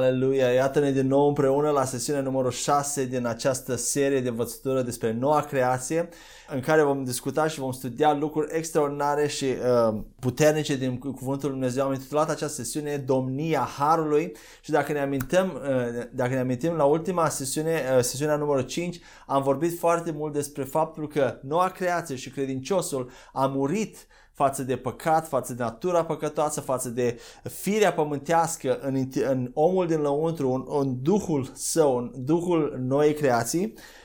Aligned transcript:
Aleluia! 0.00 0.52
Iată-ne 0.52 0.90
din 0.90 1.06
nou 1.06 1.28
împreună 1.28 1.70
la 1.70 1.84
sesiunea 1.84 2.22
numărul 2.22 2.50
6 2.50 3.04
din 3.04 3.26
această 3.26 3.76
serie 3.76 4.20
de 4.20 4.28
învățătură 4.28 4.82
despre 4.82 5.12
noua 5.12 5.40
creație 5.40 6.08
în 6.48 6.60
care 6.60 6.82
vom 6.82 7.04
discuta 7.04 7.48
și 7.48 7.58
vom 7.58 7.72
studia 7.72 8.14
lucruri 8.14 8.56
extraordinare 8.56 9.26
și 9.26 9.44
uh, 9.44 9.98
puternice 10.18 10.76
din 10.76 10.98
Cuvântul 10.98 11.48
Lui 11.48 11.58
Dumnezeu. 11.58 11.84
Am 11.84 11.92
intitulat 11.92 12.30
această 12.30 12.62
sesiune 12.62 12.96
Domnia 12.96 13.68
Harului 13.78 14.32
și 14.60 14.70
dacă 14.70 14.92
ne 14.92 15.00
amintim, 15.00 15.52
uh, 15.54 16.04
dacă 16.12 16.32
ne 16.34 16.40
amintim 16.40 16.72
la 16.72 16.84
ultima 16.84 17.28
sesiune, 17.28 17.82
uh, 17.96 18.02
sesiunea 18.02 18.36
numărul 18.36 18.62
5, 18.62 19.00
am 19.26 19.42
vorbit 19.42 19.78
foarte 19.78 20.10
mult 20.10 20.32
despre 20.32 20.64
faptul 20.64 21.08
că 21.08 21.38
noua 21.42 21.68
creație 21.68 22.16
și 22.16 22.30
credinciosul 22.30 23.10
a 23.32 23.46
murit 23.46 24.06
față 24.40 24.62
de 24.62 24.76
păcat, 24.76 25.28
față 25.28 25.54
de 25.54 25.62
natura 25.62 26.04
păcătoasă, 26.04 26.60
față 26.60 26.88
de 26.88 27.20
firea 27.42 27.92
pământească 27.92 28.78
în, 28.80 29.08
în 29.28 29.50
omul 29.54 29.86
din 29.86 30.00
lăuntru, 30.00 30.50
în, 30.50 30.64
în 30.80 31.02
Duhul 31.02 31.50
său, 31.52 31.96
în 31.96 32.12
Duhul 32.24 32.76
noii 32.78 33.14
creații 33.14 33.74
Uh, 33.74 33.99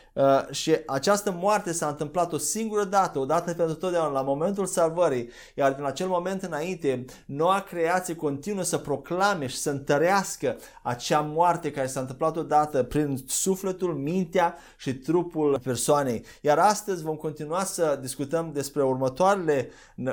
și 0.51 0.77
această 0.85 1.35
moarte 1.39 1.71
s-a 1.71 1.87
întâmplat 1.87 2.33
o 2.33 2.37
singură 2.37 2.83
dată, 2.83 3.19
o 3.19 3.25
dată 3.25 3.53
pentru 3.53 3.75
totdeauna, 3.75 4.11
la 4.11 4.21
momentul 4.21 4.65
salvării, 4.65 5.29
iar 5.53 5.73
din 5.73 5.83
acel 5.83 6.07
moment 6.07 6.43
înainte, 6.43 7.05
noua 7.25 7.59
creație 7.59 8.15
continuă 8.15 8.63
să 8.63 8.77
proclame 8.77 9.47
și 9.47 9.57
să 9.57 9.69
întărească 9.69 10.55
acea 10.81 11.19
moarte 11.19 11.71
care 11.71 11.87
s-a 11.87 11.99
întâmplat 11.99 12.37
odată 12.37 12.83
prin 12.83 13.23
sufletul, 13.27 13.93
mintea 13.93 14.57
și 14.77 14.93
trupul 14.93 15.59
persoanei. 15.63 16.25
Iar 16.41 16.57
astăzi 16.59 17.03
vom 17.03 17.15
continua 17.15 17.63
să 17.63 17.97
discutăm 18.01 18.49
despre 18.53 18.83
următoarele 18.83 19.69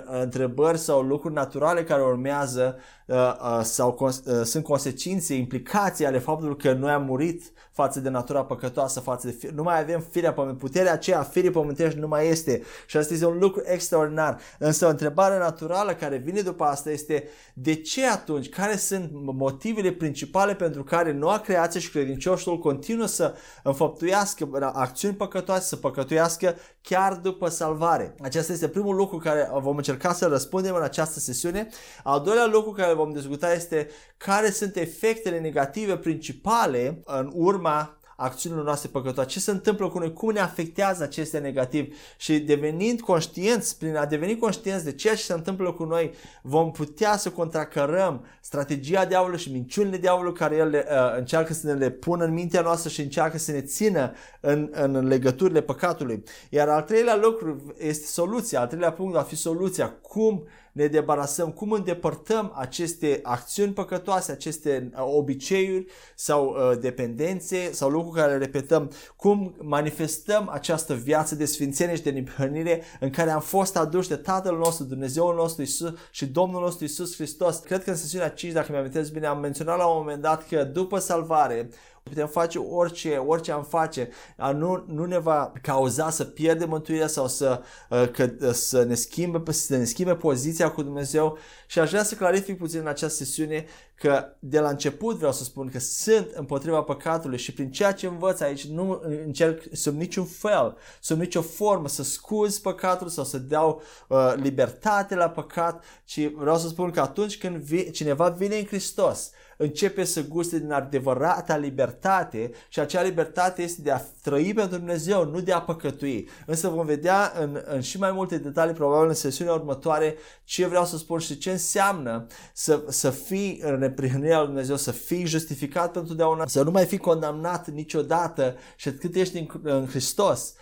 întrebări 0.06 0.78
sau 0.78 1.00
lucruri 1.00 1.34
naturale 1.34 1.84
care 1.84 2.02
urmează 2.02 2.76
uh, 3.06 3.16
uh, 3.16 3.60
sau 3.62 4.08
sunt 4.44 4.64
consecințe, 4.64 5.34
implicații 5.34 6.06
ale 6.06 6.18
faptului 6.18 6.56
că 6.56 6.72
noi 6.72 6.90
am 6.90 7.04
murit 7.04 7.52
față 7.72 8.00
de 8.00 8.08
natura 8.08 8.44
păcătoasă, 8.44 9.00
față 9.00 9.26
de 9.26 9.50
nu 9.54 9.62
mai 9.62 9.80
avem 9.80 10.04
firea 10.10 10.32
pământ, 10.32 10.58
puterea 10.58 10.92
aceea 10.92 11.18
a 11.18 11.22
firii 11.22 11.50
pământești 11.50 11.98
nu 11.98 12.08
mai 12.08 12.28
este 12.28 12.62
și 12.86 12.96
asta 12.96 13.12
este 13.12 13.26
un 13.26 13.38
lucru 13.38 13.62
extraordinar. 13.64 14.40
Însă 14.58 14.86
o 14.86 14.88
întrebare 14.88 15.38
naturală 15.38 15.94
care 15.94 16.16
vine 16.16 16.40
după 16.40 16.64
asta 16.64 16.90
este 16.90 17.28
de 17.54 17.74
ce 17.74 18.06
atunci, 18.06 18.48
care 18.48 18.76
sunt 18.76 19.10
motivele 19.12 19.92
principale 19.92 20.54
pentru 20.54 20.84
care 20.84 21.12
noua 21.12 21.38
creație 21.38 21.80
și 21.80 21.90
credincioșul 21.90 22.58
continuă 22.58 23.06
să 23.06 23.34
înfăptuiască 23.62 24.72
acțiuni 24.72 25.14
păcătoase, 25.14 25.66
să 25.66 25.76
păcătuiască 25.76 26.56
chiar 26.82 27.14
după 27.14 27.48
salvare. 27.48 28.14
Acesta 28.20 28.52
este 28.52 28.68
primul 28.68 28.96
lucru 28.96 29.16
care 29.16 29.50
vom 29.60 29.76
încerca 29.76 30.12
să 30.12 30.26
răspundem 30.26 30.74
în 30.74 30.82
această 30.82 31.18
sesiune. 31.18 31.68
Al 32.02 32.20
doilea 32.20 32.46
lucru 32.46 32.70
care 32.70 32.91
vom 32.94 33.12
discuta 33.12 33.52
este 33.52 33.88
care 34.16 34.50
sunt 34.50 34.76
efectele 34.76 35.40
negative 35.40 35.96
principale 35.96 37.02
în 37.04 37.30
urma 37.34 37.96
acțiunilor 38.22 38.64
noastre 38.64 38.88
păcătoase, 38.92 39.28
ce 39.30 39.40
se 39.40 39.50
întâmplă 39.50 39.88
cu 39.88 39.98
noi, 39.98 40.12
cum 40.12 40.30
ne 40.30 40.40
afectează 40.40 41.02
acestea 41.02 41.40
negativ? 41.40 41.96
Și 42.16 42.38
devenind 42.38 43.00
conștienți, 43.00 43.78
prin 43.78 43.96
a 43.96 44.04
deveni 44.04 44.38
conștienți 44.38 44.84
de 44.84 44.92
ceea 44.92 45.14
ce 45.14 45.22
se 45.22 45.32
întâmplă 45.32 45.72
cu 45.72 45.84
noi, 45.84 46.12
vom 46.42 46.70
putea 46.70 47.16
să 47.16 47.30
contracărăm 47.30 48.24
strategia 48.40 49.04
diavolului 49.04 49.40
și 49.40 49.52
minciunile 49.52 49.96
diavolului 49.96 50.38
care 50.38 50.56
el 50.56 50.68
uh, 50.68 51.16
încearcă 51.18 51.52
să 51.52 51.66
ne 51.66 51.72
le 51.72 51.90
pună 51.90 52.24
în 52.24 52.32
mintea 52.32 52.60
noastră 52.60 52.90
și 52.90 53.00
încearcă 53.00 53.38
să 53.38 53.52
ne 53.52 53.60
țină 53.60 54.12
în, 54.40 54.68
în 54.72 55.06
legăturile 55.06 55.60
păcatului. 55.60 56.22
Iar 56.48 56.68
al 56.68 56.82
treilea 56.82 57.16
lucru 57.16 57.74
este 57.78 58.06
soluția, 58.06 58.60
al 58.60 58.66
treilea 58.66 58.92
punct 58.92 59.12
va 59.12 59.22
fi 59.22 59.36
soluția, 59.36 59.90
cum 60.02 60.46
ne 60.72 60.86
debarasăm, 60.86 61.50
cum 61.50 61.72
îndepărtăm 61.72 62.52
aceste 62.54 63.20
acțiuni 63.22 63.72
păcătoase, 63.72 64.32
aceste 64.32 64.90
uh, 64.94 65.00
obiceiuri 65.16 65.86
sau 66.14 66.46
uh, 66.46 66.78
dependențe 66.80 67.72
sau 67.72 67.88
lucruri 67.88 68.20
care 68.20 68.32
le 68.32 68.38
repetăm, 68.38 68.90
cum 69.16 69.54
manifestăm 69.60 70.48
această 70.52 70.94
viață 70.94 71.34
de 71.34 71.44
sfințenie 71.44 71.96
și 71.96 72.02
de 72.02 72.10
neprihănire 72.10 72.82
în 73.00 73.10
care 73.10 73.30
am 73.30 73.40
fost 73.40 73.76
aduși 73.76 74.08
de 74.08 74.16
Tatăl 74.16 74.56
nostru, 74.56 74.84
Dumnezeul 74.84 75.34
nostru 75.34 75.62
Isus 75.62 75.92
și 76.10 76.26
Domnul 76.26 76.60
nostru 76.60 76.84
Isus 76.84 77.14
Hristos. 77.14 77.58
Cred 77.58 77.84
că 77.84 77.90
în 77.90 77.96
sesiunea 77.96 78.28
5, 78.28 78.52
dacă 78.52 78.72
mi-am 78.72 78.90
bine, 79.12 79.26
am 79.26 79.40
menționat 79.40 79.78
la 79.78 79.86
un 79.86 79.98
moment 79.98 80.22
dat 80.22 80.48
că 80.48 80.64
după 80.64 80.98
salvare 80.98 81.68
Putem 82.02 82.26
face 82.26 82.58
orice, 82.58 83.16
orice 83.16 83.52
am 83.52 83.64
face, 83.64 84.08
nu, 84.54 84.84
nu 84.86 85.04
ne 85.04 85.18
va 85.18 85.52
cauza 85.62 86.10
să 86.10 86.24
pierdem 86.24 86.68
mântuirea 86.68 87.06
sau 87.06 87.28
să, 87.28 87.62
uh, 87.90 88.10
că, 88.10 88.30
uh, 88.40 88.50
să, 88.50 88.82
ne 88.82 88.94
schimbe, 88.94 89.52
să 89.52 89.76
ne 89.76 89.84
schimbe 89.84 90.14
poziția 90.14 90.70
cu 90.70 90.82
Dumnezeu. 90.82 91.38
Și 91.66 91.78
aș 91.78 91.90
vrea 91.90 92.02
să 92.02 92.14
clarific 92.14 92.58
puțin 92.58 92.80
în 92.80 92.86
această 92.86 93.24
sesiune 93.24 93.66
că 93.94 94.36
de 94.38 94.60
la 94.60 94.68
început 94.68 95.16
vreau 95.16 95.32
să 95.32 95.44
spun 95.44 95.68
că 95.68 95.78
sunt 95.78 96.30
împotriva 96.30 96.82
păcatului 96.82 97.38
și 97.38 97.52
prin 97.52 97.70
ceea 97.70 97.92
ce 97.92 98.06
învăț 98.06 98.40
aici 98.40 98.66
nu 98.66 99.00
încerc 99.24 99.62
sub 99.72 99.96
niciun 99.96 100.24
fel, 100.24 100.76
sub 101.00 101.18
nicio 101.18 101.42
formă 101.42 101.88
să 101.88 102.02
scuz 102.02 102.58
păcatul 102.58 103.08
sau 103.08 103.24
să 103.24 103.38
dau 103.38 103.82
uh, 104.08 104.32
libertate 104.36 105.14
la 105.14 105.30
păcat, 105.30 105.84
ci 106.04 106.30
vreau 106.30 106.58
să 106.58 106.68
spun 106.68 106.90
că 106.90 107.00
atunci 107.00 107.38
când 107.38 107.56
vi, 107.56 107.90
cineva 107.90 108.28
vine 108.28 108.56
în 108.56 108.64
Hristos, 108.64 109.30
începe 109.62 110.04
să 110.04 110.26
guste 110.26 110.58
din 110.58 110.72
adevărata 110.72 111.56
libertate 111.56 112.50
și 112.68 112.80
acea 112.80 113.02
libertate 113.02 113.62
este 113.62 113.82
de 113.82 113.90
a 113.90 114.00
trăi 114.22 114.54
pentru 114.54 114.76
Dumnezeu, 114.76 115.24
nu 115.24 115.40
de 115.40 115.52
a 115.52 115.60
păcătui. 115.60 116.28
Însă 116.46 116.68
vom 116.68 116.86
vedea 116.86 117.32
în, 117.40 117.62
în 117.64 117.80
și 117.80 117.98
mai 117.98 118.12
multe 118.12 118.38
detalii, 118.38 118.74
probabil 118.74 119.08
în 119.08 119.14
sesiunea 119.14 119.54
următoare, 119.54 120.16
ce 120.44 120.66
vreau 120.66 120.84
să 120.84 120.96
spun 120.96 121.18
și 121.18 121.38
ce 121.38 121.50
înseamnă 121.50 122.26
să, 122.52 122.84
să 122.88 123.10
fii 123.10 123.60
în 123.62 123.78
neprihănirea 123.78 124.38
lui 124.38 124.46
Dumnezeu, 124.46 124.76
să 124.76 124.90
fii 124.90 125.26
justificat 125.26 125.92
pentru 125.92 126.08
totdeauna, 126.08 126.46
să 126.46 126.62
nu 126.62 126.70
mai 126.70 126.86
fii 126.86 126.98
condamnat 126.98 127.68
niciodată 127.68 128.56
și 128.76 128.92
cât 128.92 129.14
ești 129.14 129.38
în, 129.38 129.46
în 129.62 129.86
Hristos, 129.86 130.54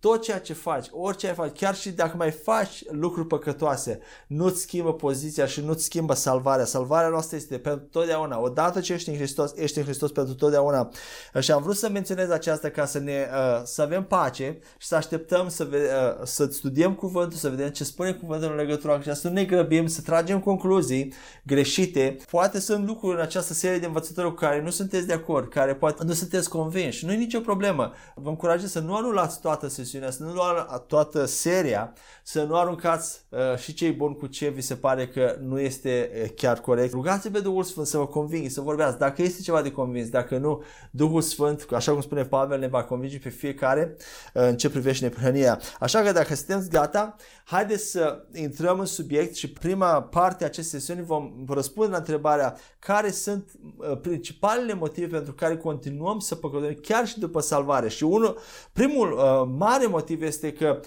tot 0.00 0.22
ceea 0.22 0.40
ce 0.40 0.52
faci, 0.52 0.86
orice 0.90 1.26
ai 1.26 1.34
faci, 1.34 1.58
chiar 1.58 1.74
și 1.74 1.90
dacă 1.90 2.16
mai 2.16 2.30
faci 2.30 2.84
lucruri 2.90 3.26
păcătoase, 3.26 4.00
nu-ți 4.26 4.60
schimbă 4.60 4.94
poziția 4.94 5.46
și 5.46 5.60
nu-ți 5.60 5.84
schimbă 5.84 6.14
salvarea. 6.14 6.64
Salvarea 6.64 7.08
noastră 7.08 7.36
este 7.36 7.58
pentru 7.58 7.86
totdeauna. 7.90 8.40
Odată 8.40 8.80
ce 8.80 8.92
ești 8.92 9.08
în 9.08 9.16
Hristos, 9.16 9.52
ești 9.56 9.78
în 9.78 9.84
Hristos 9.84 10.10
pentru 10.10 10.34
totdeauna. 10.34 10.90
Și 11.40 11.52
am 11.52 11.62
vrut 11.62 11.76
să 11.76 11.88
menționez 11.88 12.30
aceasta 12.30 12.68
ca 12.68 12.84
să 12.84 12.98
ne 12.98 13.26
uh, 13.32 13.60
să 13.64 13.82
avem 13.82 14.04
pace 14.04 14.58
și 14.78 14.86
să 14.86 14.94
așteptăm 14.94 15.48
să, 15.48 15.64
ve- 15.64 15.90
uh, 16.18 16.26
să 16.26 16.48
studiem 16.50 16.94
cuvântul, 16.94 17.38
să 17.38 17.48
vedem 17.48 17.68
ce 17.68 17.84
spune 17.84 18.12
cuvântul 18.12 18.50
în 18.50 18.56
legătură 18.56 18.92
cu 18.92 18.98
aceasta, 18.98 19.20
să 19.20 19.28
nu 19.28 19.34
ne 19.34 19.44
grăbim, 19.44 19.86
să 19.86 20.00
tragem 20.00 20.40
concluzii 20.40 21.12
greșite. 21.44 22.16
Poate 22.30 22.60
sunt 22.60 22.86
lucruri 22.86 23.16
în 23.16 23.22
această 23.22 23.52
serie 23.52 23.78
de 23.78 23.86
învățători 23.86 24.28
cu 24.28 24.34
care 24.34 24.62
nu 24.62 24.70
sunteți 24.70 25.06
de 25.06 25.12
acord, 25.12 25.48
care 25.48 25.74
poate 25.74 26.04
nu 26.04 26.12
sunteți 26.12 26.48
convinși. 26.48 27.04
Nu 27.04 27.12
e 27.12 27.16
nicio 27.16 27.40
problemă. 27.40 27.92
Vă 28.14 28.28
încurajez 28.28 28.70
să 28.70 28.80
nu 28.80 28.94
anulați 28.94 29.40
toată 29.40 29.67
sesiunea, 29.68 30.10
să 30.10 30.22
nu 30.22 30.32
luați 30.32 30.86
toată 30.86 31.24
seria, 31.24 31.92
să 32.22 32.42
nu 32.42 32.56
aruncați 32.56 33.20
uh, 33.28 33.58
și 33.58 33.74
cei 33.74 33.92
buni 33.92 34.16
cu 34.16 34.26
ce 34.26 34.48
vi 34.48 34.60
se 34.60 34.74
pare 34.74 35.08
că 35.08 35.36
nu 35.40 35.60
este 35.60 36.10
uh, 36.22 36.30
chiar 36.36 36.60
corect. 36.60 36.92
Rugați-vă 36.92 37.38
pe 37.38 37.40
Duhul 37.40 37.62
Sfânt 37.62 37.86
să 37.86 37.98
vă 37.98 38.06
convingă, 38.06 38.48
să 38.48 38.60
vorbeați. 38.60 38.98
Dacă 38.98 39.22
este 39.22 39.42
ceva 39.42 39.62
de 39.62 39.70
convins, 39.70 40.08
dacă 40.08 40.38
nu, 40.38 40.62
Duhul 40.90 41.20
Sfânt, 41.20 41.66
așa 41.72 41.92
cum 41.92 42.00
spune 42.00 42.24
Pavel, 42.24 42.58
ne 42.58 42.66
va 42.66 42.84
convinge 42.84 43.18
pe 43.18 43.28
fiecare 43.28 43.96
uh, 44.34 44.42
în 44.42 44.56
ce 44.56 44.70
privește 44.70 45.04
neprihănia. 45.04 45.60
Așa 45.80 46.00
că 46.00 46.12
dacă 46.12 46.34
sunteți 46.34 46.70
gata, 46.70 47.16
haideți 47.44 47.90
să 47.90 48.24
intrăm 48.32 48.78
în 48.78 48.86
subiect 48.86 49.34
și 49.34 49.52
prima 49.52 50.02
parte 50.02 50.44
a 50.44 50.46
acestei 50.46 50.78
sesiuni 50.78 51.06
vom 51.06 51.32
răspunde 51.48 51.90
la 51.90 51.96
întrebarea 51.96 52.56
care 52.78 53.10
sunt 53.10 53.50
uh, 53.76 53.98
principalele 54.00 54.74
motive 54.74 55.06
pentru 55.06 55.32
care 55.32 55.56
continuăm 55.56 56.18
să 56.18 56.34
păcătuim 56.34 56.78
chiar 56.82 57.06
și 57.06 57.18
după 57.18 57.40
salvare. 57.40 57.88
Și 57.88 58.04
unul, 58.04 58.38
primul 58.72 59.12
uh, 59.12 59.48
mare 59.58 59.86
motiv 59.86 60.22
este 60.22 60.52
că 60.52 60.80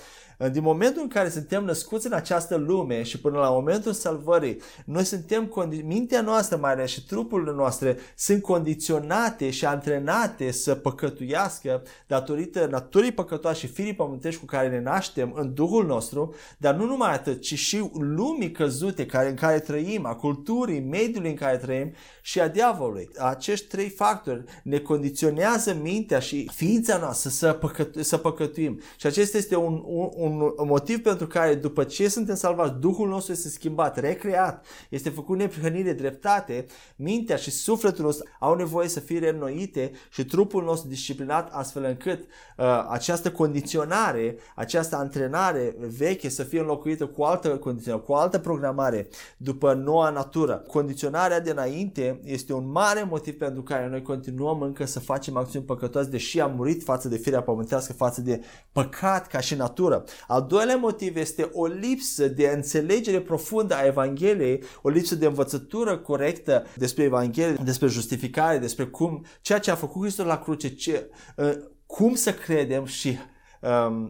din 0.49 0.63
momentul 0.63 1.01
în 1.01 1.07
care 1.07 1.29
suntem 1.29 1.63
născuți 1.63 2.05
în 2.05 2.13
această 2.13 2.55
lume 2.55 3.03
și 3.03 3.19
până 3.19 3.39
la 3.39 3.49
momentul 3.49 3.93
salvării, 3.93 4.61
noi 4.85 5.03
suntem, 5.03 5.51
mintea 5.83 6.21
noastră 6.21 6.57
mai 6.57 6.71
ales 6.71 6.91
și 6.91 7.05
trupurile 7.05 7.51
noastre 7.51 7.97
sunt 8.15 8.41
condiționate 8.41 9.49
și 9.49 9.65
antrenate 9.65 10.51
să 10.51 10.75
păcătuiască 10.75 11.83
datorită 12.07 12.67
naturii 12.71 13.11
păcătoase 13.11 13.59
și 13.59 13.67
firii 13.67 13.95
pământești 13.95 14.39
cu 14.39 14.45
care 14.45 14.69
ne 14.69 14.81
naștem 14.81 15.33
în 15.35 15.53
Duhul 15.53 15.85
nostru, 15.85 16.33
dar 16.57 16.75
nu 16.75 16.85
numai 16.85 17.13
atât, 17.13 17.41
ci 17.41 17.53
și 17.53 17.89
lumii 17.93 18.51
căzute 18.51 19.05
care, 19.05 19.29
în 19.29 19.35
care 19.35 19.59
trăim, 19.59 20.05
a 20.05 20.15
culturii, 20.15 20.79
mediului 20.79 21.29
în 21.29 21.35
care 21.35 21.57
trăim 21.57 21.93
și 22.21 22.39
a 22.39 22.47
diavolului. 22.47 23.09
Acești 23.17 23.67
trei 23.67 23.89
factori 23.89 24.43
ne 24.63 24.77
condiționează 24.77 25.77
mintea 25.81 26.19
și 26.19 26.49
ființa 26.53 26.97
noastră 26.97 27.29
să, 27.29 27.53
păcătu- 27.53 28.03
să 28.03 28.17
păcătuim. 28.17 28.81
Și 28.97 29.05
acesta 29.07 29.37
este 29.37 29.55
un, 29.55 29.81
un, 29.85 30.09
un 30.15 30.30
un 30.39 30.67
motiv 30.67 31.01
pentru 31.01 31.27
care 31.27 31.55
după 31.55 31.83
ce 31.83 32.07
suntem 32.07 32.35
salvați, 32.35 32.79
Duhul 32.79 33.07
nostru 33.07 33.31
este 33.31 33.49
schimbat, 33.49 33.97
recreat, 33.97 34.65
este 34.89 35.09
făcut 35.09 35.37
neprihănire, 35.37 35.93
dreptate, 35.93 36.65
mintea 36.95 37.35
și 37.35 37.51
sufletul 37.51 38.03
nostru 38.03 38.27
au 38.39 38.55
nevoie 38.55 38.87
să 38.87 38.99
fie 38.99 39.19
reînnoite 39.19 39.91
și 40.09 40.25
trupul 40.25 40.63
nostru 40.63 40.89
disciplinat 40.89 41.49
astfel 41.51 41.83
încât 41.83 42.19
uh, 42.57 42.85
această 42.89 43.31
condiționare, 43.31 44.35
această 44.55 44.95
antrenare 44.95 45.75
veche 45.97 46.29
să 46.29 46.43
fie 46.43 46.59
înlocuită 46.59 47.05
cu 47.05 47.23
altă 47.23 47.49
condiționare, 47.57 48.03
cu 48.03 48.13
altă 48.13 48.39
programare 48.39 49.07
după 49.37 49.73
noua 49.73 50.09
natură. 50.09 50.63
Condiționarea 50.67 51.39
de 51.39 51.49
înainte 51.49 52.21
este 52.23 52.53
un 52.53 52.71
mare 52.71 53.03
motiv 53.09 53.37
pentru 53.37 53.61
care 53.61 53.87
noi 53.87 54.01
continuăm 54.01 54.61
încă 54.61 54.85
să 54.85 54.99
facem 54.99 55.37
acțiuni 55.37 55.65
păcătoase, 55.65 56.09
deși 56.09 56.39
am 56.39 56.53
murit 56.55 56.83
față 56.83 57.07
de 57.07 57.17
firea 57.17 57.41
pământească, 57.41 57.93
față 57.93 58.21
de 58.21 58.41
păcat 58.71 59.27
ca 59.27 59.39
și 59.39 59.55
natură. 59.55 60.03
Al 60.27 60.45
doilea 60.49 60.75
motiv 60.75 61.17
este 61.17 61.49
o 61.53 61.65
lipsă 61.65 62.27
de 62.27 62.47
înțelegere 62.47 63.21
profundă 63.21 63.75
a 63.75 63.85
Evangheliei, 63.85 64.63
o 64.81 64.89
lipsă 64.89 65.15
de 65.15 65.25
învățătură 65.25 65.97
corectă 65.97 66.65
despre 66.75 67.03
Evanghelie, 67.03 67.57
despre 67.63 67.87
justificare, 67.87 68.57
despre 68.57 68.85
cum 68.85 69.25
ceea 69.41 69.59
ce 69.59 69.71
a 69.71 69.75
făcut 69.75 70.01
Hristos 70.01 70.25
la 70.25 70.39
cruce, 70.39 70.75
ce, 70.75 71.09
uh, 71.35 71.57
cum 71.85 72.15
să 72.15 72.33
credem 72.33 72.85
și 72.85 73.07
um, 73.07 73.30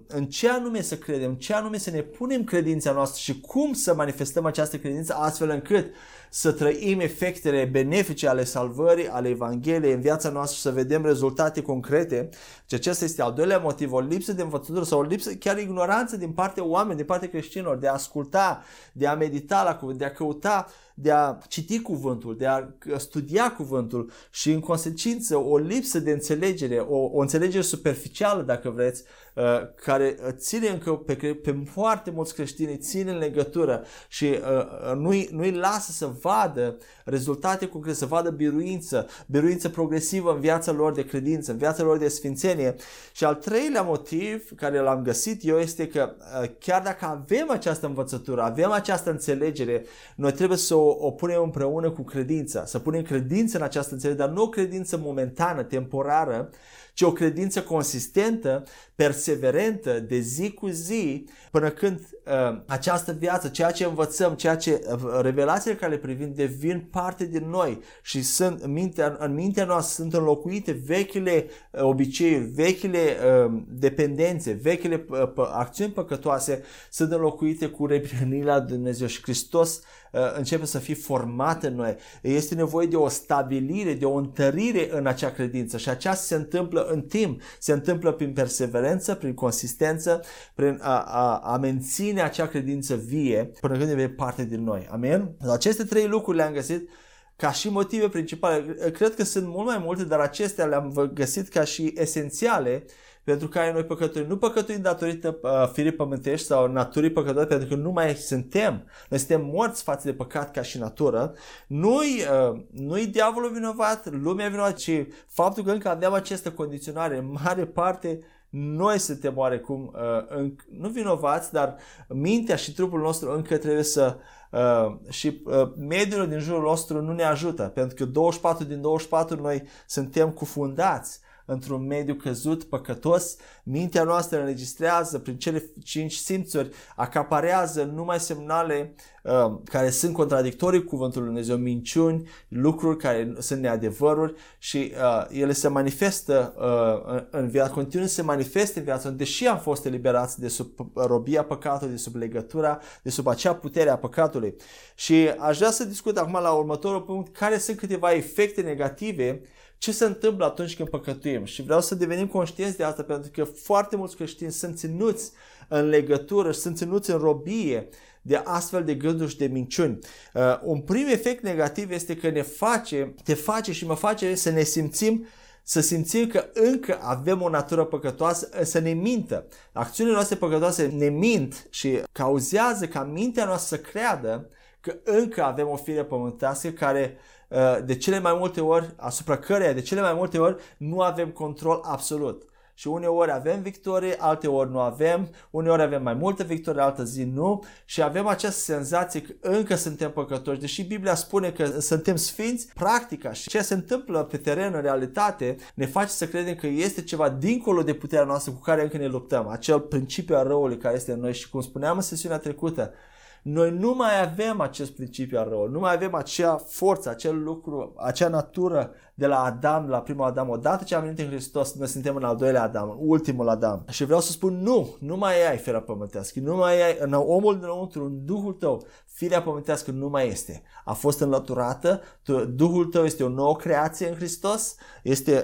în 0.08 0.26
ce 0.26 0.50
anume 0.50 0.82
să 0.82 0.98
credem, 0.98 1.34
ce 1.34 1.54
anume 1.54 1.78
să 1.78 1.90
ne 1.90 2.02
punem 2.02 2.44
credința 2.44 2.92
noastră 2.92 3.20
și 3.20 3.42
cum 3.42 3.74
să 3.74 3.96
manifestăm 3.96 4.46
această 4.46 4.78
credință 4.78 5.16
astfel 5.16 5.50
încât 5.50 5.94
să 6.30 6.52
trăim 6.52 7.00
efectele 7.00 7.66
benefice 7.66 8.28
ale 8.28 8.44
salvării, 8.44 9.08
ale 9.08 9.30
Evangheliei 9.30 9.94
în 9.94 10.02
viața 10.02 10.30
noastră 10.30 10.56
și 10.56 10.62
să 10.62 10.72
vedem 10.72 11.06
rezultate 11.06 11.62
concrete. 11.62 12.30
Și 12.66 12.76
acesta 12.76 13.06
este 13.06 13.22
al 13.22 13.34
doilea 13.34 13.58
motiv, 13.58 13.94
o 13.94 14.00
lipsă 14.00 14.34
de 14.34 14.42
învățătură 14.42 14.84
sau 14.84 15.00
o 15.00 15.04
lipsă, 15.04 15.34
chiar 15.34 15.58
ignoranță 15.58 16.18
din 16.18 16.32
partea 16.32 16.64
oamenilor, 16.64 16.96
din 16.96 17.06
partea 17.06 17.30
creștinilor, 17.30 17.78
de 17.78 17.88
a 17.88 17.94
asculta, 17.94 18.64
de 18.94 19.08
a 19.08 19.16
medita 19.16 19.64
la 19.64 19.76
cuvânt, 19.76 19.98
de 19.98 20.06
a 20.06 20.12
căuta 20.12 20.68
de 20.96 21.12
a 21.12 21.38
citi 21.48 21.80
cuvântul, 21.82 22.38
de 22.38 22.46
a 22.46 22.68
studia 22.98 23.52
cuvântul 23.52 24.12
și 24.30 24.52
în 24.52 24.60
consecință 24.60 25.38
o 25.38 25.58
lipsă 25.58 26.00
de 26.00 26.12
înțelegere, 26.12 26.78
o, 26.78 26.98
o 26.98 27.20
înțelegere 27.20 27.64
superficială 27.64 28.42
dacă 28.42 28.70
vreți, 28.70 29.04
uh, 29.34 29.44
care 29.76 30.18
ține 30.30 30.68
încă 30.68 30.92
pe, 30.92 31.14
pe 31.16 31.64
foarte 31.72 32.12
mulți 32.12 32.34
creștini, 32.34 32.78
ține 32.78 33.12
în 33.12 33.18
legătură 33.18 33.84
și 34.08 34.26
uh, 34.26 34.96
nu-i, 34.96 35.30
nu-i 35.32 35.52
lasă 35.52 35.92
să 35.92 36.10
vadă 36.22 36.78
rezultate 37.06 37.68
concrete, 37.68 37.98
să 37.98 38.06
vadă 38.06 38.30
biruință, 38.30 39.08
biruință 39.28 39.70
progresivă 39.70 40.34
în 40.34 40.40
viața 40.40 40.72
lor 40.72 40.92
de 40.92 41.06
credință, 41.06 41.52
în 41.52 41.58
viața 41.58 41.84
lor 41.84 41.98
de 41.98 42.08
sfințenie. 42.08 42.76
Și 43.12 43.24
al 43.24 43.36
treilea 43.36 43.82
motiv 43.82 44.50
care 44.56 44.80
l-am 44.80 45.02
găsit 45.04 45.46
eu 45.46 45.58
este 45.60 45.88
că 45.88 46.16
uh, 46.42 46.50
chiar 46.60 46.82
dacă 46.82 47.06
avem 47.06 47.50
această 47.50 47.86
învățătură, 47.86 48.42
avem 48.42 48.72
această 48.72 49.10
înțelegere, 49.10 49.86
noi 50.16 50.32
trebuie 50.32 50.58
să 50.58 50.76
o, 50.76 50.81
o 50.82 51.12
punem 51.12 51.42
împreună 51.42 51.92
cu 51.92 52.02
credința, 52.02 52.66
să 52.66 52.80
punem 52.80 53.02
credință 53.02 53.58
în 53.58 53.64
această 53.64 53.94
înțelegere, 53.94 54.28
dar 54.28 54.36
nu 54.36 54.44
o 54.44 54.50
credință 54.50 54.98
momentană, 54.98 55.64
temporară, 55.64 56.50
ci 56.94 57.02
o 57.02 57.12
credință 57.12 57.64
consistentă, 57.64 58.64
perseverentă, 58.96 60.00
de 60.00 60.20
zi 60.20 60.52
cu 60.52 60.68
zi, 60.68 61.28
până 61.52 61.70
când 61.70 62.00
uh, 62.32 62.62
această 62.66 63.12
viață, 63.20 63.48
ceea 63.48 63.72
ce 63.72 63.86
învățăm, 63.86 64.34
ceea 64.34 64.56
ce 64.56 64.82
uh, 64.92 65.20
revelațiile 65.22 65.76
care 65.76 65.92
le 65.92 65.98
privim 65.98 66.34
devin 66.34 66.88
parte 66.92 67.26
din 67.26 67.50
noi 67.50 67.80
și 68.02 68.24
sunt 68.24 68.62
în 68.62 68.72
mintea, 68.72 69.16
în 69.20 69.34
mintea 69.34 69.66
noastră 69.66 70.04
sunt 70.04 70.14
înlocuite 70.14 70.72
vechile 70.86 71.46
uh, 71.72 71.82
obiceiuri, 71.82 72.46
vechile 72.46 73.00
uh, 73.00 73.62
dependențe, 73.68 74.52
vechile 74.52 75.06
uh, 75.10 75.32
acțiuni 75.52 75.92
păcătoase 75.92 76.64
sunt 76.90 77.12
înlocuite 77.12 77.68
cu 77.68 77.86
reprihănirea 77.86 78.60
Dumnezeu 78.60 79.08
și 79.08 79.22
Hristos 79.22 79.82
uh, 80.12 80.20
începe 80.38 80.66
să 80.66 80.80
fie 80.80 80.96
format 80.96 81.64
în 81.64 81.76
noi. 81.76 81.96
Este 82.22 82.56
nevoie 82.56 82.88
de 82.88 82.96
o 82.96 83.08
stabilire, 83.08 83.94
de 83.94 84.06
o 84.06 84.14
întărire 84.14 84.90
în 84.92 85.08
acea 85.08 85.32
credință 85.32 85.78
și 85.78 85.90
aceasta 85.90 86.24
se 86.24 86.36
întâmplă 86.36 86.82
în 86.82 87.02
timp, 87.02 87.42
se 87.60 87.72
întâmplă 87.72 88.12
prin 88.12 88.34
perseverență, 88.34 89.16
prin 89.16 89.34
consistență, 89.34 90.22
prin 90.56 90.80
a, 90.82 91.00
a, 91.00 91.38
a 91.38 91.58
menține 91.58 92.21
acea 92.24 92.48
credință 92.48 92.96
vie 92.96 93.52
până 93.62 93.78
când 93.78 93.88
devine 93.88 94.10
parte 94.10 94.46
din 94.46 94.64
noi. 94.64 94.88
Amen? 94.92 95.36
Aceste 95.52 95.84
trei 95.84 96.08
lucruri 96.08 96.38
le-am 96.38 96.54
găsit 96.54 96.90
ca 97.36 97.52
și 97.52 97.70
motive 97.70 98.10
principale. 98.10 98.76
Cred 98.94 99.16
că 99.16 99.24
sunt 99.24 99.48
mult 99.48 99.66
mai 99.66 99.82
multe, 99.84 100.04
dar 100.04 100.20
acestea 100.20 100.66
le-am 100.66 101.12
găsit 101.14 101.48
ca 101.48 101.64
și 101.64 101.94
esențiale 101.96 102.86
pentru 103.24 103.48
care 103.48 103.72
noi 103.72 103.84
păcătuim. 103.84 104.28
Nu 104.28 104.38
păcătuim 104.38 104.82
datorită 104.82 105.38
uh, 105.42 105.70
firii 105.74 105.92
pământești 105.92 106.46
sau 106.46 106.68
naturii 106.68 107.12
păcătoase, 107.12 107.48
pentru 107.48 107.68
că 107.68 107.76
nu 107.76 107.92
mai 107.92 108.16
suntem. 108.16 108.84
Noi 109.10 109.20
suntem 109.20 109.46
morți 109.46 109.84
față 109.84 110.08
de 110.08 110.14
păcat 110.14 110.52
ca 110.52 110.62
și 110.62 110.78
natură. 110.78 111.34
Nu-i, 111.68 112.22
uh, 112.52 112.62
nu-i 112.72 113.08
diavolul 113.08 113.52
vinovat, 113.52 114.12
lumea 114.12 114.50
vinovat, 114.50 114.76
ci 114.76 115.06
faptul 115.28 115.64
că 115.64 115.72
încă 115.72 115.90
avem 115.90 116.14
această 116.14 116.52
condiționare. 116.52 117.18
În 117.18 117.38
mare 117.44 117.66
parte 117.66 118.20
noi 118.52 119.00
suntem 119.00 119.38
oarecum 119.38 119.92
uh, 119.94 120.26
în, 120.28 120.56
nu 120.80 120.90
vinovați, 120.90 121.52
dar 121.52 121.76
mintea 122.08 122.56
și 122.56 122.74
trupul 122.74 123.00
nostru 123.00 123.32
încă 123.32 123.58
trebuie 123.58 123.84
să 123.84 124.18
uh, 124.52 124.96
și 125.10 125.42
uh, 125.46 125.72
mediul 125.78 126.28
din 126.28 126.40
jurul 126.40 126.62
nostru 126.62 127.02
nu 127.02 127.14
ne 127.14 127.24
ajută, 127.24 127.64
pentru 127.64 127.96
că 127.96 128.06
24 128.06 128.64
din 128.64 128.82
24 128.82 129.42
noi 129.42 129.64
suntem 129.86 130.30
cufundați 130.32 131.20
într-un 131.46 131.86
mediu 131.88 132.14
căzut, 132.14 132.64
păcătos, 132.64 133.36
mintea 133.64 134.04
noastră 134.04 134.40
înregistrează 134.40 135.20
prin 135.20 135.38
cele 135.38 135.72
cinci 135.84 136.14
simțuri, 136.14 136.70
acaparează 136.96 137.84
numai 137.84 138.20
semnale 138.20 138.94
uh, 139.24 139.54
care 139.64 139.90
sunt 139.90 140.14
contradictorii 140.14 140.84
cu 140.84 140.90
cuvântul 140.90 141.22
lui 141.22 141.30
Dumnezeu, 141.30 141.58
minciuni, 141.58 142.30
lucruri 142.48 142.98
care 142.98 143.34
sunt 143.40 143.62
neadevăruri 143.62 144.34
și 144.58 144.94
uh, 144.96 145.26
ele 145.30 145.54
se 145.54 145.68
manifestă 145.68 146.54
uh, 146.58 147.14
în, 147.14 147.28
în 147.32 147.50
viață, 147.50 147.72
continuă 147.72 148.06
să 148.06 148.14
se 148.14 148.22
manifeste 148.22 148.80
în 148.80 148.86
viață, 148.86 149.10
deși 149.10 149.48
am 149.48 149.60
fost 149.60 149.86
eliberați 149.86 150.40
de 150.40 150.48
sub 150.48 150.68
robia 150.94 151.44
păcatului, 151.44 151.94
de 151.94 152.00
sub 152.00 152.16
legătura, 152.16 152.80
de 153.04 153.10
sub 153.10 153.28
acea 153.28 153.56
putere 153.56 153.90
a 153.90 153.98
păcatului. 153.98 154.56
Și 154.96 155.30
aș 155.40 155.58
vrea 155.58 155.72
să 155.72 155.86
discut 155.86 156.18
acum 156.18 156.34
la 156.42 156.52
următorul 156.52 157.02
punct 157.02 157.36
care 157.36 157.58
sunt 157.58 157.78
câteva 157.78 158.12
efecte 158.12 158.62
negative 158.62 159.42
ce 159.82 159.92
se 159.92 160.06
întâmplă 160.06 160.46
atunci 160.46 160.76
când 160.76 160.90
păcătuim 160.90 161.46
și 161.46 161.62
vreau 161.62 161.82
să 161.82 161.96
devenim 161.96 162.28
conștienți 162.28 162.78
de 162.78 162.84
asta 162.84 163.04
pentru 163.04 163.32
că 163.34 163.44
foarte 163.44 163.96
mulți 163.96 164.16
creștini 164.16 164.52
sunt 164.52 164.78
ținuți 164.78 165.32
în 165.68 165.88
legătură 165.88 166.52
și 166.52 166.60
sunt 166.60 166.78
ținuți 166.78 167.12
în 167.12 167.18
robie 167.18 167.90
de 168.22 168.42
astfel 168.44 168.84
de 168.84 168.96
gânduri 168.96 169.30
și 169.30 169.38
de 169.38 169.46
minciuni. 169.46 170.00
Uh, 170.34 170.42
un 170.64 170.82
prim 170.82 171.08
efect 171.08 171.44
negativ 171.44 171.92
este 171.92 172.16
că 172.16 172.30
ne 172.30 172.42
face, 172.42 173.14
te 173.24 173.34
face 173.34 173.72
și 173.72 173.86
mă 173.86 173.94
face 173.94 174.36
să 174.36 174.50
ne 174.50 174.64
simțim 174.64 175.26
să 175.64 175.80
simțim 175.80 176.28
că 176.28 176.46
încă 176.54 177.00
avem 177.02 177.42
o 177.42 177.50
natură 177.50 177.86
păcătoasă, 177.86 178.50
să 178.64 178.80
ne 178.80 178.92
mintă. 178.92 179.46
Acțiunile 179.72 180.16
noastre 180.16 180.36
păcătoase 180.36 180.88
ne 180.88 181.10
mint 181.10 181.68
și 181.70 182.02
cauzează 182.12 182.88
ca 182.88 183.04
mintea 183.04 183.46
noastră 183.46 183.76
să 183.76 183.82
creadă 183.82 184.50
că 184.80 184.96
încă 185.04 185.44
avem 185.44 185.68
o 185.68 185.76
fire 185.76 186.04
pământească 186.04 186.70
care 186.70 187.16
Uh, 187.16 187.41
de 187.86 187.96
cele 187.96 188.20
mai 188.20 188.36
multe 188.38 188.62
ori, 188.62 188.94
asupra 188.98 189.38
căreia 189.38 189.74
de 189.74 189.82
cele 189.82 190.02
mai 190.02 190.14
multe 190.14 190.38
ori 190.38 190.56
nu 190.78 191.02
avem 191.02 191.30
control 191.30 191.82
absolut. 191.84 192.46
Și 192.74 192.88
uneori 192.88 193.32
avem 193.32 193.62
victorie, 193.62 194.16
alte 194.20 194.48
ori 194.48 194.72
nu 194.72 194.80
avem, 194.80 195.30
uneori 195.50 195.82
avem 195.82 196.04
mai 196.04 196.14
multe 196.14 196.44
victorie, 196.44 196.82
altă 196.82 197.04
zi 197.04 197.24
nu 197.24 197.64
și 197.86 198.02
avem 198.02 198.28
această 198.28 198.60
senzație 198.60 199.22
că 199.22 199.34
încă 199.42 199.76
suntem 199.76 200.12
păcătoși. 200.12 200.60
Deși 200.60 200.84
Biblia 200.84 201.16
spune 201.16 201.52
că 201.52 201.80
suntem 201.80 202.16
sfinți, 202.16 202.68
practica 202.74 203.34
și 203.34 203.50
ce 203.50 203.62
se 203.62 203.74
întâmplă 203.74 204.24
pe 204.24 204.38
teren 204.38 204.74
în 204.74 204.82
realitate 204.82 205.56
ne 205.74 205.86
face 205.86 206.12
să 206.12 206.28
credem 206.28 206.56
că 206.56 206.68
este 206.68 207.04
ceva 207.04 207.30
dincolo 207.30 207.84
de 207.84 207.94
puterea 207.94 208.26
noastră 208.26 208.52
cu 208.52 208.60
care 208.60 208.82
încă 208.82 208.98
ne 208.98 209.08
luptăm. 209.08 209.48
Acel 209.48 209.80
principiu 209.80 210.36
al 210.36 210.48
răului 210.48 210.78
care 210.78 210.96
este 210.96 211.12
în 211.12 211.20
noi 211.20 211.34
și 211.34 211.50
cum 211.50 211.62
spuneam 211.62 211.96
în 211.96 212.02
sesiunea 212.02 212.38
trecută, 212.38 212.94
noi 213.42 213.72
nu 213.72 213.94
mai 213.94 214.22
avem 214.22 214.60
acest 214.60 214.92
principiu 214.92 215.40
al 215.40 215.50
răului, 215.50 215.74
nu 215.74 215.80
mai 215.80 215.94
avem 215.94 216.14
acea 216.14 216.58
forță, 216.58 217.10
acel 217.10 217.44
lucru, 217.44 217.94
acea 217.98 218.28
natură 218.28 218.92
de 219.14 219.28
la 219.28 219.44
Adam 219.44 219.88
la 219.88 220.02
primul 220.02 220.26
Adam. 220.26 220.50
Odată 220.50 220.84
ce 220.84 220.96
am 220.96 221.02
venit 221.02 221.20
în 221.20 221.28
Hristos, 221.28 221.74
noi 221.74 221.88
suntem 221.88 222.16
în 222.16 222.24
al 222.24 222.36
doilea 222.36 222.64
Adam, 222.64 222.98
ultimul 223.00 223.50
Adam. 223.50 223.86
Și 223.90 224.06
vreau 224.06 224.20
să 224.20 224.32
spun 224.32 224.62
nu, 224.62 224.96
nu 225.00 225.18
mai 225.18 225.50
ai 225.50 225.58
firea 225.58 225.82
pământească, 225.82 226.40
nu 226.40 226.56
mai 226.56 226.82
ai 226.82 226.98
în 227.00 227.14
omul 227.14 227.60
dinăuntru, 227.60 228.06
în 228.06 228.26
Duhul 228.26 228.54
tău, 228.54 228.84
firea 229.14 229.42
pământească 229.42 229.92
nu 229.92 230.10
mai 230.10 230.28
este. 230.28 230.64
A 230.86 230.94
fost 230.94 231.20
înlăturată, 231.20 232.02
Duhul 232.50 232.86
tău 232.86 233.06
este 233.06 233.24
o 233.24 233.30
nouă 233.30 233.56
creație 233.56 234.08
în 234.08 234.16
Hristos, 234.16 234.76
este 235.04 235.44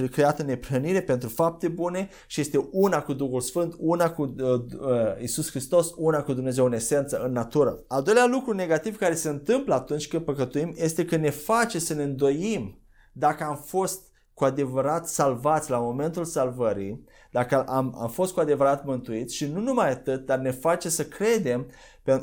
uh, 0.00 0.08
creată 0.10 0.42
în 0.42 0.48
neprănire 0.48 1.02
pentru 1.02 1.28
fapte 1.28 1.68
bune 1.68 2.08
și 2.26 2.40
este 2.40 2.68
una 2.70 3.02
cu 3.02 3.12
Duhul 3.12 3.40
Sfânt, 3.40 3.74
una 3.78 4.10
cu 4.10 4.22
uh, 4.22 4.52
uh, 4.80 5.20
Isus 5.20 5.50
Hristos, 5.50 5.92
una 5.96 6.22
cu 6.22 6.32
Dumnezeu 6.32 6.64
în 6.64 6.72
esență, 6.72 7.22
în 7.24 7.32
natură. 7.32 7.84
Al 7.88 8.02
doilea 8.02 8.26
lucru 8.26 8.52
negativ 8.52 8.96
care 8.96 9.14
se 9.14 9.28
întâmplă 9.28 9.74
atunci 9.74 10.08
când 10.08 10.24
păcătuim 10.24 10.72
este 10.76 11.04
că 11.04 11.16
ne 11.16 11.30
face 11.30 11.78
să 11.78 11.94
ne 11.94 12.02
îndoim 12.02 12.82
dacă 13.12 13.44
am 13.44 13.56
fost 13.56 14.06
cu 14.34 14.44
adevărat 14.44 15.08
salvați 15.08 15.70
la 15.70 15.78
momentul 15.78 16.24
salvării, 16.24 17.04
dacă 17.30 17.62
am, 17.62 17.96
am 18.00 18.08
fost 18.08 18.32
cu 18.32 18.40
adevărat 18.40 18.84
mântuiți 18.84 19.34
și 19.34 19.46
nu 19.46 19.60
numai 19.60 19.90
atât, 19.90 20.26
dar 20.26 20.38
ne 20.38 20.50
face 20.50 20.88
să 20.88 21.04
credem, 21.04 21.66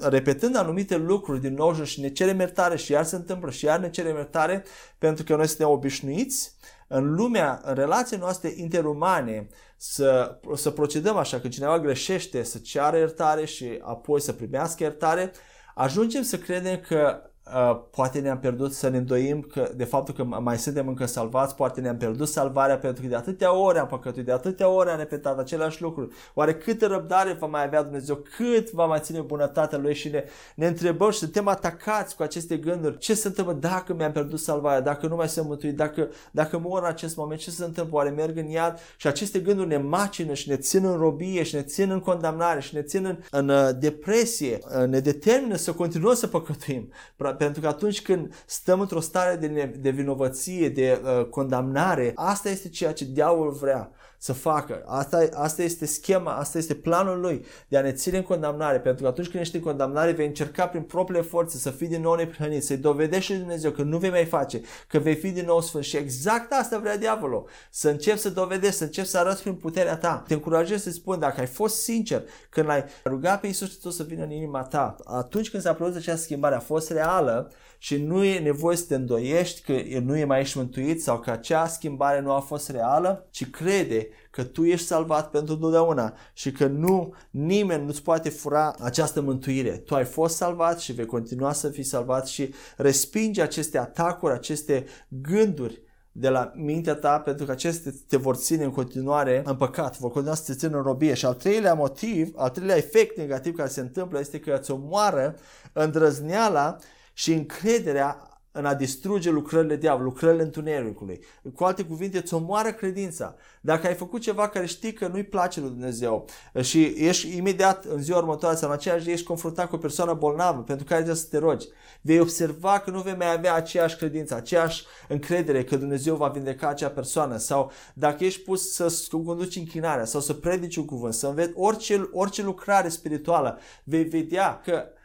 repetând 0.01 0.55
anumite 0.55 0.97
lucruri 0.97 1.41
din 1.41 1.53
nou 1.53 1.83
și 1.83 1.99
ne 1.99 2.09
cerem 2.09 2.39
iertare 2.39 2.77
și 2.77 2.91
iar 2.91 3.03
se 3.03 3.15
întâmplă 3.15 3.51
și 3.51 3.65
iar 3.65 3.79
ne 3.79 3.89
cerem 3.89 4.15
iertare 4.15 4.63
pentru 4.97 5.23
că 5.23 5.35
noi 5.35 5.47
suntem 5.47 5.69
obișnuiți 5.69 6.55
în 6.87 7.15
lumea, 7.15 7.61
în 7.63 7.73
relațiile 7.73 8.21
noastre 8.21 8.53
interumane 8.55 9.47
să, 9.77 10.39
să 10.55 10.69
procedăm 10.69 11.17
așa, 11.17 11.39
că 11.39 11.47
cineva 11.47 11.79
greșește, 11.79 12.43
să 12.43 12.57
ceară 12.57 12.97
iertare 12.97 13.45
și 13.45 13.79
apoi 13.81 14.21
să 14.21 14.33
primească 14.33 14.83
iertare, 14.83 15.31
ajungem 15.75 16.21
să 16.21 16.37
credem 16.37 16.79
că 16.87 17.29
Uh, 17.53 17.79
poate 17.91 18.19
ne-am 18.19 18.39
pierdut 18.39 18.73
să 18.73 18.89
ne 18.89 18.97
îndoim 18.97 19.41
că, 19.41 19.71
de 19.75 19.83
faptul 19.83 20.13
că 20.13 20.23
mai 20.23 20.57
suntem 20.57 20.87
încă 20.87 21.05
salvați, 21.05 21.55
poate 21.55 21.81
ne-am 21.81 21.97
pierdut 21.97 22.27
salvarea 22.27 22.77
pentru 22.77 23.01
că 23.01 23.07
de 23.07 23.15
atâtea 23.15 23.53
ore 23.53 23.79
am 23.79 23.87
păcătuit, 23.87 24.25
de 24.25 24.31
atâtea 24.31 24.69
ore 24.69 24.89
am 24.89 24.97
repetat 24.97 25.39
același 25.39 25.81
lucruri. 25.81 26.15
Oare 26.33 26.55
câtă 26.55 26.87
răbdare 26.87 27.37
va 27.39 27.47
mai 27.47 27.63
avea 27.63 27.83
Dumnezeu, 27.83 28.15
cât 28.15 28.71
va 28.71 28.85
mai 28.85 28.99
ține 29.01 29.19
bunătatea 29.19 29.77
Lui 29.77 29.95
și 29.95 30.09
ne, 30.09 30.23
ne 30.55 30.67
întrebăm 30.67 31.11
și 31.11 31.17
suntem 31.17 31.47
atacați 31.47 32.15
cu 32.15 32.23
aceste 32.23 32.57
gânduri. 32.57 32.97
Ce 32.97 33.13
se 33.13 33.27
întâmplă 33.27 33.53
dacă 33.53 33.93
mi-am 33.93 34.11
pierdut 34.11 34.39
salvarea, 34.39 34.81
dacă 34.81 35.07
nu 35.07 35.15
mai 35.15 35.29
sunt 35.29 35.47
mântuit, 35.47 35.75
dacă, 35.75 36.09
dacă 36.31 36.57
mor 36.57 36.81
în 36.81 36.87
acest 36.87 37.15
moment, 37.15 37.39
ce 37.39 37.51
se 37.51 37.63
întâmplă, 37.63 37.95
oare 37.95 38.09
merg 38.09 38.37
în 38.37 38.47
iad? 38.47 38.79
Și 38.97 39.07
aceste 39.07 39.39
gânduri 39.39 39.67
ne 39.67 39.77
macină 39.77 40.33
și 40.33 40.49
ne 40.49 40.57
țin 40.57 40.85
în 40.85 40.97
robie 40.97 41.43
și 41.43 41.55
ne 41.55 41.61
țin 41.61 41.91
în 41.91 41.99
condamnare 41.99 42.59
și 42.59 42.75
ne 42.75 42.81
țin 42.81 43.05
în, 43.05 43.17
în 43.31 43.49
uh, 43.49 43.69
depresie, 43.79 44.59
uh, 44.81 44.87
ne 44.87 44.99
determină 44.99 45.55
să 45.55 45.73
continuăm 45.73 46.13
să 46.15 46.27
păcătuim 46.27 46.91
pentru 47.35 47.61
că 47.61 47.67
atunci 47.67 48.01
când 48.01 48.43
stăm 48.45 48.79
într-o 48.79 48.99
stare 48.99 49.35
de, 49.35 49.75
de 49.79 49.89
vinovăție, 49.89 50.69
de 50.69 51.01
uh, 51.03 51.25
condamnare, 51.25 52.11
asta 52.15 52.49
este 52.49 52.69
ceea 52.69 52.93
ce 52.93 53.05
diavolul 53.05 53.53
vrea 53.53 53.91
să 54.25 54.33
facă. 54.33 54.83
Asta, 54.85 55.27
asta 55.33 55.61
este 55.61 55.85
schema, 55.85 56.35
asta 56.35 56.57
este 56.57 56.73
planul 56.73 57.19
lui 57.19 57.45
de 57.67 57.77
a 57.77 57.81
ne 57.81 57.91
ține 57.91 58.17
în 58.17 58.23
condamnare, 58.23 58.79
pentru 58.79 59.03
că 59.03 59.09
atunci 59.09 59.29
când 59.29 59.43
ești 59.43 59.55
în 59.55 59.61
condamnare 59.61 60.11
vei 60.11 60.25
încerca 60.25 60.67
prin 60.67 60.81
propriile 60.81 61.23
forțe 61.23 61.57
să 61.57 61.69
fii 61.69 61.87
din 61.87 62.01
nou 62.01 62.15
neprihănit, 62.15 62.63
să-i 62.63 62.77
dovedești 62.77 63.31
lui 63.31 63.39
Dumnezeu 63.39 63.71
că 63.71 63.81
nu 63.81 63.97
vei 63.97 64.09
mai 64.09 64.25
face, 64.25 64.61
că 64.87 64.99
vei 64.99 65.15
fi 65.15 65.31
din 65.31 65.45
nou 65.45 65.61
sfânt 65.61 65.83
și 65.83 65.97
exact 65.97 66.51
asta 66.51 66.77
vrea 66.77 66.97
diavolul, 66.97 67.49
să 67.69 67.89
începi 67.89 68.17
să 68.17 68.29
dovedești, 68.29 68.75
să 68.75 68.83
începi 68.83 69.07
să 69.07 69.17
arăți 69.17 69.41
prin 69.41 69.55
puterea 69.55 69.97
ta. 69.97 70.23
Te 70.27 70.33
încurajez 70.33 70.81
să 70.81 70.91
spun, 70.91 71.19
dacă 71.19 71.39
ai 71.39 71.47
fost 71.47 71.81
sincer 71.81 72.23
când 72.49 72.67
l-ai 72.67 72.83
rugat 73.05 73.39
pe 73.39 73.47
Iisus 73.47 73.67
Hristos 73.67 73.95
să 73.95 74.03
vină 74.03 74.23
în 74.23 74.31
inima 74.31 74.63
ta, 74.63 74.95
atunci 75.03 75.49
când 75.49 75.63
s-a 75.63 75.73
produs 75.73 75.95
această 75.95 76.21
schimbare, 76.21 76.55
a 76.55 76.59
fost 76.59 76.89
reală, 76.91 77.51
și 77.77 77.97
nu 77.97 78.23
e 78.23 78.39
nevoie 78.39 78.77
să 78.77 78.85
te 78.87 78.95
îndoiești 78.95 79.61
că 79.61 79.99
nu 79.99 80.17
e 80.17 80.25
mai 80.25 80.39
ești 80.39 80.57
mântuit 80.57 81.03
sau 81.03 81.19
că 81.19 81.31
acea 81.31 81.67
schimbare 81.67 82.21
nu 82.21 82.31
a 82.31 82.39
fost 82.39 82.69
reală, 82.69 83.27
ci 83.31 83.49
crede 83.49 84.07
că 84.31 84.43
tu 84.43 84.63
ești 84.63 84.85
salvat 84.85 85.29
pentru 85.29 85.57
totdeauna 85.57 86.13
și 86.33 86.51
că 86.51 86.67
nu, 86.67 87.13
nimeni 87.29 87.85
nu-ți 87.85 88.03
poate 88.03 88.29
fura 88.29 88.75
această 88.79 89.21
mântuire. 89.21 89.71
Tu 89.71 89.95
ai 89.95 90.05
fost 90.05 90.35
salvat 90.35 90.79
și 90.79 90.93
vei 90.93 91.05
continua 91.05 91.53
să 91.53 91.69
fii 91.69 91.83
salvat 91.83 92.27
și 92.27 92.53
respinge 92.77 93.41
aceste 93.41 93.77
atacuri, 93.77 94.33
aceste 94.33 94.85
gânduri 95.07 95.83
de 96.17 96.29
la 96.29 96.51
mintea 96.55 96.95
ta 96.95 97.19
pentru 97.19 97.45
că 97.45 97.51
acestea 97.51 97.91
te 98.07 98.17
vor 98.17 98.35
ține 98.35 98.63
în 98.63 98.71
continuare 98.71 99.41
în 99.45 99.55
păcat, 99.55 99.97
vor 99.97 100.11
continua 100.11 100.35
să 100.35 100.43
te 100.45 100.57
țină 100.57 100.77
în 100.77 100.83
robie. 100.83 101.13
Și 101.13 101.25
al 101.25 101.33
treilea 101.33 101.73
motiv, 101.73 102.33
al 102.35 102.49
treilea 102.49 102.75
efect 102.75 103.17
negativ 103.17 103.55
care 103.55 103.69
se 103.69 103.79
întâmplă 103.79 104.19
este 104.19 104.39
că 104.39 104.57
îți 104.59 104.71
omoară 104.71 105.35
îndrăzneala 105.73 106.77
și 107.17 107.33
încrederea 107.33 108.35
în 108.57 108.65
a 108.65 108.73
distruge 108.73 109.29
lucrările 109.29 109.75
diavolului, 109.75 110.11
lucrările 110.13 110.43
întunericului. 110.43 111.19
Cu 111.55 111.63
alte 111.63 111.83
cuvinte, 111.83 112.17
îți 112.17 112.33
omoară 112.33 112.71
credința. 112.71 113.35
Dacă 113.61 113.87
ai 113.87 113.93
făcut 113.93 114.21
ceva 114.21 114.49
care 114.49 114.65
știi 114.65 114.93
că 114.93 115.07
nu-i 115.07 115.23
place 115.23 115.59
lui 115.59 115.69
Dumnezeu 115.69 116.25
și 116.61 116.83
ești 116.97 117.37
imediat 117.37 117.85
în 117.85 118.01
ziua 118.01 118.17
următoare 118.17 118.55
sau 118.55 118.69
în 118.69 118.75
aceeași 118.75 119.03
zi 119.03 119.11
ești 119.11 119.25
confruntat 119.25 119.69
cu 119.69 119.75
o 119.75 119.77
persoană 119.77 120.13
bolnavă 120.13 120.61
pentru 120.61 120.85
care 120.85 121.01
trebuie 121.01 121.21
să 121.21 121.27
te 121.29 121.37
rogi, 121.37 121.67
vei 122.01 122.19
observa 122.19 122.79
că 122.79 122.89
nu 122.89 123.01
vei 123.01 123.15
mai 123.15 123.33
avea 123.33 123.53
aceeași 123.53 123.95
credință, 123.95 124.35
aceeași 124.35 124.85
încredere 125.07 125.63
că 125.63 125.75
Dumnezeu 125.75 126.15
va 126.15 126.27
vindeca 126.27 126.67
acea 126.67 126.89
persoană 126.89 127.37
sau 127.37 127.71
dacă 127.93 128.23
ești 128.23 128.41
pus 128.41 128.73
să 128.73 129.03
conduci 129.11 129.55
închinarea 129.55 130.05
sau 130.05 130.21
să 130.21 130.33
predici 130.33 130.75
un 130.75 130.85
cuvânt, 130.85 131.13
să 131.13 131.27
înveți 131.27 131.51
orice, 131.55 132.09
orice 132.11 132.43
lucrare 132.43 132.89
spirituală, 132.89 133.59
vei 133.83 134.03
vedea 134.03 134.61
că 134.63 134.73
Uh, 134.73 135.03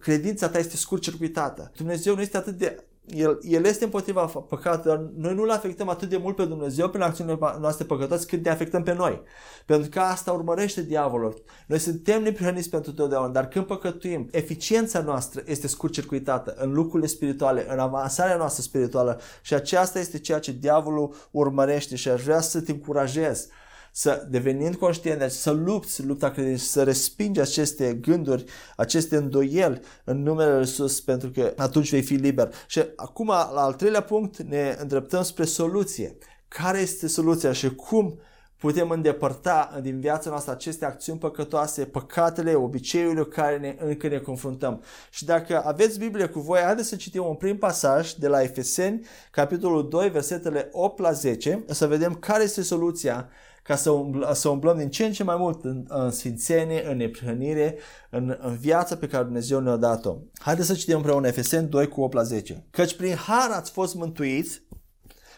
credința 0.00 0.48
ta 0.48 0.58
este 0.58 0.76
scurt-circuitată. 0.76 1.70
Dumnezeu 1.76 2.14
nu 2.14 2.20
este 2.20 2.36
atât 2.36 2.58
de 2.58 2.84
el, 3.06 3.38
el 3.42 3.64
este 3.64 3.84
împotriva 3.84 4.24
păcatului, 4.24 4.96
dar 4.96 5.06
noi 5.16 5.34
nu-L 5.34 5.50
afectăm 5.50 5.88
atât 5.88 6.08
de 6.08 6.16
mult 6.16 6.36
pe 6.36 6.44
Dumnezeu 6.44 6.88
prin 6.88 7.02
acțiunile 7.02 7.38
noastre 7.60 7.84
păcătoase 7.84 8.26
cât 8.26 8.44
ne 8.44 8.50
afectăm 8.50 8.82
pe 8.82 8.94
noi. 8.94 9.22
Pentru 9.66 9.88
că 9.88 10.00
asta 10.00 10.32
urmărește 10.32 10.82
diavolul. 10.82 11.42
Noi 11.66 11.78
suntem 11.78 12.22
neprihăniți 12.22 12.70
pentru 12.70 12.92
totdeauna, 12.92 13.28
dar 13.28 13.48
când 13.48 13.66
păcătuim, 13.66 14.28
eficiența 14.30 15.00
noastră 15.00 15.42
este 15.44 15.66
scurt-circuitată 15.66 16.54
în 16.56 16.72
lucrurile 16.72 17.08
spirituale, 17.08 17.72
în 17.72 17.78
avansarea 17.78 18.36
noastră 18.36 18.62
spirituală 18.62 19.20
și 19.42 19.54
aceasta 19.54 19.98
este 19.98 20.18
ceea 20.18 20.38
ce 20.38 20.52
diavolul 20.52 21.14
urmărește 21.30 21.96
și 21.96 22.08
aș 22.08 22.22
vrea 22.22 22.40
să 22.40 22.60
te 22.60 22.70
încurajez 22.70 23.48
să 23.98 24.26
devenind 24.30 24.74
conștient, 24.74 25.18
deci 25.18 25.30
să 25.30 25.50
lupți 25.50 26.04
lupta 26.04 26.30
credinței, 26.30 26.66
să 26.66 26.82
respingi 26.82 27.40
aceste 27.40 27.94
gânduri, 27.94 28.44
aceste 28.76 29.16
îndoieli 29.16 29.80
în 30.04 30.22
numele 30.22 30.50
Lui 30.50 30.60
Iisus, 30.60 31.00
pentru 31.00 31.30
că 31.30 31.52
atunci 31.56 31.90
vei 31.90 32.02
fi 32.02 32.14
liber. 32.14 32.54
Și 32.66 32.82
acum, 32.96 33.26
la 33.26 33.60
al 33.60 33.72
treilea 33.72 34.02
punct, 34.02 34.42
ne 34.42 34.76
îndreptăm 34.80 35.22
spre 35.22 35.44
soluție. 35.44 36.16
Care 36.48 36.78
este 36.78 37.06
soluția 37.06 37.52
și 37.52 37.74
cum 37.74 38.18
putem 38.56 38.90
îndepărta 38.90 39.78
din 39.82 40.00
viața 40.00 40.30
noastră 40.30 40.52
aceste 40.52 40.84
acțiuni 40.84 41.18
păcătoase, 41.18 41.84
păcatele, 41.84 42.54
obiceiurile 42.54 43.24
care 43.24 43.58
ne, 43.58 43.76
încă 43.78 44.08
ne 44.08 44.18
confruntăm. 44.18 44.82
Și 45.10 45.24
dacă 45.24 45.64
aveți 45.64 45.98
Biblie 45.98 46.26
cu 46.26 46.40
voi, 46.40 46.60
haideți 46.60 46.88
să 46.88 46.96
citim 46.96 47.24
un 47.24 47.34
prim 47.34 47.58
pasaj 47.58 48.12
de 48.12 48.28
la 48.28 48.42
Efeseni, 48.42 49.06
capitolul 49.30 49.88
2, 49.88 50.10
versetele 50.10 50.68
8 50.72 50.98
la 50.98 51.12
10, 51.12 51.64
să 51.68 51.86
vedem 51.86 52.14
care 52.14 52.42
este 52.42 52.62
soluția 52.62 53.28
ca 53.66 53.76
să, 53.76 53.90
umbl- 53.90 54.32
să 54.32 54.48
umblăm 54.48 54.76
din 54.76 54.90
ce 54.90 55.04
în 55.04 55.12
ce 55.12 55.24
mai 55.24 55.36
mult 55.36 55.64
în, 55.64 55.84
în 55.88 56.10
sfințenie, 56.10 56.86
în 56.90 56.96
neprihănire, 56.96 57.78
în, 58.10 58.36
în 58.40 58.56
viața 58.56 58.96
pe 58.96 59.06
care 59.06 59.24
Dumnezeu 59.24 59.60
ne-a 59.60 59.76
dat-o. 59.76 60.16
Haideți 60.38 60.66
să 60.66 60.74
citim 60.74 60.96
împreună 60.96 61.26
Efeseni 61.26 61.68
2 61.68 61.88
cu 61.88 62.00
8 62.00 62.14
la 62.14 62.22
10. 62.22 62.66
Căci 62.70 62.96
prin 62.96 63.14
har 63.14 63.50
ați 63.50 63.70
fost 63.70 63.94
mântuiți, 63.94 64.62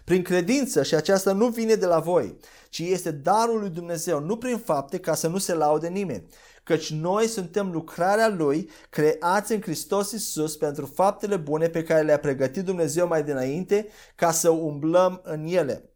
prin 0.04 0.22
credință 0.22 0.82
și 0.82 0.94
aceasta 0.94 1.32
nu 1.32 1.48
vine 1.48 1.74
de 1.74 1.86
la 1.86 1.98
voi, 1.98 2.36
ci 2.70 2.78
este 2.78 3.10
darul 3.10 3.60
lui 3.60 3.70
Dumnezeu, 3.70 4.20
nu 4.20 4.36
prin 4.36 4.56
fapte 4.56 4.98
ca 4.98 5.14
să 5.14 5.28
nu 5.28 5.38
se 5.38 5.54
laude 5.54 5.88
nimeni. 5.88 6.26
Căci 6.64 6.92
noi 6.92 7.26
suntem 7.26 7.70
lucrarea 7.70 8.28
Lui, 8.28 8.70
creați 8.90 9.52
în 9.52 9.60
Hristos 9.60 10.12
Iisus 10.12 10.56
pentru 10.56 10.86
faptele 10.86 11.36
bune 11.36 11.68
pe 11.68 11.82
care 11.82 12.02
le-a 12.02 12.18
pregătit 12.18 12.64
Dumnezeu 12.64 13.06
mai 13.06 13.22
dinainte 13.22 13.86
ca 14.14 14.30
să 14.30 14.48
umblăm 14.48 15.20
în 15.24 15.46
ele. 15.46 15.90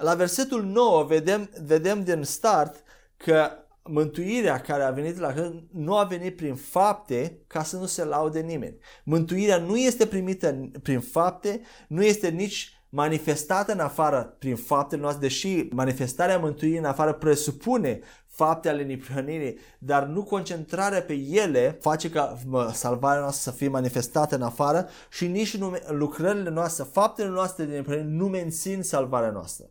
La 0.00 0.14
versetul 0.14 0.64
9 0.64 1.04
vedem, 1.04 1.50
vedem 1.64 2.02
din 2.02 2.22
start 2.22 2.82
că 3.16 3.50
mântuirea 3.82 4.60
care 4.60 4.82
a 4.82 4.90
venit 4.90 5.18
la 5.18 5.32
Hristos 5.32 5.54
nu 5.72 5.96
a 5.96 6.04
venit 6.04 6.36
prin 6.36 6.54
fapte 6.54 7.38
ca 7.46 7.62
să 7.62 7.76
nu 7.76 7.86
se 7.86 8.04
laude 8.04 8.40
nimeni. 8.40 8.78
Mântuirea 9.04 9.58
nu 9.58 9.76
este 9.76 10.06
primită 10.06 10.70
prin 10.82 11.00
fapte, 11.00 11.60
nu 11.88 12.04
este 12.04 12.28
nici 12.28 12.80
manifestată 12.88 13.72
în 13.72 13.80
afară 13.80 14.36
prin 14.38 14.56
faptele 14.56 15.00
noastre, 15.00 15.26
deși 15.26 15.68
manifestarea 15.70 16.38
mântuirii 16.38 16.78
în 16.78 16.84
afară 16.84 17.12
presupune 17.12 18.00
fapte 18.26 18.68
ale 18.68 18.82
neprihănirii, 18.82 19.58
dar 19.78 20.04
nu 20.04 20.22
concentrarea 20.22 21.02
pe 21.02 21.12
ele 21.12 21.78
face 21.80 22.10
ca 22.10 22.38
salvarea 22.72 23.20
noastră 23.20 23.50
să 23.50 23.56
fie 23.56 23.68
manifestată 23.68 24.34
în 24.34 24.42
afară 24.42 24.88
și 25.10 25.26
nici 25.26 25.58
lucrările 25.88 26.50
noastre, 26.50 26.84
faptele 26.92 27.28
noastre 27.28 27.64
de 27.64 27.74
neprihănire 27.74 28.14
nu 28.16 28.26
mențin 28.26 28.82
salvarea 28.82 29.30
noastră. 29.30 29.70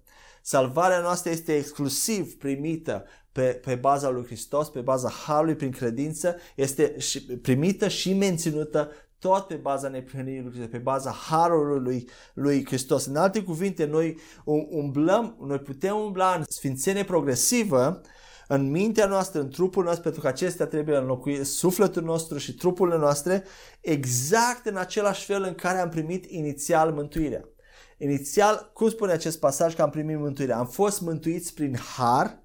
Salvarea 0.49 0.99
noastră 0.99 1.31
este 1.31 1.55
exclusiv 1.55 2.37
primită 2.37 3.05
pe, 3.31 3.41
pe 3.41 3.75
baza 3.75 4.09
lui 4.09 4.25
Hristos, 4.25 4.69
pe 4.69 4.79
baza 4.79 5.09
Harului 5.09 5.55
prin 5.55 5.71
credință, 5.71 6.35
este 6.55 6.95
primită 7.41 7.87
și 7.87 8.13
menținută 8.13 8.91
tot 9.19 9.47
pe 9.47 9.55
baza 9.55 9.87
neprihănirii 9.87 10.41
lui 10.41 10.51
Hristos, 10.51 10.71
pe 10.71 10.77
baza 10.77 11.11
Harului 11.11 11.79
lui, 11.79 12.09
lui 12.33 12.65
Hristos. 12.65 13.05
În 13.05 13.15
alte 13.15 13.43
cuvinte, 13.43 13.85
noi 13.85 14.17
umblăm, 14.69 15.37
noi 15.47 15.59
putem 15.59 15.95
umbla 15.95 16.33
în 16.37 16.43
sfințenie 16.47 17.03
progresivă 17.03 18.01
în 18.47 18.71
mintea 18.71 19.05
noastră, 19.05 19.39
în 19.39 19.49
trupul 19.49 19.83
nostru, 19.83 20.01
pentru 20.01 20.21
că 20.21 20.27
acestea 20.27 20.65
trebuie 20.65 20.97
înlocui 20.97 21.45
sufletul 21.45 22.03
nostru 22.03 22.37
și 22.37 22.53
trupurile 22.53 22.97
noastre, 22.97 23.43
exact 23.81 24.65
în 24.65 24.75
același 24.75 25.25
fel 25.25 25.43
în 25.43 25.53
care 25.53 25.77
am 25.79 25.89
primit 25.89 26.25
inițial 26.25 26.91
mântuirea. 26.91 27.43
Inițial, 28.01 28.71
cum 28.73 28.89
spune 28.89 29.11
acest 29.11 29.39
pasaj 29.39 29.75
că 29.75 29.81
am 29.81 29.89
primit 29.89 30.17
mântuirea? 30.17 30.57
Am 30.57 30.67
fost 30.67 31.01
mântuiți 31.01 31.53
prin 31.53 31.77
har, 31.77 32.43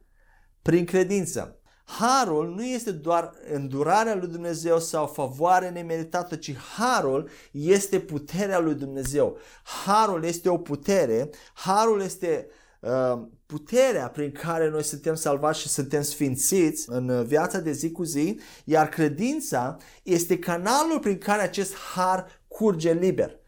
prin 0.63 0.85
credință. 0.85 1.59
Harul 1.85 2.55
nu 2.55 2.65
este 2.65 2.91
doar 2.91 3.33
îndurarea 3.53 4.15
lui 4.15 4.29
Dumnezeu 4.29 4.79
sau 4.79 5.07
favoare 5.07 5.71
nemeritată, 5.71 6.37
ci 6.37 6.57
harul 6.57 7.29
este 7.51 8.01
puterea 8.01 8.59
lui 8.59 8.75
Dumnezeu. 8.75 9.39
Harul 9.85 10.25
este 10.25 10.49
o 10.49 10.59
putere, 10.59 11.31
harul 11.55 12.01
este 12.01 12.49
uh, 12.81 13.23
puterea 13.47 14.09
prin 14.09 14.33
care 14.33 14.69
noi 14.69 14.83
suntem 14.83 15.15
salvați 15.15 15.61
și 15.61 15.69
suntem 15.69 16.03
sfințiți 16.03 16.91
în 16.91 17.25
viața 17.25 17.59
de 17.59 17.73
zi 17.73 17.91
cu 17.91 18.03
zi, 18.03 18.41
iar 18.65 18.89
credința 18.89 19.77
este 20.03 20.39
canalul 20.39 20.99
prin 21.01 21.19
care 21.19 21.43
acest 21.43 21.75
har 21.95 22.43
curge 22.49 22.93
liber. 22.93 23.43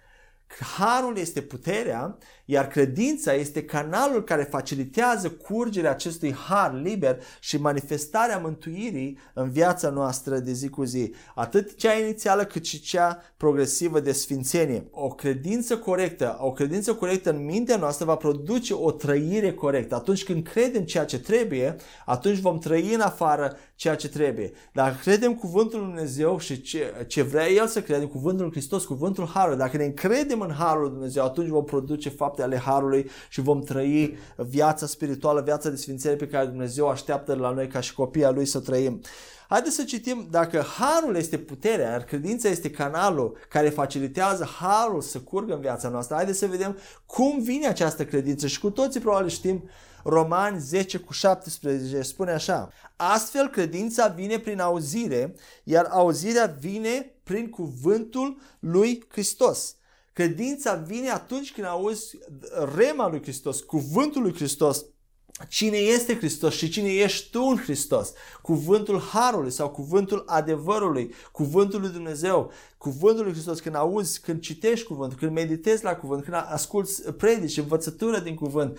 Harul 0.79 1.17
este 1.17 1.43
puterea, 1.43 2.17
iar 2.49 2.67
credința 2.69 3.33
este 3.33 3.65
canalul 3.65 4.25
care 4.25 4.43
facilitează 4.43 5.31
curgerea 5.31 5.91
acestui 5.91 6.33
har 6.33 6.81
liber 6.83 7.19
și 7.41 7.61
manifestarea 7.61 8.39
mântuirii 8.39 9.19
în 9.35 9.51
viața 9.51 9.91
noastră 9.91 10.39
de 10.39 10.53
zi 10.53 10.69
cu 10.69 10.85
zi, 10.85 11.15
atât 11.35 11.77
cea 11.77 11.93
inițială 11.93 12.45
cât 12.45 12.65
și 12.65 12.81
cea 12.81 13.23
progresivă 13.37 14.01
de 14.01 14.13
sfințenie. 14.13 14.89
O 14.91 15.09
credință 15.09 15.79
corectă, 15.79 16.37
o 16.41 16.53
credință 16.53 16.95
corectă 16.95 17.31
în 17.31 17.45
mintea 17.45 17.77
noastră 17.77 18.05
va 18.05 18.15
produce 18.15 18.75
o 18.75 18.91
trăire 18.91 19.53
corectă. 19.53 19.95
Atunci 19.95 20.25
când 20.25 20.47
credem 20.47 20.83
ceea 20.83 21.05
ce 21.05 21.19
trebuie, 21.19 21.77
atunci 22.05 22.39
vom 22.39 22.59
trăi 22.59 22.95
în 22.95 23.01
afară 23.01 23.57
ceea 23.75 23.95
ce 23.97 24.09
trebuie. 24.09 24.53
Dacă 24.73 24.97
credem 25.03 25.35
cuvântul 25.35 25.79
lui 25.79 25.89
Dumnezeu 25.89 26.39
și 26.39 26.61
ce, 26.61 27.05
ce 27.07 27.23
vrea 27.23 27.49
El 27.49 27.67
să 27.67 27.83
credem, 27.83 28.07
cuvântul 28.09 28.43
lui 28.43 28.53
Hristos, 28.53 28.85
cuvântul 28.85 29.27
Harului, 29.27 29.59
dacă 29.59 29.77
ne 29.77 29.85
încredem 29.85 30.41
în 30.41 30.51
Harul 30.51 30.83
lui 30.83 30.91
Dumnezeu, 30.91 31.25
atunci 31.25 31.49
vom 31.49 31.65
produce 31.65 32.09
fapte 32.09 32.36
ale 32.43 32.57
Harului 32.57 33.11
și 33.29 33.41
vom 33.41 33.63
trăi 33.63 34.17
viața 34.37 34.87
spirituală, 34.87 35.41
viața 35.41 35.69
de 35.69 35.77
sfințenie 35.77 36.17
pe 36.17 36.27
care 36.27 36.47
Dumnezeu 36.47 36.89
așteaptă 36.89 37.35
la 37.35 37.51
noi 37.51 37.69
ca 37.69 37.81
și 37.81 37.95
copii 37.95 38.25
al 38.25 38.35
Lui 38.35 38.47
să 38.47 38.61
trăim. 38.61 39.01
Haideți 39.49 39.75
să 39.75 39.83
citim, 39.83 40.27
dacă 40.31 40.65
harul 40.79 41.17
este 41.17 41.39
puterea, 41.39 41.91
iar 41.91 42.05
credința 42.05 42.49
este 42.49 42.71
canalul 42.71 43.37
care 43.49 43.69
facilitează 43.69 44.49
harul 44.59 45.01
să 45.01 45.19
curgă 45.19 45.55
în 45.55 45.61
viața 45.61 45.89
noastră, 45.89 46.15
haideți 46.15 46.39
să 46.39 46.47
vedem 46.47 46.79
cum 47.07 47.43
vine 47.43 47.67
această 47.67 48.05
credință 48.05 48.47
și 48.47 48.61
cu 48.61 48.71
toții 48.71 49.01
probabil 49.01 49.29
știm 49.29 49.69
Romani 50.05 50.61
10 50.61 50.99
cu 50.99 51.13
17 51.13 52.03
spune 52.03 52.33
așa, 52.33 52.71
astfel 52.97 53.49
credința 53.49 54.07
vine 54.07 54.39
prin 54.39 54.61
auzire, 54.61 55.35
iar 55.65 55.87
auzirea 55.91 56.57
vine 56.61 57.13
prin 57.23 57.51
cuvântul 57.51 58.39
lui 58.59 59.05
Hristos. 59.09 59.77
Credința 60.17 60.75
vine 60.75 61.11
atunci 61.11 61.53
când 61.53 61.67
auzi 61.67 62.19
rema 62.75 63.09
lui 63.09 63.23
Hristos, 63.23 63.61
cuvântul 63.61 64.23
lui 64.23 64.35
Hristos, 64.35 64.85
cine 65.49 65.77
este 65.77 66.17
Hristos 66.17 66.55
și 66.55 66.69
cine 66.69 66.89
ești 66.89 67.31
tu 67.31 67.43
în 67.43 67.57
Hristos. 67.57 68.13
Cuvântul 68.43 69.01
Harului 69.01 69.51
sau 69.51 69.71
cuvântul 69.71 70.23
adevărului, 70.27 71.15
cuvântul 71.33 71.81
lui 71.81 71.91
Dumnezeu, 71.91 72.53
cuvântul 72.79 73.25
lui 73.25 73.33
Hristos, 73.33 73.61
când 73.61 73.75
auzi, 73.75 74.21
când 74.21 74.41
citești 74.41 74.87
cuvântul, 74.87 75.19
când 75.19 75.33
meditezi 75.33 75.85
la 75.85 75.95
cuvânt, 75.95 76.25
când 76.25 76.37
asculți 76.49 77.13
predici, 77.13 77.57
învățătură 77.57 78.19
din 78.19 78.35
cuvânt, 78.35 78.79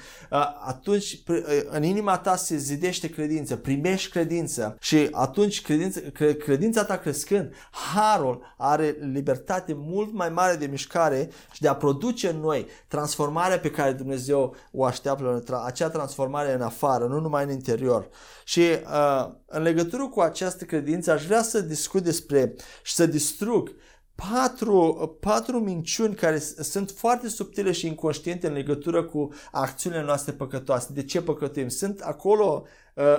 atunci 0.66 1.24
în 1.70 1.84
inima 1.84 2.18
ta 2.18 2.36
se 2.36 2.58
zidește 2.58 3.10
credință, 3.10 3.56
primești 3.56 4.12
credință 4.12 4.78
și 4.80 5.08
atunci 5.12 5.62
credința, 5.62 6.00
credința 6.44 6.84
ta 6.84 6.98
crescând, 6.98 7.54
Harul 7.94 8.54
are 8.58 8.96
libertate 9.00 9.74
mult 9.78 10.14
mai 10.14 10.30
mare 10.30 10.56
de 10.56 10.66
mișcare 10.66 11.30
și 11.52 11.62
de 11.62 11.68
a 11.68 11.76
produce 11.76 12.30
în 12.30 12.40
noi 12.40 12.68
transformarea 12.88 13.60
pe 13.60 13.72
care 13.72 13.92
Dumnezeu 13.92 14.56
o 14.72 14.84
așteaptă, 14.84 15.62
acea 15.66 15.90
transformare 15.90 16.54
în 16.54 16.62
afară, 16.62 17.06
nu 17.06 17.20
numai 17.20 17.44
în 17.44 17.50
interior. 17.50 18.10
Și 18.44 18.62
uh, 18.62 19.30
în 19.46 19.62
legătură 19.62 20.08
cu 20.08 20.20
această 20.20 20.66
credință 20.66 21.12
aș 21.12 21.26
vrea 21.26 21.42
să 21.42 21.62
discut 21.62 22.04
despre 22.04 22.56
și 22.84 22.94
să 22.94 23.06
distrug 23.06 23.72
patru, 24.32 25.18
patru 25.20 25.60
minciuni 25.60 26.16
care 26.16 26.40
sunt 26.40 26.92
foarte 26.92 27.30
subtile 27.30 27.72
și 27.72 27.88
inconștiente 27.88 28.48
în 28.48 28.54
legătură 28.54 29.04
cu 29.04 29.34
acțiunile 29.52 30.04
noastre 30.04 30.32
păcătoase. 30.32 30.94
De 30.94 31.04
ce 31.04 31.22
păcătuim? 31.22 31.68
Sunt 31.68 32.00
acolo 32.00 32.64
uh, 32.64 32.70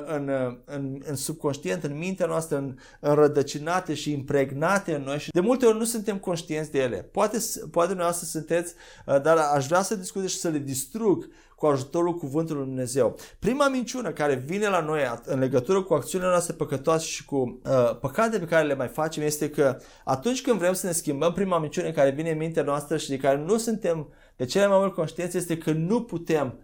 în, 0.07 0.31
în, 0.65 1.03
în 1.05 1.17
subconștient, 1.17 1.85
în 1.85 1.99
mintea 1.99 2.27
noastră, 2.27 2.57
în, 2.57 2.77
înrădăcinate 3.01 3.95
și 3.95 4.13
impregnate 4.13 4.95
în 4.95 5.03
noi 5.03 5.19
și 5.19 5.31
de 5.31 5.41
multe 5.41 5.67
ori 5.67 5.79
nu 5.79 5.85
suntem 5.85 6.19
conștienți 6.19 6.71
de 6.71 6.79
ele. 6.79 6.97
Poate, 6.97 7.39
poate 7.71 7.97
să 8.13 8.25
sunteți, 8.25 8.75
uh, 9.07 9.23
dar 9.23 9.37
aș 9.37 9.67
vrea 9.67 9.83
să 9.83 9.97
discut 9.97 10.29
și 10.29 10.39
să 10.39 10.49
le 10.49 10.59
distrug 10.59 11.29
cu 11.59 11.67
ajutorul 11.67 12.15
cuvântului 12.15 12.63
Lui 12.63 12.71
Dumnezeu. 12.71 13.17
Prima 13.39 13.69
minciună 13.69 14.11
care 14.11 14.35
vine 14.35 14.69
la 14.69 14.81
noi 14.81 15.01
în 15.25 15.39
legătură 15.39 15.83
cu 15.83 15.95
acțiunile 15.95 16.31
noastre 16.31 16.55
păcătoase 16.55 17.07
și 17.07 17.25
cu 17.25 17.37
uh, 17.37 17.99
păcate 18.01 18.38
pe 18.38 18.45
care 18.45 18.67
le 18.67 18.75
mai 18.75 18.88
facem 18.88 19.23
este 19.23 19.51
că 19.51 19.79
atunci 20.05 20.43
când 20.43 20.59
vrem 20.59 20.73
să 20.73 20.87
ne 20.87 20.93
schimbăm, 20.93 21.33
prima 21.33 21.59
minciună 21.59 21.91
care 21.91 22.11
vine 22.11 22.31
în 22.31 22.37
mintea 22.38 22.62
noastră 22.62 22.97
și 22.97 23.09
de 23.09 23.17
care 23.17 23.38
nu 23.38 23.57
suntem 23.57 24.09
de 24.37 24.45
cele 24.45 24.67
mai 24.67 24.79
mult 24.79 24.95
conștienți 24.95 25.37
este 25.37 25.59
că 25.59 25.73
nu 25.73 26.03
putem 26.03 26.59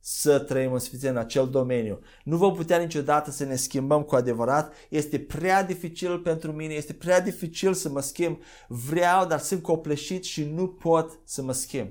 să 0.00 0.38
trăim 0.38 0.72
în 0.72 0.78
sfințenie 0.78 1.16
în 1.16 1.24
acel 1.24 1.48
domeniu. 1.48 1.98
Nu 2.24 2.36
vom 2.36 2.54
putea 2.54 2.78
niciodată 2.78 3.30
să 3.30 3.44
ne 3.44 3.56
schimbăm 3.56 4.02
cu 4.02 4.14
adevărat. 4.14 4.74
Este 4.88 5.18
prea 5.18 5.64
dificil 5.64 6.18
pentru 6.18 6.52
mine, 6.52 6.74
este 6.74 6.92
prea 6.92 7.20
dificil 7.20 7.74
să 7.74 7.88
mă 7.88 8.00
schimb. 8.00 8.38
Vreau, 8.68 9.26
dar 9.26 9.38
sunt 9.38 9.62
copleșit 9.62 10.24
și 10.24 10.44
nu 10.44 10.68
pot 10.68 11.20
să 11.24 11.42
mă 11.42 11.52
schimb 11.52 11.88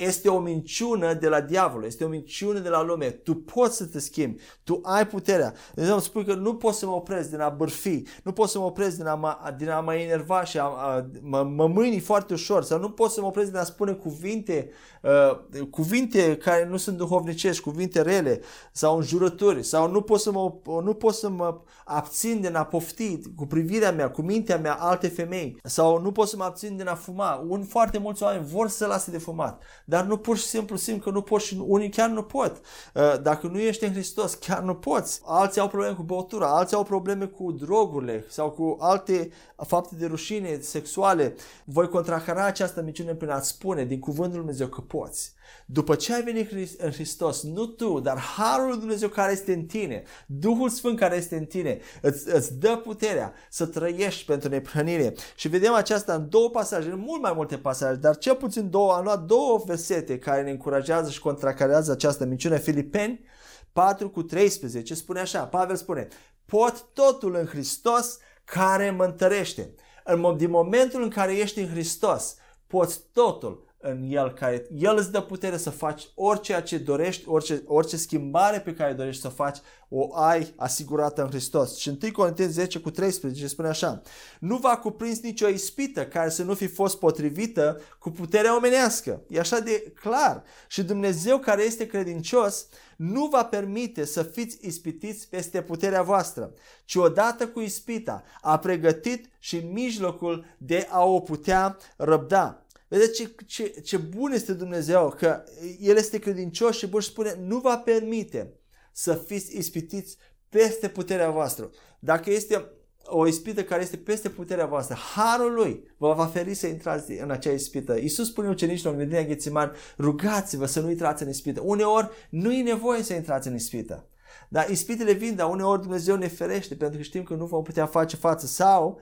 este 0.00 0.28
o 0.28 0.38
minciună 0.38 1.14
de 1.14 1.28
la 1.28 1.40
diavol, 1.40 1.84
este 1.84 2.04
o 2.04 2.08
minciună 2.08 2.58
de 2.58 2.68
la 2.68 2.82
lume. 2.82 3.06
Tu 3.10 3.34
poți 3.34 3.76
să 3.76 3.86
te 3.86 3.98
schimbi, 3.98 4.42
tu 4.64 4.80
ai 4.82 5.06
puterea. 5.06 5.54
Dumnezeu 5.74 5.94
îmi 5.94 6.04
spune 6.04 6.24
că 6.24 6.34
nu 6.34 6.54
poți 6.54 6.78
să 6.78 6.86
mă 6.86 6.92
opresc 6.92 7.30
din 7.30 7.40
a 7.40 7.48
bârfi, 7.48 8.02
nu 8.22 8.32
poți 8.32 8.52
să 8.52 8.58
mă 8.58 8.64
opresc 8.64 8.96
din 8.96 9.06
a 9.06 9.14
mă, 9.14 9.36
din 9.56 9.68
a 9.68 9.80
mă 9.80 9.94
enerva 9.94 10.44
și 10.44 10.58
a, 10.58 10.64
a 10.64 11.06
mă, 11.20 11.42
mă 11.42 11.66
mâini 11.66 12.00
foarte 12.00 12.32
ușor 12.32 12.64
sau 12.64 12.78
nu 12.78 12.90
poți 12.90 13.14
să 13.14 13.20
mă 13.20 13.26
opresc 13.26 13.50
din 13.50 13.58
a 13.58 13.64
spune 13.64 13.92
cuvinte, 13.92 14.70
uh, 15.02 15.66
cuvinte 15.70 16.36
care 16.36 16.66
nu 16.66 16.76
sunt 16.76 16.96
duhovnicești, 16.96 17.62
cuvinte 17.62 18.02
rele 18.02 18.40
sau 18.72 18.96
înjurături 18.96 19.62
sau 19.62 19.90
nu 19.90 20.00
pot 20.00 20.20
să 20.20 20.32
mă, 20.32 20.52
nu 20.82 20.94
pot 20.94 21.14
să 21.14 21.28
mă 21.28 21.60
abțin 21.84 22.40
din 22.40 22.54
a 22.54 22.64
pofti 22.64 23.20
cu 23.36 23.46
privirea 23.46 23.92
mea, 23.92 24.10
cu 24.10 24.22
mintea 24.22 24.58
mea 24.58 24.74
alte 24.74 25.08
femei 25.08 25.58
sau 25.64 26.00
nu 26.00 26.12
pot 26.12 26.28
să 26.28 26.36
mă 26.36 26.44
abțin 26.44 26.76
din 26.76 26.88
a 26.88 26.94
fuma. 26.94 27.44
Un, 27.48 27.62
foarte 27.64 27.98
mulți 27.98 28.22
oameni 28.22 28.46
vor 28.46 28.68
să 28.68 28.86
lase 28.86 29.10
de 29.10 29.18
fumat 29.18 29.62
dar 29.90 30.04
nu 30.04 30.16
pur 30.16 30.36
și 30.36 30.44
simplu 30.44 30.76
simt 30.76 31.02
că 31.02 31.10
nu 31.10 31.22
poți 31.22 31.46
și 31.46 31.62
unii 31.66 31.88
chiar 31.88 32.08
nu 32.08 32.22
pot. 32.22 32.60
Uh, 32.94 33.22
dacă 33.22 33.46
nu 33.46 33.58
ești 33.58 33.84
în 33.84 33.92
Hristos, 33.92 34.34
chiar 34.34 34.62
nu 34.62 34.74
poți. 34.74 35.20
Alții 35.24 35.60
au 35.60 35.68
probleme 35.68 35.94
cu 35.94 36.02
băutura, 36.02 36.56
alții 36.56 36.76
au 36.76 36.82
probleme 36.82 37.24
cu 37.24 37.52
drogurile 37.52 38.24
sau 38.28 38.50
cu 38.50 38.76
alte 38.80 39.30
fapte 39.66 39.94
de 39.94 40.06
rușine 40.06 40.58
sexuale. 40.60 41.34
Voi 41.64 41.88
contracara 41.88 42.44
această 42.44 42.82
minciună 42.82 43.14
prin 43.14 43.30
a 43.30 43.40
spune 43.40 43.84
din 43.84 43.98
cuvântul 43.98 44.30
Lui 44.30 44.40
Dumnezeu 44.40 44.66
că 44.66 44.80
poți. 44.80 45.34
După 45.66 45.94
ce 45.94 46.14
ai 46.14 46.22
venit 46.22 46.80
în 46.80 46.90
Hristos, 46.90 47.42
nu 47.42 47.66
tu, 47.66 48.00
dar 48.00 48.18
Harul 48.18 48.68
lui 48.68 48.78
Dumnezeu 48.78 49.08
care 49.08 49.32
este 49.32 49.52
în 49.52 49.64
tine, 49.64 50.02
Duhul 50.26 50.68
Sfânt 50.68 50.98
care 50.98 51.16
este 51.16 51.36
în 51.36 51.44
tine, 51.44 51.78
îți, 52.02 52.34
îți 52.34 52.58
dă 52.58 52.76
puterea 52.76 53.32
să 53.50 53.66
trăiești 53.66 54.24
pentru 54.24 54.48
neprănire. 54.48 55.14
Și 55.36 55.48
vedem 55.48 55.72
aceasta 55.72 56.14
în 56.14 56.28
două 56.28 56.50
pasaje, 56.50 56.90
în 56.90 56.98
mult 56.98 57.22
mai 57.22 57.32
multe 57.34 57.58
pasaje, 57.58 57.96
dar 57.96 58.16
cel 58.16 58.34
puțin 58.34 58.70
două, 58.70 58.92
am 58.92 59.04
luat 59.04 59.22
două 59.22 59.62
versete 59.66 60.18
care 60.18 60.42
ne 60.42 60.50
încurajează 60.50 61.10
și 61.10 61.20
contracarează 61.20 61.92
această 61.92 62.24
minciune. 62.24 62.58
Filipeni 62.58 63.24
4 63.72 64.10
cu 64.10 64.22
13 64.22 64.94
spune 64.94 65.20
așa, 65.20 65.46
Pavel 65.46 65.76
spune, 65.76 66.08
pot 66.46 66.86
totul 66.92 67.34
în 67.34 67.46
Hristos 67.46 68.18
care 68.44 68.90
mă 68.90 69.04
întărește. 69.04 69.74
În, 70.04 70.36
din 70.36 70.50
momentul 70.50 71.02
în 71.02 71.08
care 71.08 71.36
ești 71.36 71.60
în 71.60 71.68
Hristos, 71.68 72.36
poți 72.66 73.00
totul 73.12 73.69
în 73.82 74.06
El, 74.08 74.32
care 74.32 74.66
El 74.74 74.96
îți 74.96 75.12
dă 75.12 75.20
putere 75.20 75.56
să 75.56 75.70
faci 75.70 76.08
orice 76.14 76.62
ce 76.64 76.78
dorești, 76.78 77.28
orice, 77.28 77.62
orice 77.66 77.96
schimbare 77.96 78.60
pe 78.60 78.74
care 78.74 78.92
dorești 78.92 79.22
să 79.22 79.28
faci, 79.28 79.58
o 79.88 80.16
ai 80.16 80.52
asigurată 80.56 81.22
în 81.22 81.28
Hristos. 81.28 81.76
Și 81.76 81.98
1 82.02 82.12
Corinteni 82.12 82.52
10 82.52 82.78
cu 82.78 82.90
13 82.90 83.46
spune 83.46 83.68
așa, 83.68 84.02
nu 84.40 84.56
va 84.56 84.76
cuprins 84.76 85.20
nicio 85.20 85.48
ispită 85.48 86.06
care 86.06 86.28
să 86.28 86.42
nu 86.42 86.54
fi 86.54 86.66
fost 86.66 86.98
potrivită 86.98 87.80
cu 87.98 88.10
puterea 88.10 88.56
omenească. 88.56 89.22
E 89.28 89.38
așa 89.38 89.58
de 89.58 89.92
clar. 90.00 90.42
Și 90.68 90.82
Dumnezeu 90.82 91.38
care 91.38 91.62
este 91.62 91.86
credincios 91.86 92.66
nu 92.96 93.26
va 93.26 93.44
permite 93.44 94.04
să 94.04 94.22
fiți 94.22 94.58
ispitiți 94.60 95.28
peste 95.28 95.62
puterea 95.62 96.02
voastră, 96.02 96.52
ci 96.84 96.94
odată 96.94 97.46
cu 97.46 97.60
ispita 97.60 98.22
a 98.40 98.58
pregătit 98.58 99.30
și 99.38 99.56
mijlocul 99.56 100.44
de 100.58 100.86
a 100.90 101.04
o 101.04 101.20
putea 101.20 101.76
răbda. 101.96 102.64
Vedeți 102.90 103.12
ce, 103.12 103.34
ce, 103.46 103.68
ce 103.68 103.96
bun 103.96 104.32
este 104.32 104.52
Dumnezeu, 104.52 105.14
că 105.18 105.44
El 105.80 105.96
este 105.96 106.18
credincios 106.18 106.76
și 106.76 106.86
bun 106.86 107.00
și 107.00 107.08
spune, 107.08 107.36
nu 107.46 107.58
va 107.58 107.78
permite 107.78 108.54
să 108.92 109.14
fiți 109.14 109.56
ispitiți 109.56 110.16
peste 110.48 110.88
puterea 110.88 111.30
voastră. 111.30 111.70
Dacă 111.98 112.30
este 112.30 112.70
o 113.04 113.26
ispită 113.26 113.64
care 113.64 113.82
este 113.82 113.96
peste 113.96 114.28
puterea 114.28 114.66
voastră, 114.66 114.96
harul 115.14 115.52
lui 115.52 115.94
vă 115.96 116.12
va 116.12 116.26
feri 116.26 116.54
să 116.54 116.66
intrați 116.66 117.12
în 117.12 117.30
acea 117.30 117.50
ispită. 117.50 117.96
Iisus 117.96 118.28
spune 118.28 118.48
ucenicilor 118.48 118.92
în 118.92 118.98
grădina 118.98 119.22
Ghețiman, 119.22 119.72
rugați-vă 119.98 120.66
să 120.66 120.80
nu 120.80 120.90
intrați 120.90 121.22
în 121.22 121.28
ispită. 121.28 121.60
Uneori 121.64 122.10
nu 122.30 122.52
e 122.52 122.62
nevoie 122.62 123.02
să 123.02 123.14
intrați 123.14 123.48
în 123.48 123.54
ispită. 123.54 124.08
Dar 124.48 124.68
ispitele 124.68 125.12
vin, 125.12 125.34
dar 125.34 125.50
uneori 125.50 125.80
Dumnezeu 125.80 126.16
ne 126.16 126.28
ferește 126.28 126.74
pentru 126.74 126.96
că 126.96 127.02
știm 127.02 127.22
că 127.22 127.34
nu 127.34 127.46
vom 127.46 127.62
putea 127.62 127.86
face 127.86 128.16
față. 128.16 128.46
Sau, 128.46 129.00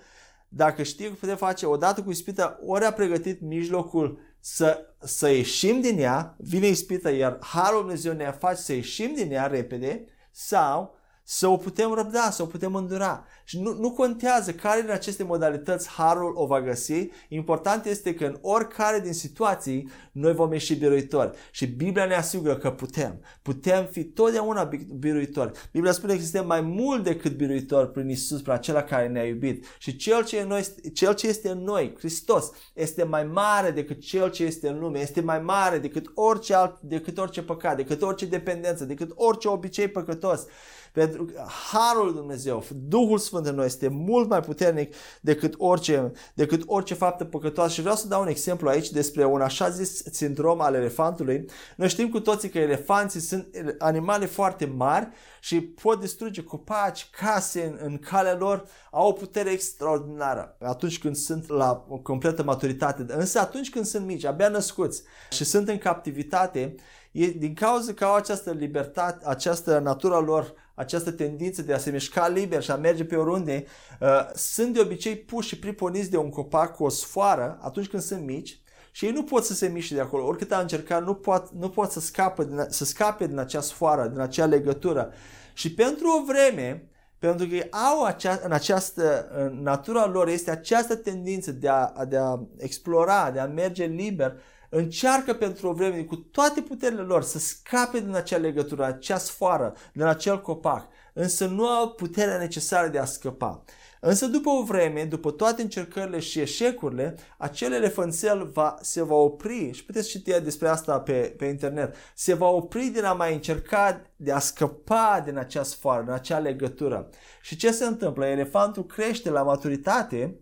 dacă 0.48 0.82
știm 0.82 1.08
că 1.08 1.14
putem 1.20 1.36
face 1.36 1.66
odată 1.66 2.02
cu 2.02 2.10
ispita, 2.10 2.58
ori 2.66 2.84
a 2.84 2.92
pregătit 2.92 3.40
mijlocul 3.40 4.18
să, 4.40 4.94
să 4.98 5.28
ieșim 5.28 5.80
din 5.80 5.98
ea, 5.98 6.36
vine 6.38 6.66
ispita, 6.66 7.10
iar 7.10 7.38
Harul 7.40 7.80
Dumnezeu 7.80 8.12
ne 8.12 8.30
face 8.38 8.60
să 8.60 8.72
ieșim 8.72 9.14
din 9.14 9.32
ea 9.32 9.46
repede, 9.46 10.04
sau 10.30 10.96
să 11.22 11.46
o 11.46 11.56
putem 11.56 11.92
răbda, 11.92 12.30
să 12.30 12.42
o 12.42 12.46
putem 12.46 12.74
îndura. 12.74 13.26
Și 13.48 13.60
nu, 13.60 13.76
nu 13.78 13.90
contează 13.90 14.52
care 14.52 14.80
din 14.80 14.90
aceste 14.90 15.22
modalități 15.22 15.88
harul 15.88 16.32
o 16.34 16.46
va 16.46 16.62
găsi, 16.62 17.08
important 17.28 17.84
este 17.86 18.14
că 18.14 18.24
în 18.24 18.38
oricare 18.40 19.00
din 19.00 19.12
situații 19.12 19.90
noi 20.12 20.34
vom 20.34 20.52
ieși 20.52 20.74
biruitori. 20.74 21.36
Și 21.50 21.66
Biblia 21.66 22.04
ne 22.04 22.14
asigură 22.14 22.56
că 22.56 22.70
putem. 22.70 23.20
Putem 23.42 23.84
fi 23.90 24.04
totdeauna 24.04 24.70
biruitori. 24.98 25.52
Biblia 25.72 25.92
spune 25.92 26.14
că 26.14 26.20
suntem 26.20 26.46
mai 26.46 26.60
mult 26.60 27.04
decât 27.04 27.36
biruitori 27.36 27.90
prin 27.90 28.08
Isus, 28.08 28.40
prin 28.40 28.52
acela 28.52 28.82
care 28.82 29.08
ne-a 29.08 29.24
iubit. 29.24 29.64
Și 29.78 29.96
cel 29.96 30.24
ce, 30.24 30.44
noi, 30.48 30.66
cel 30.94 31.14
ce 31.14 31.28
este 31.28 31.48
în 31.48 31.62
noi, 31.62 31.94
Hristos, 31.98 32.50
este 32.74 33.02
mai 33.02 33.24
mare 33.24 33.70
decât 33.70 34.00
cel 34.00 34.30
ce 34.30 34.44
este 34.44 34.68
în 34.68 34.78
lume, 34.78 35.00
este 35.00 35.20
mai 35.20 35.40
mare 35.40 35.78
decât 35.78 36.10
orice 36.14 36.54
alt, 36.54 36.80
decât 36.80 37.18
orice 37.18 37.42
păcat, 37.42 37.76
decât 37.76 38.02
orice 38.02 38.26
dependență, 38.26 38.84
decât 38.84 39.10
orice 39.14 39.48
obicei 39.48 39.88
păcătos. 39.88 40.46
Pentru 40.92 41.24
că 41.24 41.44
Harul 41.72 42.04
lui 42.04 42.14
Dumnezeu, 42.14 42.64
Duhul 42.88 43.18
Sfânt 43.18 43.37
în 43.46 43.54
noi 43.54 43.66
este 43.66 43.88
mult 43.88 44.28
mai 44.28 44.40
puternic 44.40 44.94
decât 45.20 45.54
orice, 45.56 46.12
decât 46.34 46.62
orice 46.66 46.94
faptă 46.94 47.24
păcătoasă. 47.24 47.72
Și 47.72 47.80
vreau 47.80 47.96
să 47.96 48.08
dau 48.08 48.20
un 48.20 48.28
exemplu 48.28 48.68
aici 48.68 48.90
despre 48.90 49.24
un 49.24 49.40
așa 49.40 49.68
zis 49.68 50.02
sindrom 50.12 50.60
al 50.60 50.74
elefantului. 50.74 51.44
Noi 51.76 51.88
știm 51.88 52.08
cu 52.08 52.20
toții 52.20 52.48
că 52.48 52.58
elefanții 52.58 53.20
sunt 53.20 53.48
animale 53.78 54.26
foarte 54.26 54.64
mari 54.64 55.08
și 55.40 55.60
pot 55.60 56.00
distruge 56.00 56.42
copaci, 56.42 57.10
case 57.10 57.64
în, 57.64 57.78
în 57.82 57.98
calea 57.98 58.36
lor, 58.36 58.64
au 58.90 59.08
o 59.08 59.12
putere 59.12 59.50
extraordinară 59.50 60.56
atunci 60.60 60.98
când 60.98 61.16
sunt 61.16 61.48
la 61.48 61.86
o 61.88 61.96
completă 61.96 62.42
maturitate. 62.42 63.06
Însă 63.08 63.38
atunci 63.38 63.70
când 63.70 63.84
sunt 63.84 64.06
mici, 64.06 64.24
abia 64.24 64.48
născuți 64.48 65.02
și 65.30 65.44
sunt 65.44 65.68
în 65.68 65.78
captivitate, 65.78 66.74
e 67.12 67.26
din 67.26 67.54
cauza 67.54 67.92
că 67.92 68.04
au 68.04 68.14
această 68.14 68.50
libertate, 68.50 69.26
această 69.26 69.78
natura 69.78 70.18
lor 70.18 70.54
această 70.78 71.10
tendință 71.10 71.62
de 71.62 71.72
a 71.72 71.78
se 71.78 71.90
mișca 71.90 72.28
liber 72.28 72.62
și 72.62 72.70
a 72.70 72.76
merge 72.76 73.04
pe 73.04 73.16
oriunde, 73.16 73.64
uh, 74.00 74.08
sunt 74.34 74.74
de 74.74 74.80
obicei 74.80 75.16
puși 75.16 75.48
și 75.48 75.58
priponiți 75.58 76.10
de 76.10 76.16
un 76.16 76.30
copac 76.30 76.74
cu 76.74 76.84
o 76.84 76.88
sfoară 76.88 77.58
atunci 77.60 77.88
când 77.88 78.02
sunt 78.02 78.24
mici 78.24 78.60
și 78.90 79.04
ei 79.04 79.12
nu 79.12 79.22
pot 79.22 79.44
să 79.44 79.54
se 79.54 79.68
miște 79.68 79.94
de 79.94 80.00
acolo. 80.00 80.26
Oricât 80.26 80.52
a 80.52 80.60
încercat, 80.60 81.04
nu 81.04 81.14
pot, 81.14 81.50
nu 81.52 81.68
pot 81.68 81.90
să, 81.90 82.00
scapă 82.00 82.44
din, 82.44 82.66
să 82.68 82.84
scape 82.84 83.26
din 83.26 83.38
acea 83.38 83.60
sfoară, 83.60 84.06
din 84.06 84.20
acea 84.20 84.44
legătură. 84.44 85.12
Și 85.52 85.74
pentru 85.74 86.06
o 86.08 86.24
vreme, 86.24 86.88
pentru 87.18 87.46
că 87.46 87.76
au 87.76 88.04
acea, 88.04 88.40
în 88.44 88.52
această 88.52 89.28
în 89.30 89.62
natura 89.62 90.06
lor 90.06 90.28
este 90.28 90.50
această 90.50 90.96
tendință 90.96 91.52
de 91.52 91.68
a, 91.68 92.04
de 92.08 92.16
a 92.16 92.40
explora, 92.56 93.30
de 93.30 93.38
a 93.38 93.46
merge 93.46 93.84
liber, 93.84 94.36
încearcă 94.68 95.34
pentru 95.34 95.68
o 95.68 95.72
vreme 95.72 96.02
cu 96.02 96.16
toate 96.16 96.60
puterile 96.60 97.02
lor 97.02 97.22
să 97.22 97.38
scape 97.38 98.00
din 98.00 98.14
acea 98.14 98.36
legătură, 98.36 98.84
acea 98.84 99.18
sfoară, 99.18 99.74
din 99.92 100.02
acel 100.02 100.40
copac, 100.40 100.86
însă 101.12 101.46
nu 101.46 101.66
au 101.66 101.90
puterea 101.90 102.38
necesară 102.38 102.88
de 102.88 102.98
a 102.98 103.04
scăpa. 103.04 103.64
Însă 104.00 104.26
după 104.26 104.50
o 104.50 104.62
vreme, 104.62 105.04
după 105.04 105.30
toate 105.30 105.62
încercările 105.62 106.18
și 106.18 106.40
eșecurile, 106.40 107.14
acel 107.36 107.72
elefănțel 107.72 108.50
va, 108.52 108.74
se 108.80 109.02
va 109.02 109.14
opri, 109.14 109.70
și 109.72 109.84
puteți 109.84 110.08
citi 110.08 110.40
despre 110.40 110.68
asta 110.68 111.00
pe, 111.00 111.34
pe 111.36 111.44
internet, 111.44 111.94
se 112.14 112.34
va 112.34 112.48
opri 112.48 112.86
din 112.86 113.04
a 113.04 113.12
mai 113.12 113.34
încerca 113.34 114.02
de 114.16 114.32
a 114.32 114.38
scăpa 114.38 115.22
din 115.24 115.36
acea 115.36 115.62
sfoară, 115.62 116.02
din 116.02 116.12
acea 116.12 116.38
legătură. 116.38 117.08
Și 117.42 117.56
ce 117.56 117.70
se 117.70 117.84
întâmplă? 117.84 118.26
Elefantul 118.26 118.86
crește 118.86 119.30
la 119.30 119.42
maturitate 119.42 120.38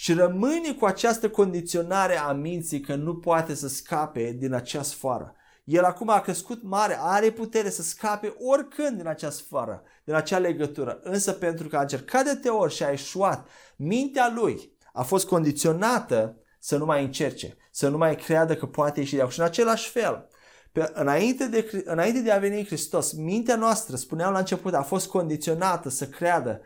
și 0.00 0.12
rămâne 0.12 0.72
cu 0.78 0.84
această 0.84 1.30
condiționare 1.30 2.18
a 2.18 2.32
minții 2.32 2.80
că 2.80 2.94
nu 2.94 3.16
poate 3.16 3.54
să 3.54 3.68
scape 3.68 4.36
din 4.38 4.52
acea 4.52 4.82
sfoară. 4.82 5.34
El 5.64 5.84
acum 5.84 6.08
a 6.08 6.20
crescut 6.20 6.62
mare, 6.62 6.98
are 7.00 7.30
putere 7.30 7.70
să 7.70 7.82
scape 7.82 8.34
oricând 8.38 8.96
din 8.96 9.06
acea 9.06 9.30
sfoară, 9.30 9.82
din 10.04 10.14
acea 10.14 10.38
legătură. 10.38 11.00
Însă 11.02 11.32
pentru 11.32 11.68
că 11.68 11.76
a 11.76 11.80
încercat 11.80 12.24
de 12.24 12.34
te 12.34 12.48
ori 12.48 12.74
și 12.74 12.84
a 12.84 12.90
eșuat, 12.90 13.48
mintea 13.76 14.32
lui 14.34 14.76
a 14.92 15.02
fost 15.02 15.26
condiționată 15.26 16.36
să 16.58 16.76
nu 16.76 16.84
mai 16.84 17.04
încerce, 17.04 17.56
să 17.70 17.88
nu 17.88 17.96
mai 17.96 18.16
creadă 18.16 18.56
că 18.56 18.66
poate 18.66 19.00
ieși 19.00 19.14
de 19.14 19.20
acolo. 19.20 19.32
Și 19.32 19.40
în 19.40 19.46
același 19.46 19.90
fel, 19.90 20.28
pe, 20.72 20.90
înainte, 20.94 21.46
de, 21.46 21.82
înainte 21.84 22.20
de 22.20 22.30
a 22.30 22.38
veni 22.38 22.66
Hristos, 22.66 23.12
mintea 23.12 23.56
noastră, 23.56 23.96
spuneam 23.96 24.32
la 24.32 24.38
început, 24.38 24.74
a 24.74 24.82
fost 24.82 25.08
condiționată 25.08 25.88
să 25.88 26.06
creadă 26.06 26.60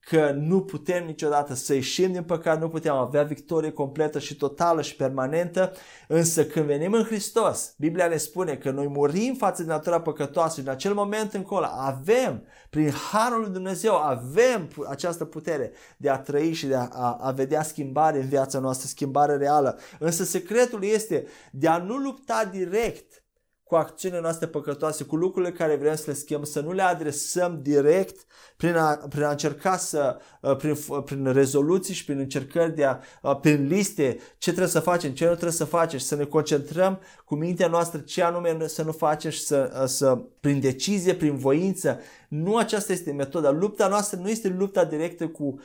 că 0.00 0.30
nu 0.30 0.62
putem 0.62 1.06
niciodată 1.06 1.54
să 1.54 1.74
ieșim 1.74 2.12
din 2.12 2.22
păcat, 2.22 2.60
nu 2.60 2.68
putem 2.68 2.94
avea 2.94 3.22
victorie 3.22 3.70
completă 3.70 4.18
și 4.18 4.36
totală 4.36 4.82
și 4.82 4.96
permanentă, 4.96 5.72
însă 6.08 6.44
când 6.44 6.66
venim 6.66 6.92
în 6.92 7.04
Hristos, 7.04 7.74
Biblia 7.78 8.06
ne 8.06 8.16
spune 8.16 8.56
că 8.56 8.70
noi 8.70 8.88
murim 8.88 9.34
față 9.34 9.62
de 9.62 9.68
natura 9.68 10.00
păcătoasă 10.00 10.60
și 10.60 10.66
în 10.66 10.72
acel 10.72 10.94
moment 10.94 11.32
încolo 11.32 11.66
avem, 11.70 12.46
prin 12.70 12.90
Harul 12.90 13.40
lui 13.40 13.52
Dumnezeu, 13.52 13.94
avem 13.94 14.68
această 14.88 15.24
putere 15.24 15.72
de 15.96 16.10
a 16.10 16.18
trăi 16.18 16.52
și 16.52 16.66
de 16.66 16.74
a, 16.74 16.88
a, 16.92 17.18
a 17.20 17.30
vedea 17.30 17.62
schimbare 17.62 18.20
în 18.20 18.28
viața 18.28 18.58
noastră, 18.58 18.88
schimbare 18.88 19.36
reală. 19.36 19.78
Însă 19.98 20.24
secretul 20.24 20.84
este 20.84 21.26
de 21.52 21.68
a 21.68 21.78
nu 21.78 21.96
lupta 21.96 22.48
direct 22.52 23.22
cu 23.68 23.74
acțiunile 23.74 24.20
noastre 24.20 24.46
păcătoase, 24.46 25.04
cu 25.04 25.16
lucrurile 25.16 25.52
care 25.52 25.76
vrem 25.76 25.94
să 25.94 26.04
le 26.06 26.12
schimbăm, 26.12 26.44
să 26.44 26.60
nu 26.60 26.72
le 26.72 26.82
adresăm 26.82 27.58
direct 27.62 28.26
prin 28.56 28.74
a, 28.74 28.94
prin 29.08 29.22
a 29.22 29.30
încerca 29.30 29.76
să, 29.76 30.18
uh, 30.40 30.56
prin, 30.56 30.76
uh, 30.88 31.02
prin 31.04 31.32
rezoluții 31.32 31.94
și 31.94 32.04
prin 32.04 32.18
încercări 32.18 32.74
de 32.74 32.84
a, 32.84 32.98
uh, 33.22 33.40
prin 33.40 33.66
liste, 33.66 34.18
ce 34.38 34.50
trebuie 34.50 34.72
să 34.72 34.80
facem, 34.80 35.10
ce 35.10 35.24
nu 35.24 35.30
trebuie 35.30 35.52
să 35.52 35.64
facem 35.64 35.98
și 35.98 36.04
să 36.04 36.14
ne 36.14 36.24
concentrăm 36.24 37.00
cu 37.24 37.34
mintea 37.34 37.68
noastră 37.68 38.00
ce 38.00 38.22
anume 38.22 38.66
să 38.66 38.82
nu 38.82 38.92
facem 38.92 39.30
și 39.30 39.40
să, 39.40 39.84
să 39.86 40.18
prin 40.40 40.60
decizie, 40.60 41.14
prin 41.14 41.36
voință. 41.36 42.00
Nu 42.28 42.56
aceasta 42.56 42.92
este 42.92 43.12
metoda. 43.12 43.50
Lupta 43.50 43.88
noastră 43.88 44.18
nu 44.18 44.28
este 44.28 44.48
lupta 44.58 44.84
directă 44.84 45.28
cu, 45.28 45.60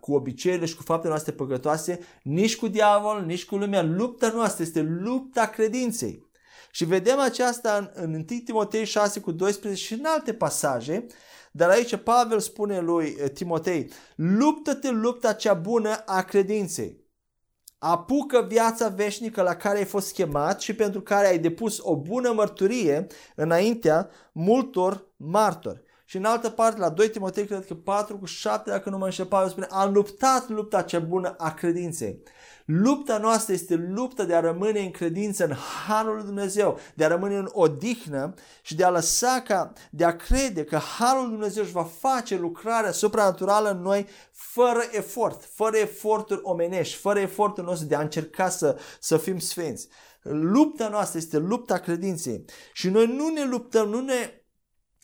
cu 0.00 0.14
obiceiurile 0.14 0.66
și 0.66 0.76
cu 0.76 0.82
faptele 0.82 1.08
noastre 1.08 1.32
păcătoase, 1.32 2.00
nici 2.22 2.56
cu 2.56 2.68
diavol, 2.68 3.24
nici 3.26 3.44
cu 3.44 3.56
lumea. 3.56 3.82
Lupta 3.82 4.32
noastră 4.34 4.62
este 4.62 4.80
lupta 4.80 5.46
credinței. 5.46 6.23
Și 6.74 6.84
vedem 6.84 7.18
aceasta 7.18 7.76
în, 7.76 7.90
în 8.04 8.14
1 8.14 8.22
Timotei 8.22 8.84
6 8.84 9.20
cu 9.20 9.32
12 9.32 9.82
și 9.82 9.92
în 9.92 10.04
alte 10.04 10.34
pasaje, 10.34 11.06
dar 11.52 11.70
aici 11.70 11.96
Pavel 11.96 12.40
spune 12.40 12.80
lui 12.80 13.16
eh, 13.20 13.30
Timotei, 13.30 13.90
luptă-te 14.16 14.90
lupta 14.90 15.32
cea 15.32 15.54
bună 15.54 16.02
a 16.06 16.22
credinței. 16.22 17.04
Apucă 17.78 18.44
viața 18.48 18.88
veșnică 18.88 19.42
la 19.42 19.56
care 19.56 19.78
ai 19.78 19.84
fost 19.84 20.12
chemat 20.12 20.60
și 20.60 20.74
pentru 20.74 21.00
care 21.00 21.26
ai 21.26 21.38
depus 21.38 21.78
o 21.80 21.96
bună 21.96 22.32
mărturie 22.32 23.06
înaintea 23.34 24.10
multor 24.32 25.06
martori. 25.16 25.82
Și 26.04 26.16
în 26.16 26.24
altă 26.24 26.50
parte, 26.50 26.80
la 26.80 26.88
2 26.88 27.10
Timotei, 27.10 27.46
cred 27.46 27.66
că 27.66 27.74
4 27.74 28.18
cu 28.18 28.24
7, 28.24 28.70
dacă 28.70 28.90
nu 28.90 28.98
mă 28.98 29.04
înșel, 29.04 29.26
Pavel 29.26 29.50
spune, 29.50 29.66
am 29.70 29.92
luptat 29.92 30.48
lupta 30.48 30.82
cea 30.82 30.98
bună 30.98 31.34
a 31.38 31.54
credinței. 31.54 32.22
Lupta 32.64 33.18
noastră 33.18 33.52
este 33.52 33.74
lupta 33.74 34.24
de 34.24 34.34
a 34.34 34.40
rămâne 34.40 34.80
în 34.80 34.90
credință 34.90 35.44
în 35.44 35.54
Harul 35.86 36.14
lui 36.14 36.24
Dumnezeu, 36.24 36.78
de 36.94 37.04
a 37.04 37.08
rămâne 37.08 37.36
în 37.36 37.48
odihnă 37.52 38.34
și 38.62 38.74
de 38.74 38.84
a 38.84 38.90
lăsa 38.90 39.42
ca, 39.46 39.72
de 39.90 40.04
a 40.04 40.16
crede 40.16 40.64
că 40.64 40.76
Harul 40.76 41.22
lui 41.22 41.30
Dumnezeu 41.30 41.62
își 41.62 41.72
va 41.72 41.84
face 41.84 42.36
lucrarea 42.36 42.90
supranaturală 42.90 43.70
în 43.70 43.80
noi 43.80 44.06
fără 44.32 44.82
efort, 44.90 45.44
fără 45.44 45.76
eforturi 45.76 46.40
omenești, 46.42 46.96
fără 46.96 47.18
efortul 47.18 47.64
nostru 47.64 47.86
de 47.86 47.94
a 47.94 48.00
încerca 48.00 48.48
să, 48.48 48.78
să 49.00 49.16
fim 49.16 49.38
sfinți. 49.38 49.88
Lupta 50.22 50.88
noastră 50.88 51.18
este 51.18 51.38
lupta 51.38 51.78
credinței 51.78 52.44
și 52.72 52.88
noi 52.88 53.06
nu 53.06 53.28
ne 53.28 53.44
luptăm, 53.44 53.88
nu 53.88 54.00
ne 54.00 54.43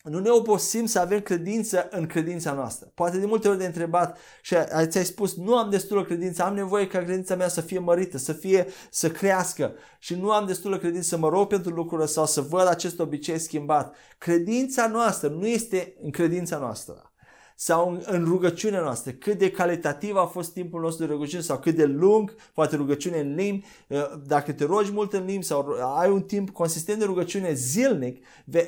nu 0.03 0.19
ne 0.19 0.29
obosim 0.29 0.85
să 0.85 0.99
avem 0.99 1.19
credință 1.19 1.87
în 1.91 2.05
credința 2.07 2.53
noastră. 2.53 2.91
Poate 2.93 3.17
de 3.17 3.25
multe 3.25 3.47
ori 3.47 3.57
de 3.57 3.65
întrebat 3.65 4.17
și 4.41 4.55
ți-ai 4.83 5.05
spus 5.05 5.35
nu 5.35 5.57
am 5.57 5.69
destulă 5.69 6.05
credință, 6.05 6.43
am 6.43 6.53
nevoie 6.53 6.87
ca 6.87 6.99
credința 6.99 7.35
mea 7.35 7.47
să 7.47 7.61
fie 7.61 7.79
mărită, 7.79 8.17
să 8.17 8.33
fie, 8.33 8.67
să 8.89 9.09
crească 9.09 9.73
și 9.99 10.15
nu 10.15 10.31
am 10.31 10.45
destulă 10.45 10.77
credință 10.77 11.07
să 11.07 11.17
mă 11.17 11.29
rog 11.29 11.47
pentru 11.47 11.73
lucruri 11.73 12.09
sau 12.09 12.25
să 12.25 12.41
văd 12.41 12.67
acest 12.67 12.99
obicei 12.99 13.39
schimbat. 13.39 13.95
Credința 14.17 14.87
noastră 14.87 15.29
nu 15.29 15.47
este 15.47 15.95
în 16.01 16.11
credința 16.11 16.57
noastră 16.57 17.10
sau 17.63 18.01
în 18.05 18.25
rugăciunea 18.25 18.81
noastră, 18.81 19.11
cât 19.11 19.37
de 19.37 19.51
calitativ 19.51 20.15
a 20.15 20.25
fost 20.25 20.53
timpul 20.53 20.81
nostru 20.81 21.05
de 21.05 21.11
rugăciune 21.11 21.41
sau 21.41 21.59
cât 21.59 21.75
de 21.75 21.85
lung, 21.85 22.35
poate 22.53 22.75
rugăciune 22.75 23.19
în 23.19 23.35
limbi, 23.35 23.65
uh, 23.87 23.97
dacă 24.27 24.51
te 24.51 24.65
rogi 24.65 24.91
mult 24.91 25.13
în 25.13 25.25
limbi 25.25 25.45
sau 25.45 25.75
ai 25.97 26.09
un 26.09 26.21
timp 26.21 26.49
consistent 26.49 26.99
de 26.99 27.05
rugăciune 27.05 27.53
zilnic, 27.53 28.25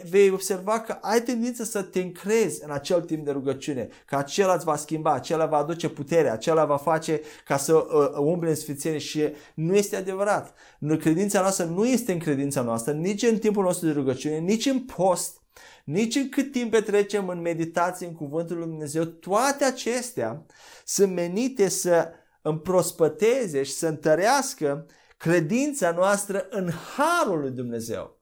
vei 0.09 0.29
observa 0.29 0.79
că 0.79 0.97
ai 1.01 1.21
tendință 1.21 1.63
să 1.63 1.81
te 1.81 1.99
încrezi 1.99 2.63
în 2.63 2.71
acel 2.71 3.01
timp 3.01 3.25
de 3.25 3.31
rugăciune, 3.31 3.87
că 4.05 4.15
acela 4.15 4.53
îți 4.53 4.65
va 4.65 4.75
schimba, 4.75 5.13
acela 5.13 5.45
va 5.45 5.57
aduce 5.57 5.89
putere, 5.89 6.29
acela 6.29 6.65
va 6.65 6.77
face 6.77 7.21
ca 7.45 7.57
să 7.57 7.73
uh, 7.73 8.17
umble 8.17 8.49
în 8.49 8.55
sfințenie 8.55 8.99
și 8.99 9.21
nu 9.53 9.75
este 9.75 9.95
adevărat. 9.95 10.53
Credința 10.99 11.41
noastră 11.41 11.65
nu 11.65 11.85
este 11.85 12.11
în 12.11 12.19
credința 12.19 12.61
noastră, 12.61 12.93
nici 12.93 13.23
în 13.23 13.37
timpul 13.37 13.63
nostru 13.63 13.85
de 13.85 13.91
rugăciune, 13.91 14.37
nici 14.37 14.65
în 14.65 14.79
post, 14.79 15.42
nici 15.83 16.15
în 16.15 16.29
cât 16.29 16.51
timp 16.51 16.71
petrecem 16.71 17.27
în 17.27 17.41
meditație 17.41 18.07
în 18.07 18.13
Cuvântul 18.13 18.57
Lui 18.57 18.67
Dumnezeu, 18.67 19.03
toate 19.03 19.63
acestea 19.63 20.45
sunt 20.85 21.13
menite 21.13 21.69
să 21.69 22.11
împrospăteze 22.41 23.63
și 23.63 23.71
să 23.71 23.87
întărească 23.87 24.85
credința 25.17 25.91
noastră 25.91 26.47
în 26.49 26.69
Harul 26.95 27.39
lui 27.39 27.51
Dumnezeu. 27.51 28.21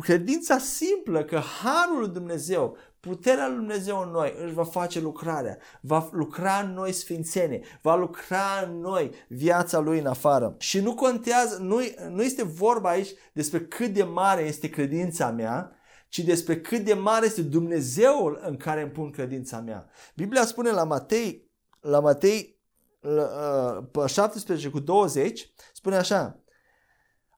Credința 0.00 0.58
simplă 0.58 1.24
că 1.24 1.40
Harul 1.62 1.98
lui 1.98 2.08
Dumnezeu, 2.08 2.76
puterea 3.00 3.48
lui 3.48 3.56
Dumnezeu 3.56 4.00
în 4.00 4.10
noi 4.10 4.34
își 4.44 4.54
va 4.54 4.64
face 4.64 5.00
lucrarea, 5.00 5.58
va 5.80 6.08
lucra 6.12 6.60
în 6.64 6.72
noi 6.72 6.92
sfințenie, 6.92 7.62
va 7.82 7.96
lucra 7.96 8.66
în 8.66 8.80
noi 8.80 9.10
viața 9.28 9.78
lui 9.78 9.98
în 9.98 10.06
afară. 10.06 10.54
Și 10.58 10.80
nu 10.80 10.94
contează, 10.94 11.58
nu, 11.62 11.80
nu 12.10 12.22
este 12.22 12.42
vorba 12.44 12.88
aici 12.88 13.10
despre 13.32 13.60
cât 13.60 13.92
de 13.92 14.02
mare 14.02 14.42
este 14.42 14.68
credința 14.68 15.30
mea, 15.30 15.79
ci 16.10 16.18
despre 16.18 16.60
cât 16.60 16.84
de 16.84 16.94
mare 16.94 17.26
este 17.26 17.42
Dumnezeul 17.42 18.40
în 18.46 18.56
care 18.56 18.82
îmi 18.82 18.90
pun 18.90 19.10
credința 19.10 19.60
mea. 19.60 19.90
Biblia 20.14 20.44
spune 20.44 20.70
la 20.70 20.84
Matei, 20.84 21.50
la 21.80 22.00
Matei 22.00 22.60
la, 23.00 23.88
uh, 23.94 24.06
17 24.06 24.68
cu 24.68 24.80
20, 24.80 25.52
spune 25.72 25.96
așa, 25.96 26.40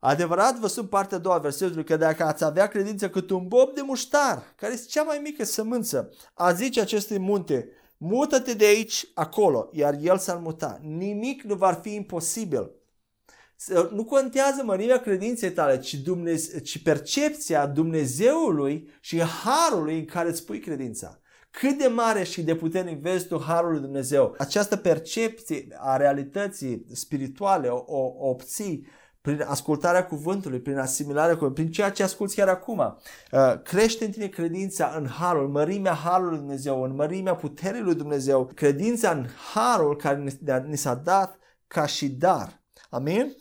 Adevărat 0.05 0.59
vă 0.59 0.67
sunt 0.67 0.89
partea 0.89 1.17
a 1.17 1.21
doua 1.21 1.39
versetului 1.39 1.85
că 1.85 1.97
dacă 1.97 2.25
ați 2.25 2.45
avea 2.45 2.67
credință 2.67 3.11
cât 3.11 3.31
un 3.31 3.49
bob 3.49 3.75
de 3.75 3.81
muștar, 3.81 4.43
care 4.57 4.73
este 4.73 4.87
cea 4.89 5.03
mai 5.03 5.19
mică 5.23 5.45
sămânță, 5.45 6.11
a 6.35 6.53
zice 6.53 6.81
acestui 6.81 7.19
munte, 7.19 7.69
mută-te 7.97 8.55
de 8.55 8.65
aici 8.65 9.07
acolo, 9.15 9.69
iar 9.73 9.97
el 10.01 10.19
s-ar 10.19 10.37
muta. 10.37 10.79
Nimic 10.83 11.43
nu 11.43 11.55
va 11.55 11.73
fi 11.73 11.95
imposibil. 11.95 12.71
Nu 13.91 14.05
contează 14.05 14.63
mărimea 14.65 15.01
credinței 15.01 15.53
tale, 15.53 15.79
ci, 15.79 15.95
Dumneze- 15.95 16.61
ci 16.61 16.83
percepția 16.83 17.67
Dumnezeului 17.67 18.89
și 19.01 19.23
harului 19.23 19.99
în 19.99 20.05
care 20.05 20.29
îți 20.29 20.45
pui 20.45 20.59
credința. 20.59 21.21
Cât 21.51 21.79
de 21.79 21.87
mare 21.87 22.23
și 22.23 22.43
de 22.43 22.55
puternic 22.55 22.99
vezi 22.99 23.27
tu 23.27 23.43
harul 23.47 23.71
lui 23.71 23.81
Dumnezeu. 23.81 24.35
Această 24.39 24.77
percepție 24.77 25.67
a 25.79 25.97
realității 25.97 26.87
spirituale 26.93 27.69
o, 27.69 27.85
o 27.87 28.29
obții 28.29 28.87
prin 29.21 29.45
ascultarea 29.47 30.07
cuvântului, 30.07 30.61
prin 30.61 30.79
asimilarea 30.79 31.35
cuvântului, 31.35 31.55
prin 31.55 31.71
ceea 31.71 31.91
ce 31.91 32.03
asculți 32.03 32.35
chiar 32.35 32.49
acum. 32.49 32.79
Uh, 32.79 33.63
crește 33.63 34.05
în 34.05 34.11
tine 34.11 34.27
credința 34.27 34.95
în 34.99 35.07
harul, 35.07 35.45
în 35.45 35.51
mărimea 35.51 35.93
harului 35.93 36.31
lui 36.31 36.39
Dumnezeu, 36.39 36.83
în 36.83 36.95
mărimea 36.95 37.35
puterii 37.35 37.81
lui 37.81 37.95
Dumnezeu, 37.95 38.51
credința 38.55 39.11
în 39.11 39.27
harul 39.55 39.97
care 39.97 40.25
ni 40.69 40.77
s-a 40.77 40.95
dat 40.95 41.39
ca 41.67 41.87
și 41.87 42.09
dar. 42.09 42.61
Amin? 42.91 43.37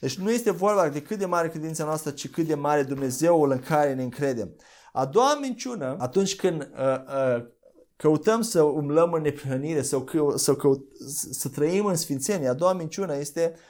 Deci 0.00 0.18
nu 0.18 0.30
este 0.30 0.50
vorba 0.50 0.88
de 0.88 1.02
cât 1.02 1.18
de 1.18 1.26
mare 1.26 1.48
credința 1.48 1.84
noastră, 1.84 2.10
ci 2.10 2.30
cât 2.30 2.46
de 2.46 2.54
mare 2.54 2.82
Dumnezeul 2.82 3.50
în 3.50 3.60
care 3.60 3.94
ne 3.94 4.02
încredem. 4.02 4.56
A 4.92 5.04
doua 5.04 5.38
minciună, 5.40 5.96
atunci 5.98 6.36
când 6.36 6.60
uh, 6.60 7.36
uh, 7.36 7.44
căutăm 7.96 8.42
să 8.42 8.62
umblăm 8.62 9.12
în 9.12 9.22
neprihănire, 9.22 9.82
să, 9.82 10.04
să, 10.34 10.54
căut, 10.54 10.80
să 11.30 11.48
trăim 11.48 11.86
în 11.86 11.96
sfințenie, 11.96 12.48
a 12.48 12.54
doua 12.54 12.72
minciună 12.72 13.16
este 13.16 13.52
uh, 13.54 13.60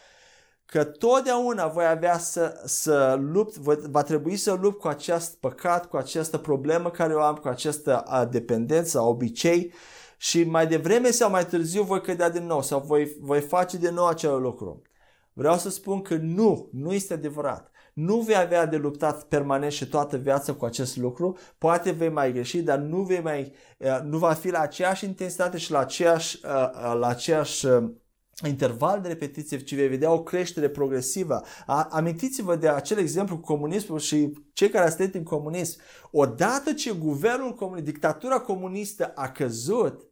că 0.67 0.85
totdeauna 0.85 1.67
voi 1.67 1.87
avea 1.87 2.19
să, 2.19 2.63
să 2.65 3.19
lupt, 3.21 3.57
va 3.91 4.03
trebui 4.03 4.37
să 4.37 4.53
lupt 4.53 4.81
cu 4.81 4.89
acest 4.89 5.37
păcat, 5.37 5.87
cu 5.87 5.97
această 5.97 6.39
problemă 6.39 6.91
care 6.91 7.15
o 7.15 7.21
am, 7.21 7.35
cu 7.35 7.49
această 7.49 8.05
dependență, 8.31 9.01
obicei 9.01 9.73
și 10.17 10.45
mai 10.45 10.67
devreme 10.67 11.11
sau 11.11 11.31
mai 11.31 11.47
târziu 11.47 11.83
voi 11.83 12.01
cădea 12.01 12.31
din 12.31 12.47
nou 12.47 12.63
sau 12.63 12.81
voi, 12.81 13.17
voi 13.21 13.41
face 13.41 13.77
din 13.77 13.95
nou 13.95 14.07
acel 14.07 14.41
lucru. 14.41 14.83
Vreau 15.39 15.57
să 15.57 15.71
spun 15.71 16.03
că 16.03 16.15
nu, 16.15 16.69
nu 16.73 16.93
este 16.93 17.13
adevărat. 17.13 17.71
Nu 17.95 18.21
vei 18.21 18.37
avea 18.37 18.67
de 18.67 18.77
luptat 18.77 19.23
permanent 19.25 19.73
și 19.73 19.87
toată 19.87 20.17
viața 20.17 20.53
cu 20.53 20.65
acest 20.65 20.97
lucru, 20.97 21.39
poate 21.59 21.91
vei 21.91 22.09
mai 22.09 22.33
greși, 22.33 22.63
dar 22.63 22.79
nu, 22.79 23.03
vei 23.03 23.21
mai, 23.21 23.53
nu 24.05 24.19
va 24.19 24.33
fi 24.33 24.51
la 24.51 24.59
aceeași 24.61 25.05
intensitate 25.05 25.59
și 25.59 25.71
la 25.71 25.79
aceeași, 25.79 26.41
la 26.99 27.07
aceeași 27.07 27.67
interval 28.47 29.01
de 29.01 29.09
repetiție, 29.09 29.59
ci 29.59 29.75
vei 29.75 29.89
vedea 29.89 30.13
o 30.13 30.23
creștere 30.23 30.69
progresivă. 30.69 31.43
Amintiți-vă 31.91 32.57
de 32.57 32.69
acel 32.69 32.99
exemplu 32.99 33.37
cu 33.37 33.43
comunismul 33.43 33.99
și 33.99 34.33
cei 34.53 34.69
care 34.69 34.85
ați 34.85 35.17
în 35.17 35.23
comunism. 35.23 35.81
Odată 36.11 36.73
ce 36.73 36.93
guvernul 36.93 37.55
comunist, 37.55 37.85
dictatura 37.85 38.39
comunistă 38.39 39.13
a 39.15 39.29
căzut, 39.29 40.11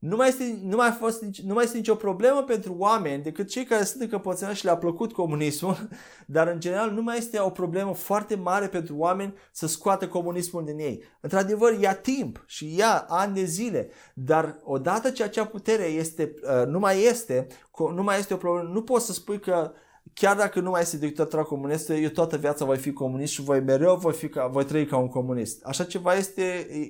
nu 0.00 0.16
mai, 0.16 0.28
este, 0.28 0.58
nu, 0.62 0.76
mai 0.76 0.90
fost, 0.90 1.22
nu 1.42 1.54
mai 1.54 1.64
este 1.64 1.76
nicio 1.76 1.94
problemă 1.94 2.42
pentru 2.42 2.74
oameni 2.78 3.22
decât 3.22 3.48
cei 3.48 3.64
care 3.64 3.84
sunt 3.84 4.02
încăpățânați 4.02 4.58
și 4.58 4.64
le-a 4.64 4.76
plăcut 4.76 5.12
comunismul, 5.12 5.88
dar 6.26 6.48
în 6.48 6.60
general 6.60 6.90
nu 6.90 7.02
mai 7.02 7.16
este 7.16 7.38
o 7.38 7.50
problemă 7.50 7.94
foarte 7.94 8.34
mare 8.34 8.66
pentru 8.66 8.96
oameni 8.96 9.34
să 9.52 9.66
scoată 9.66 10.08
comunismul 10.08 10.64
din 10.64 10.78
ei. 10.78 11.02
Într-adevăr, 11.20 11.78
ia 11.80 11.94
timp 11.94 12.44
și 12.46 12.76
ia 12.76 13.04
ani 13.08 13.34
de 13.34 13.44
zile, 13.44 13.90
dar 14.14 14.58
odată 14.62 15.10
ce 15.10 15.22
acea 15.22 15.46
putere 15.46 15.84
este, 15.84 16.34
uh, 16.42 16.66
nu 16.66 16.78
mai 16.78 17.02
este, 17.02 17.46
nu 17.94 18.02
mai 18.02 18.18
este 18.18 18.34
o 18.34 18.36
problemă, 18.36 18.68
nu 18.72 18.82
poți 18.82 19.06
să 19.06 19.12
spui 19.12 19.40
că 19.40 19.72
chiar 20.12 20.36
dacă 20.36 20.60
nu 20.60 20.70
mai 20.70 20.80
este 20.80 20.96
dictatura 20.96 21.42
comunistă, 21.42 21.94
eu 21.94 22.08
toată 22.08 22.36
viața 22.36 22.64
voi 22.64 22.76
fi 22.76 22.92
comunist 22.92 23.32
și 23.32 23.42
voi 23.42 23.60
mereu 23.60 23.96
voi, 23.96 24.12
fi 24.12 24.28
ca, 24.28 24.46
voi 24.46 24.64
trăi 24.64 24.86
ca 24.86 24.96
un 24.96 25.08
comunist. 25.08 25.64
Așa 25.64 25.84
ceva 25.84 26.14
este 26.14 26.42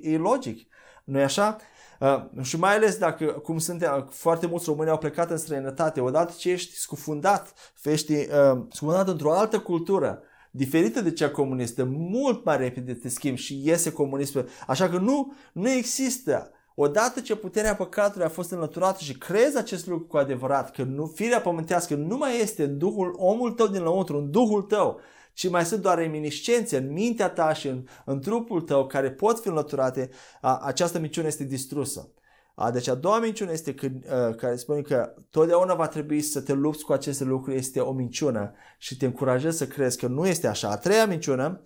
e, 0.02 0.12
e 0.12 0.16
logic. 0.16 0.68
nu 1.04 1.18
e 1.18 1.22
așa? 1.22 1.56
Uh, 2.00 2.22
și 2.42 2.58
mai 2.58 2.74
ales 2.74 2.96
dacă, 2.96 3.24
cum 3.24 3.58
sunt 3.58 3.82
uh, 3.82 4.04
foarte 4.08 4.46
mulți 4.46 4.64
români 4.66 4.90
au 4.90 4.98
plecat 4.98 5.30
în 5.30 5.36
străinătate, 5.36 6.00
odată 6.00 6.34
ce 6.36 6.50
ești 6.50 6.76
scufundat, 6.76 7.54
ești 7.82 8.12
uh, 8.12 8.62
scufundat 8.70 9.08
într-o 9.08 9.32
altă 9.32 9.58
cultură, 9.58 10.22
diferită 10.50 11.00
de 11.00 11.12
cea 11.12 11.30
comunistă, 11.30 11.84
mult 11.84 12.44
mai 12.44 12.56
repede 12.56 12.94
te 12.94 13.08
schimbi 13.08 13.40
și 13.40 13.60
iese 13.64 13.92
comunismul. 13.92 14.48
Așa 14.66 14.88
că 14.88 14.98
nu, 14.98 15.32
nu 15.52 15.70
există 15.70 16.50
Odată 16.82 17.20
ce 17.20 17.36
puterea 17.36 17.74
păcatului 17.74 18.26
a 18.26 18.28
fost 18.28 18.50
înlăturată 18.50 18.98
și 19.02 19.18
crezi 19.18 19.58
acest 19.58 19.86
lucru 19.86 20.06
cu 20.06 20.16
adevărat, 20.16 20.70
că 20.70 20.82
nu, 20.82 21.06
firea 21.06 21.40
pământească 21.40 21.94
nu 21.94 22.16
mai 22.16 22.40
este 22.40 22.62
în 22.62 22.78
Duhul, 22.78 23.14
omul 23.16 23.50
tău 23.50 23.66
din 23.66 23.82
lăuntru, 23.82 24.16
în 24.16 24.30
Duhul 24.30 24.62
tău, 24.62 25.00
ci 25.40 25.48
mai 25.48 25.64
sunt 25.64 25.82
doar 25.82 25.98
reminiscențe 25.98 26.76
în 26.76 26.92
mintea 26.92 27.28
ta 27.28 27.52
și 27.52 27.68
în, 27.68 27.86
în 28.04 28.20
trupul 28.20 28.60
tău 28.60 28.86
care 28.86 29.10
pot 29.10 29.40
fi 29.40 29.48
înlăturate, 29.48 30.10
a, 30.40 30.58
această 30.58 30.98
minciună 30.98 31.26
este 31.26 31.44
distrusă. 31.44 32.08
A, 32.54 32.70
deci 32.70 32.88
a 32.88 32.94
doua 32.94 33.18
minciună 33.18 33.52
este 33.52 33.74
că, 33.74 33.88
a, 34.08 34.34
care 34.34 34.56
spune 34.56 34.80
că 34.80 35.14
totdeauna 35.30 35.74
va 35.74 35.88
trebui 35.88 36.20
să 36.20 36.40
te 36.40 36.52
lupți 36.52 36.84
cu 36.84 36.92
aceste 36.92 37.24
lucruri, 37.24 37.56
este 37.56 37.80
o 37.80 37.92
minciună 37.92 38.52
și 38.78 38.96
te 38.96 39.06
încurajez 39.06 39.56
să 39.56 39.66
crezi 39.66 39.98
că 39.98 40.06
nu 40.06 40.26
este 40.26 40.46
așa. 40.46 40.68
A 40.68 40.76
treia 40.76 41.06
minciună 41.06 41.60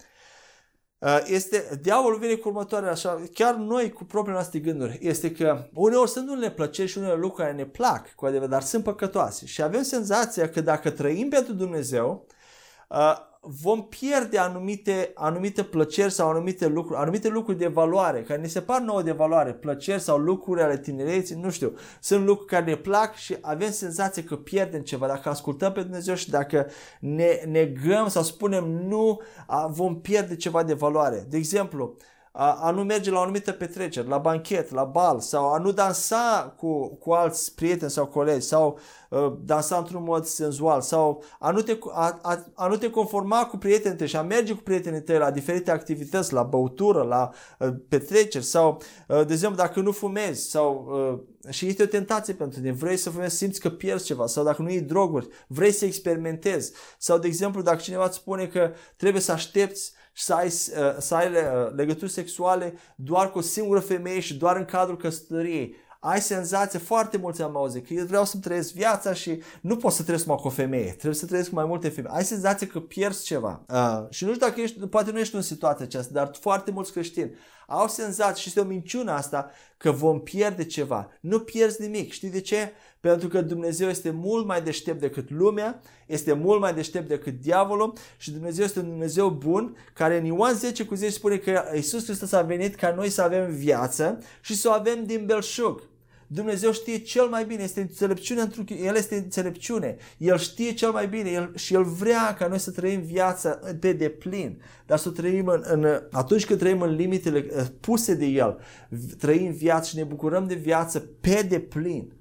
este, 1.24 1.78
diavolul 1.82 2.18
vine 2.18 2.34
cu 2.34 2.48
următoarea 2.48 2.90
așa, 2.90 3.22
chiar 3.32 3.54
noi 3.54 3.92
cu 3.92 4.04
propriile 4.04 4.38
noastre 4.38 4.58
gânduri, 4.58 4.98
este 5.00 5.32
că 5.32 5.66
uneori 5.72 6.10
sunt 6.10 6.28
unele 6.28 6.50
plăceri 6.50 6.88
și 6.88 6.98
unele 6.98 7.14
lucruri 7.14 7.42
care 7.42 7.52
ne 7.52 7.64
plac 7.64 8.14
cu 8.14 8.26
adevărat, 8.26 8.50
dar 8.50 8.62
sunt 8.62 8.84
păcătoase 8.84 9.46
și 9.46 9.62
avem 9.62 9.82
senzația 9.82 10.48
că 10.48 10.60
dacă 10.60 10.90
trăim 10.90 11.28
pentru 11.28 11.52
Dumnezeu, 11.52 12.26
vom 13.46 13.88
pierde 13.88 14.38
anumite, 14.38 15.10
anumite 15.14 15.62
plăceri 15.62 16.12
sau 16.12 16.30
anumite 16.30 16.66
lucruri, 16.66 17.00
anumite 17.00 17.28
lucruri 17.28 17.58
de 17.58 17.66
valoare, 17.66 18.22
care 18.22 18.40
ne 18.40 18.46
se 18.46 18.60
par 18.60 18.80
nouă 18.80 19.02
de 19.02 19.12
valoare, 19.12 19.52
plăceri 19.52 20.00
sau 20.00 20.18
lucruri 20.18 20.62
ale 20.62 20.78
tinereții, 20.78 21.36
nu 21.36 21.50
știu, 21.50 21.74
sunt 22.00 22.24
lucruri 22.24 22.50
care 22.50 22.64
ne 22.64 22.76
plac 22.76 23.14
și 23.14 23.36
avem 23.40 23.70
senzația 23.70 24.22
că 24.22 24.36
pierdem 24.36 24.80
ceva. 24.80 25.06
Dacă 25.06 25.28
ascultăm 25.28 25.72
pe 25.72 25.82
Dumnezeu 25.82 26.14
și 26.14 26.30
dacă 26.30 26.66
ne 27.00 27.40
negăm 27.46 28.08
sau 28.08 28.22
spunem 28.22 28.64
nu, 28.64 29.20
vom 29.68 30.00
pierde 30.00 30.36
ceva 30.36 30.62
de 30.62 30.74
valoare. 30.74 31.26
De 31.28 31.36
exemplu, 31.36 31.96
a, 32.36 32.52
a 32.52 32.70
nu 32.70 32.82
merge 32.82 33.10
la 33.10 33.18
o 33.18 33.22
anumită 33.22 33.52
petrecere, 33.52 34.08
la 34.08 34.18
banchet, 34.18 34.70
la 34.70 34.84
bal 34.84 35.20
sau 35.20 35.52
a 35.52 35.58
nu 35.58 35.72
dansa 35.72 36.54
cu, 36.56 36.86
cu 36.88 37.12
alți 37.12 37.54
prieteni 37.54 37.90
sau 37.90 38.06
colegi 38.06 38.46
sau 38.46 38.78
a, 39.10 39.38
dansa 39.44 39.76
într-un 39.76 40.02
mod 40.02 40.24
senzual 40.24 40.80
sau 40.80 41.24
a 41.38 41.50
nu, 41.50 41.60
te, 41.60 41.78
a, 41.92 42.18
a, 42.22 42.44
a 42.54 42.66
nu 42.66 42.76
te 42.76 42.90
conforma 42.90 43.46
cu 43.46 43.56
prietenii 43.56 43.98
tăi 43.98 44.06
și 44.06 44.16
a 44.16 44.22
merge 44.22 44.52
cu 44.52 44.62
prietenii 44.62 45.02
tăi 45.02 45.18
la 45.18 45.30
diferite 45.30 45.70
activități, 45.70 46.32
la 46.32 46.42
băutură, 46.42 47.02
la 47.02 47.30
a, 47.58 47.76
petreceri 47.88 48.44
sau, 48.44 48.82
a, 49.08 49.24
de 49.24 49.32
exemplu, 49.32 49.58
dacă 49.58 49.80
nu 49.80 49.92
fumezi 49.92 50.50
sau 50.50 50.88
a, 51.46 51.50
și 51.50 51.66
este 51.66 51.82
o 51.82 51.86
tentație 51.86 52.34
pentru 52.34 52.60
tine, 52.60 52.72
vrei 52.72 52.96
să 52.96 53.10
fumezi, 53.10 53.36
simți 53.36 53.60
că 53.60 53.70
pierzi 53.70 54.04
ceva 54.04 54.26
sau 54.26 54.44
dacă 54.44 54.62
nu 54.62 54.70
iei 54.70 54.80
droguri, 54.80 55.28
vrei 55.46 55.72
să 55.72 55.84
experimentezi 55.84 56.72
sau, 56.98 57.18
de 57.18 57.26
exemplu, 57.26 57.62
dacă 57.62 57.80
cineva 57.80 58.04
îți 58.04 58.16
spune 58.16 58.46
că 58.46 58.72
trebuie 58.96 59.22
să 59.22 59.32
aștepți 59.32 59.84
și 59.84 59.92
să 60.14 60.34
ai, 60.34 60.46
uh, 60.46 60.96
să 60.98 61.14
ai 61.14 61.26
uh, 61.26 61.72
legături 61.74 62.10
sexuale 62.10 62.74
doar 62.96 63.30
cu 63.30 63.38
o 63.38 63.40
singură 63.40 63.80
femeie 63.80 64.20
și 64.20 64.34
doar 64.34 64.56
în 64.56 64.64
cadrul 64.64 64.96
căsătoriei. 64.96 65.74
Ai 66.00 66.20
senzație, 66.20 66.78
foarte 66.78 67.16
mulți 67.16 67.42
am 67.42 67.56
auzit, 67.56 67.86
că 67.86 67.92
eu 67.92 68.04
vreau 68.04 68.24
să-mi 68.24 68.42
trăiesc 68.42 68.72
viața 68.72 69.12
și 69.12 69.42
nu 69.60 69.76
pot 69.76 69.92
să 69.92 70.02
trăiesc 70.02 70.24
numai 70.24 70.40
cu 70.40 70.46
o 70.46 70.50
femeie, 70.50 70.90
trebuie 70.90 71.14
să 71.14 71.26
trăiesc 71.26 71.48
cu 71.48 71.54
mai 71.54 71.64
multe 71.64 71.88
femei. 71.88 72.10
Ai 72.14 72.24
senzație 72.24 72.66
că 72.66 72.80
pierzi 72.80 73.24
ceva. 73.24 73.64
Uh, 73.68 74.06
și 74.10 74.24
nu 74.24 74.34
știu 74.34 74.46
dacă 74.46 74.60
ești, 74.60 74.86
poate 74.86 75.10
nu 75.10 75.18
ești 75.18 75.34
în 75.34 75.42
situația 75.42 75.84
aceasta, 75.84 76.12
dar 76.12 76.30
foarte 76.40 76.70
mulți 76.70 76.92
creștini 76.92 77.34
Au 77.66 77.88
senzația 77.88 78.34
și 78.34 78.48
este 78.48 78.60
o 78.60 78.64
minciună 78.64 79.12
asta 79.12 79.50
că 79.76 79.90
vom 79.90 80.20
pierde 80.20 80.64
ceva. 80.64 81.10
Nu 81.20 81.40
pierzi 81.40 81.82
nimic. 81.82 82.12
Știi 82.12 82.30
de 82.30 82.40
ce? 82.40 82.72
Pentru 83.04 83.28
că 83.28 83.40
Dumnezeu 83.40 83.88
este 83.88 84.10
mult 84.10 84.46
mai 84.46 84.62
deștept 84.62 85.00
decât 85.00 85.30
lumea, 85.30 85.80
este 86.06 86.32
mult 86.32 86.60
mai 86.60 86.74
deștept 86.74 87.08
decât 87.08 87.40
diavolul 87.40 87.92
și 88.16 88.30
Dumnezeu 88.30 88.64
este 88.64 88.78
un 88.78 88.88
Dumnezeu 88.88 89.30
bun 89.30 89.76
care 89.92 90.18
în 90.18 90.24
Ioan 90.24 90.54
10 90.54 90.84
cu 90.84 90.94
10 90.94 91.12
spune 91.12 91.36
că 91.36 91.62
Iisus 91.74 92.04
Hristos 92.04 92.32
a 92.32 92.42
venit 92.42 92.74
ca 92.74 92.94
noi 92.94 93.08
să 93.08 93.22
avem 93.22 93.50
viață 93.50 94.18
și 94.40 94.56
să 94.56 94.68
o 94.68 94.72
avem 94.72 95.04
din 95.06 95.26
belșug. 95.26 95.82
Dumnezeu 96.26 96.72
știe 96.72 96.98
cel 96.98 97.26
mai 97.26 97.44
bine, 97.44 97.62
este 97.62 97.80
înțelepciune, 97.80 98.50
El 98.84 98.96
este 98.96 99.14
înțelepciune, 99.14 99.96
El 100.18 100.38
știe 100.38 100.72
cel 100.72 100.90
mai 100.90 101.08
bine 101.08 101.30
El, 101.30 101.52
și 101.56 101.74
El 101.74 101.84
vrea 101.84 102.34
ca 102.38 102.46
noi 102.46 102.58
să 102.58 102.70
trăim 102.70 103.00
viața 103.00 103.58
pe 103.80 103.92
deplin, 103.92 104.62
dar 104.86 104.98
să 104.98 105.10
trăim 105.10 105.46
în, 105.46 105.62
în, 105.66 106.02
atunci 106.10 106.46
când 106.46 106.58
trăim 106.58 106.80
în 106.80 106.94
limitele 106.94 107.46
uh, 107.56 107.64
puse 107.80 108.14
de 108.14 108.26
El, 108.26 108.58
trăim 109.18 109.52
viață 109.52 109.88
și 109.88 109.96
ne 109.96 110.04
bucurăm 110.04 110.46
de 110.46 110.54
viață 110.54 111.08
pe 111.20 111.46
deplin. 111.48 112.12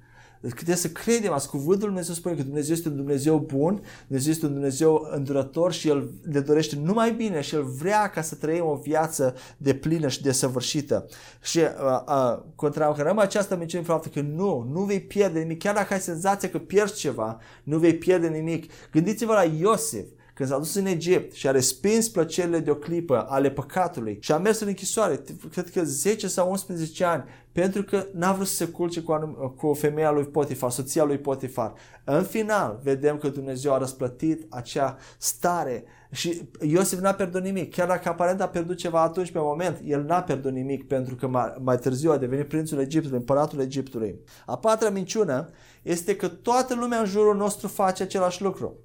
Deci 0.44 0.54
trebuie 0.54 0.76
să 0.76 0.90
credem, 0.90 1.32
azi 1.32 1.50
cuvântul 1.50 1.78
Lui 1.78 1.88
Dumnezeu 1.88 2.14
spune 2.14 2.36
că 2.36 2.44
Dumnezeu 2.44 2.74
este 2.74 2.88
un 2.88 2.96
Dumnezeu 2.96 3.38
bun, 3.38 3.82
Dumnezeu 4.08 4.32
este 4.32 4.46
un 4.46 4.54
Dumnezeu 4.54 5.08
îndurător 5.12 5.74
și 5.74 5.88
El 5.88 6.10
ne 6.26 6.40
dorește 6.40 6.76
numai 6.84 7.12
bine 7.12 7.42
și 7.42 7.56
El 7.56 7.64
vrea 7.64 8.10
ca 8.10 8.22
să 8.22 8.36
trăim 8.36 8.66
o 8.66 8.76
viață 8.76 9.36
de 9.58 9.74
plină 9.74 10.08
și 10.08 10.22
de 10.22 10.32
săvârșită. 10.32 11.06
Și 11.42 11.60
uh, 11.60 11.66
uh, 12.08 12.40
contracarăm 12.56 13.18
această 13.18 13.56
minciună 13.56 13.84
faptul 13.84 14.12
că 14.12 14.22
nu, 14.22 14.68
nu 14.72 14.82
vei 14.82 15.02
pierde 15.02 15.40
nimic, 15.40 15.60
chiar 15.60 15.76
dacă 15.76 15.94
ai 15.94 16.00
senzația 16.00 16.50
că 16.50 16.58
pierzi 16.58 17.00
ceva, 17.00 17.40
nu 17.64 17.78
vei 17.78 17.96
pierde 17.96 18.28
nimic. 18.28 18.72
Gândiți-vă 18.92 19.34
la 19.34 19.44
Iosif 19.44 20.06
când 20.34 20.50
s-a 20.50 20.58
dus 20.58 20.76
în 20.76 20.86
Egipt 20.86 21.34
și 21.34 21.48
a 21.48 21.52
respins 21.52 22.10
plăcerile 22.10 22.60
de 22.60 22.72
o 22.72 22.76
clipă 22.76 23.26
ale 23.30 23.52
păcatului 23.52 24.18
și 24.22 24.32
a 24.32 24.38
mers 24.38 24.60
în 24.60 24.68
închisoare, 24.68 25.22
cred 25.52 25.70
că 25.70 25.84
10 25.84 26.28
sau 26.28 26.50
11 26.50 27.04
ani, 27.04 27.24
pentru 27.52 27.84
că 27.84 28.06
n-a 28.14 28.34
vrut 28.34 28.48
să 28.48 28.56
se 28.56 28.66
culce 28.66 29.02
cu, 29.02 29.14
anum- 29.14 29.56
cu 29.58 29.74
femeia 29.74 30.12
lui 30.12 30.24
Potifar, 30.24 30.72
soția 30.72 31.04
lui 31.04 31.18
Potifar. 31.18 31.74
În 32.04 32.24
final, 32.24 32.80
vedem 32.84 33.18
că 33.18 33.28
Dumnezeu 33.28 33.74
a 33.74 33.78
răsplătit 33.78 34.46
acea 34.50 34.98
stare 35.18 35.84
și 36.12 36.42
Iosif 36.62 37.00
n-a 37.00 37.14
pierdut 37.14 37.42
nimic. 37.42 37.74
Chiar 37.74 37.88
dacă 37.88 38.10
aparent 38.10 38.42
a 38.42 38.48
pierdut 38.48 38.78
ceva 38.78 39.02
atunci 39.02 39.32
pe 39.32 39.40
moment, 39.40 39.82
el 39.86 40.04
n-a 40.04 40.22
pierdut 40.22 40.52
nimic 40.52 40.88
pentru 40.88 41.16
că 41.16 41.28
mai, 41.28 41.54
mai 41.62 41.78
târziu 41.78 42.12
a 42.12 42.18
devenit 42.18 42.48
prințul 42.48 42.80
Egiptului, 42.80 43.18
împăratul 43.18 43.60
Egiptului. 43.60 44.20
A 44.46 44.58
patra 44.58 44.90
minciună 44.90 45.50
este 45.82 46.16
că 46.16 46.28
toată 46.28 46.76
lumea 46.76 47.00
în 47.00 47.06
jurul 47.06 47.36
nostru 47.36 47.68
face 47.68 48.04
același 48.04 48.42
lucru 48.42 48.78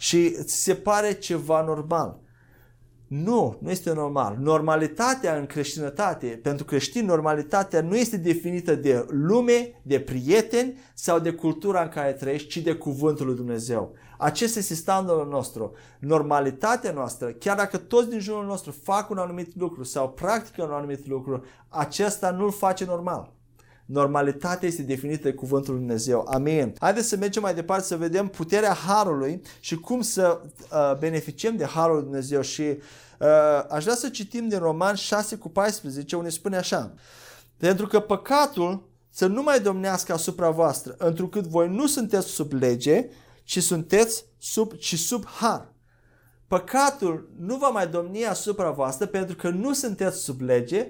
și 0.00 0.30
ți 0.30 0.62
se 0.62 0.74
pare 0.74 1.12
ceva 1.12 1.62
normal. 1.62 2.20
Nu, 3.06 3.58
nu 3.60 3.70
este 3.70 3.92
normal. 3.92 4.36
Normalitatea 4.38 5.36
în 5.36 5.46
creștinătate, 5.46 6.26
pentru 6.42 6.64
creștini, 6.64 7.06
normalitatea 7.06 7.80
nu 7.80 7.96
este 7.96 8.16
definită 8.16 8.74
de 8.74 9.06
lume, 9.08 9.80
de 9.82 10.00
prieteni 10.00 10.78
sau 10.94 11.18
de 11.18 11.32
cultura 11.32 11.82
în 11.82 11.88
care 11.88 12.12
trăiești, 12.12 12.48
ci 12.48 12.56
de 12.56 12.74
cuvântul 12.74 13.26
lui 13.26 13.34
Dumnezeu. 13.34 13.94
Acesta 14.18 14.58
este 14.58 14.74
standardul 14.74 15.28
nostru. 15.28 15.72
Normalitatea 15.98 16.92
noastră, 16.92 17.28
chiar 17.30 17.56
dacă 17.56 17.76
toți 17.76 18.08
din 18.08 18.18
jurul 18.18 18.44
nostru 18.44 18.70
fac 18.82 19.10
un 19.10 19.18
anumit 19.18 19.56
lucru 19.56 19.82
sau 19.82 20.08
practică 20.10 20.62
un 20.62 20.72
anumit 20.72 21.06
lucru, 21.06 21.44
acesta 21.68 22.30
nu-l 22.30 22.52
face 22.52 22.84
normal. 22.84 23.32
Normalitatea 23.92 24.68
este 24.68 24.82
definită 24.82 25.22
de 25.22 25.34
cuvântul 25.34 25.72
lui 25.72 25.82
Dumnezeu. 25.82 26.26
Amin. 26.32 26.74
Haideți 26.78 27.08
să 27.08 27.16
mergem 27.16 27.42
mai 27.42 27.54
departe 27.54 27.84
să 27.84 27.96
vedem 27.96 28.28
puterea 28.28 28.72
Harului 28.72 29.42
și 29.60 29.76
cum 29.76 30.00
să 30.00 30.40
uh, 30.72 30.96
beneficiem 30.98 31.56
de 31.56 31.64
Harul 31.64 31.94
lui 31.94 32.04
Dumnezeu. 32.04 32.40
Și 32.40 32.62
uh, 32.62 33.64
aș 33.68 33.82
vrea 33.82 33.94
să 33.94 34.08
citim 34.08 34.48
din 34.48 34.58
Roman 34.58 34.94
6 34.94 35.36
cu 35.36 35.48
14 35.48 36.16
unde 36.16 36.28
spune 36.28 36.56
așa. 36.56 36.94
Pentru 37.56 37.86
că 37.86 38.00
păcatul 38.00 38.88
să 39.10 39.26
nu 39.26 39.42
mai 39.42 39.60
domnească 39.60 40.12
asupra 40.12 40.50
voastră, 40.50 40.94
întrucât 40.98 41.46
voi 41.46 41.68
nu 41.68 41.86
sunteți 41.86 42.26
sub 42.26 42.52
lege, 42.52 43.08
ci 43.44 43.62
sunteți 43.62 44.24
sub, 44.38 44.72
ci 44.72 44.98
sub 44.98 45.26
har. 45.26 45.72
Păcatul 46.46 47.30
nu 47.38 47.56
va 47.56 47.68
mai 47.68 47.88
domni 47.88 48.26
asupra 48.26 48.70
voastră 48.70 49.06
pentru 49.06 49.36
că 49.36 49.48
nu 49.48 49.72
sunteți 49.72 50.18
sub 50.18 50.40
lege, 50.40 50.86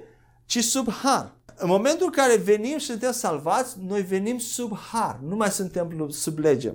ci 0.51 0.65
sub 0.65 0.93
har. 0.93 1.33
În 1.57 1.69
momentul 1.69 2.07
în 2.07 2.13
care 2.13 2.37
venim 2.37 2.79
și 2.79 2.87
suntem 2.87 3.13
salvați, 3.13 3.77
noi 3.87 4.03
venim 4.03 4.39
sub 4.39 4.79
har, 4.93 5.21
nu 5.27 5.37
mai 5.37 5.51
suntem 5.51 6.07
sub 6.09 6.39
lege. 6.39 6.73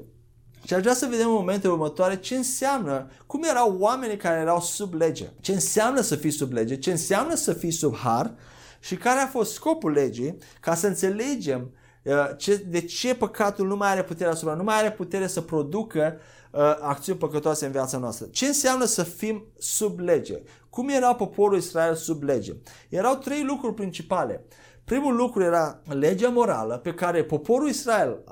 Și 0.64 0.74
aș 0.74 0.82
vrea 0.82 0.94
să 0.94 1.08
vedem 1.10 1.28
în 1.28 1.34
momentele 1.34 1.74
următoare 1.74 2.20
ce 2.20 2.36
înseamnă, 2.36 3.10
cum 3.26 3.44
erau 3.44 3.78
oamenii 3.80 4.18
care 4.18 4.40
erau 4.40 4.62
sub 4.62 4.94
lege, 4.94 5.26
ce 5.42 5.52
înseamnă 5.52 6.02
să 6.02 6.16
fii 6.16 6.32
sub 6.32 6.52
lege, 6.52 6.78
ce 6.78 6.92
înseamnă 6.92 7.36
să 7.36 7.54
fii 7.54 7.72
sub 7.72 7.96
har 7.96 8.34
și 8.80 8.96
care 8.96 9.20
a 9.20 9.28
fost 9.28 9.54
scopul 9.54 9.92
legii 9.92 10.38
ca 10.60 10.76
să 10.76 10.88
înțelegem 10.88 11.72
uh, 12.04 12.14
ce, 12.38 12.56
de 12.56 12.82
ce 12.82 13.16
păcatul 13.16 13.68
nu 13.68 13.76
mai 13.76 13.92
are 13.92 14.04
putere 14.04 14.30
asupra, 14.30 14.54
nu 14.54 14.64
mai 14.64 14.76
are 14.76 14.92
putere 14.92 15.28
să 15.28 15.42
producă 15.42 16.18
uh, 16.52 16.62
acțiuni 16.82 17.20
păcătoase 17.20 17.66
în 17.66 17.72
viața 17.72 17.98
noastră. 17.98 18.28
Ce 18.32 18.46
înseamnă 18.46 18.86
să 18.86 19.04
fim 19.04 19.46
sub 19.58 20.00
lege? 20.00 20.42
Cum 20.76 20.90
era 20.90 21.16
poporul 21.16 21.58
Israel 21.58 21.96
sub 21.96 22.24
lege? 22.24 22.54
Erau 22.90 23.16
trei 23.16 23.44
lucruri 23.44 23.74
principale. 23.74 24.46
Primul 24.84 25.16
lucru 25.16 25.44
era 25.44 25.82
legea 25.84 26.30
morală 26.30 26.78
pe 26.78 26.94
care 26.94 27.24
poporul 27.24 27.68
Israel, 27.68 28.24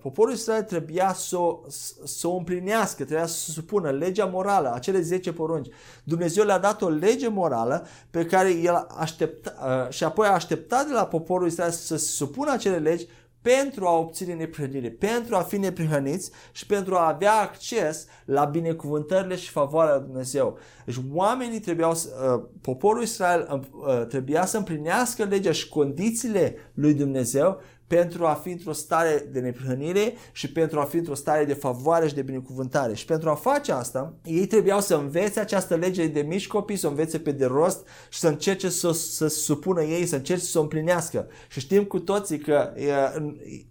poporul 0.00 0.32
Israel 0.32 0.62
trebuia 0.62 1.12
să 1.16 1.36
o, 1.36 1.60
să 2.04 2.28
o 2.28 2.36
împlinească, 2.36 3.04
trebuia 3.04 3.26
să 3.26 3.50
supună 3.50 3.90
legea 3.90 4.24
morală, 4.24 4.72
acele 4.74 5.00
10 5.00 5.32
porunci. 5.32 5.68
Dumnezeu 6.04 6.44
le-a 6.44 6.58
dat 6.58 6.82
o 6.82 6.88
lege 6.88 7.28
morală 7.28 7.86
pe 8.10 8.26
care 8.26 8.50
el 8.50 8.86
aștepta, 8.96 9.88
și 9.90 10.04
apoi 10.04 10.26
a 10.26 10.32
așteptat 10.32 10.86
de 10.86 10.92
la 10.92 11.06
poporul 11.06 11.46
Israel 11.46 11.70
să 11.70 11.96
se 11.96 12.06
supună 12.06 12.52
acele 12.52 12.76
legi 12.76 13.06
pentru 13.44 13.86
a 13.86 13.98
obține 13.98 14.34
neprihănire, 14.34 14.90
pentru 14.90 15.36
a 15.36 15.40
fi 15.40 15.56
neprihăniți 15.56 16.30
și 16.52 16.66
pentru 16.66 16.94
a 16.94 17.08
avea 17.08 17.32
acces 17.32 18.06
la 18.24 18.44
binecuvântările 18.44 19.36
și 19.36 19.50
favoarea 19.50 19.94
lui 19.94 20.04
Dumnezeu. 20.06 20.58
Deci 20.84 21.00
oamenii 21.12 21.60
trebuiau, 21.60 21.90
uh, 21.90 22.42
poporul 22.60 23.02
Israel 23.02 23.68
uh, 23.72 24.06
trebuia 24.06 24.46
să 24.46 24.56
împlinească 24.56 25.24
legea 25.24 25.52
și 25.52 25.68
condițiile 25.68 26.56
lui 26.74 26.94
Dumnezeu 26.94 27.60
pentru 27.86 28.26
a 28.26 28.32
fi 28.32 28.50
într-o 28.50 28.72
stare 28.72 29.28
de 29.32 29.40
neprihănire 29.40 30.14
și 30.32 30.52
pentru 30.52 30.80
a 30.80 30.84
fi 30.84 30.96
într-o 30.96 31.14
stare 31.14 31.44
de 31.44 31.54
favoare 31.54 32.08
și 32.08 32.14
de 32.14 32.22
binecuvântare. 32.22 32.94
Și 32.94 33.04
pentru 33.04 33.30
a 33.30 33.34
face 33.34 33.72
asta, 33.72 34.14
ei 34.24 34.46
trebuiau 34.46 34.80
să 34.80 34.94
învețe 34.94 35.40
această 35.40 35.74
lege 35.74 36.06
de 36.06 36.20
mici 36.20 36.46
copii, 36.46 36.76
să 36.76 36.86
o 36.86 36.90
învețe 36.90 37.18
pe 37.18 37.32
de 37.32 37.44
rost 37.44 37.86
și 38.08 38.18
să 38.18 38.28
încerce 38.28 38.68
să, 38.68 38.92
să 38.92 39.26
supună 39.26 39.82
ei, 39.82 40.06
să 40.06 40.16
încerce 40.16 40.44
să 40.44 40.58
o 40.58 40.62
împlinească. 40.62 41.26
Și 41.48 41.60
știm 41.60 41.84
cu 41.84 41.98
toții 41.98 42.38
că 42.38 42.72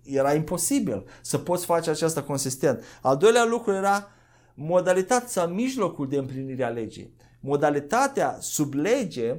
era 0.04 0.34
imposibil 0.34 1.06
să 1.22 1.38
poți 1.38 1.66
face 1.66 1.90
aceasta 1.90 2.24
consistent. 2.24 2.84
Al 3.02 3.18
doilea 3.18 3.46
lucru 3.46 3.72
era 3.72 4.08
modalitatea 4.54 5.28
sau 5.28 5.48
mijlocul 5.48 6.08
de 6.08 6.18
împlinire 6.18 6.64
a 6.64 6.70
legii. 6.70 7.14
Modalitatea 7.40 8.38
sub 8.40 8.74
lege 8.74 9.36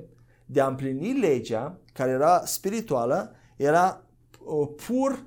de 0.46 0.60
a 0.60 0.66
împlini 0.66 1.18
legea, 1.18 1.78
care 1.92 2.10
era 2.10 2.42
spirituală, 2.44 3.34
era 3.56 4.04
pur 4.86 5.26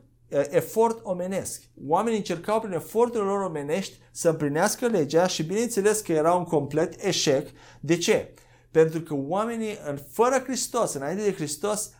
efort 0.49 0.99
omenesc. 1.03 1.63
Oamenii 1.88 2.17
încercau 2.17 2.60
prin 2.60 2.73
eforturile 2.73 3.30
lor 3.30 3.41
omenești 3.41 3.99
să 4.12 4.30
împlinească 4.30 4.88
legea 4.88 5.27
și 5.27 5.43
bineînțeles 5.43 5.99
că 5.99 6.12
era 6.12 6.34
un 6.34 6.43
complet 6.43 7.06
eșec. 7.06 7.47
De 7.80 7.97
ce? 7.97 8.34
Pentru 8.71 9.01
că 9.01 9.15
oamenii 9.17 9.77
fără 10.12 10.41
Hristos, 10.43 10.93
înainte 10.93 11.23
de 11.23 11.34
Hristos, 11.34 11.91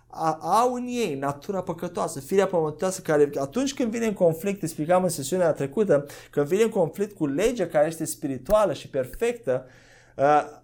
au 0.42 0.74
în 0.74 0.86
ei 0.88 1.16
natura 1.16 1.62
păcătoasă, 1.62 2.20
firea 2.20 2.48
pământoasă, 2.48 3.02
care 3.02 3.30
atunci 3.40 3.74
când 3.74 3.92
vine 3.92 4.06
în 4.06 4.14
conflict, 4.14 4.64
explicam 4.64 5.04
în 5.04 5.10
sesiunea 5.10 5.52
trecută, 5.52 6.06
când 6.32 6.48
vine 6.48 6.64
în 6.64 6.70
conflict 6.70 7.16
cu 7.16 7.26
legea 7.26 7.68
care 7.68 7.88
este 7.88 8.06
spirituală 8.06 8.74
și 8.74 8.90
perfectă, 8.90 9.66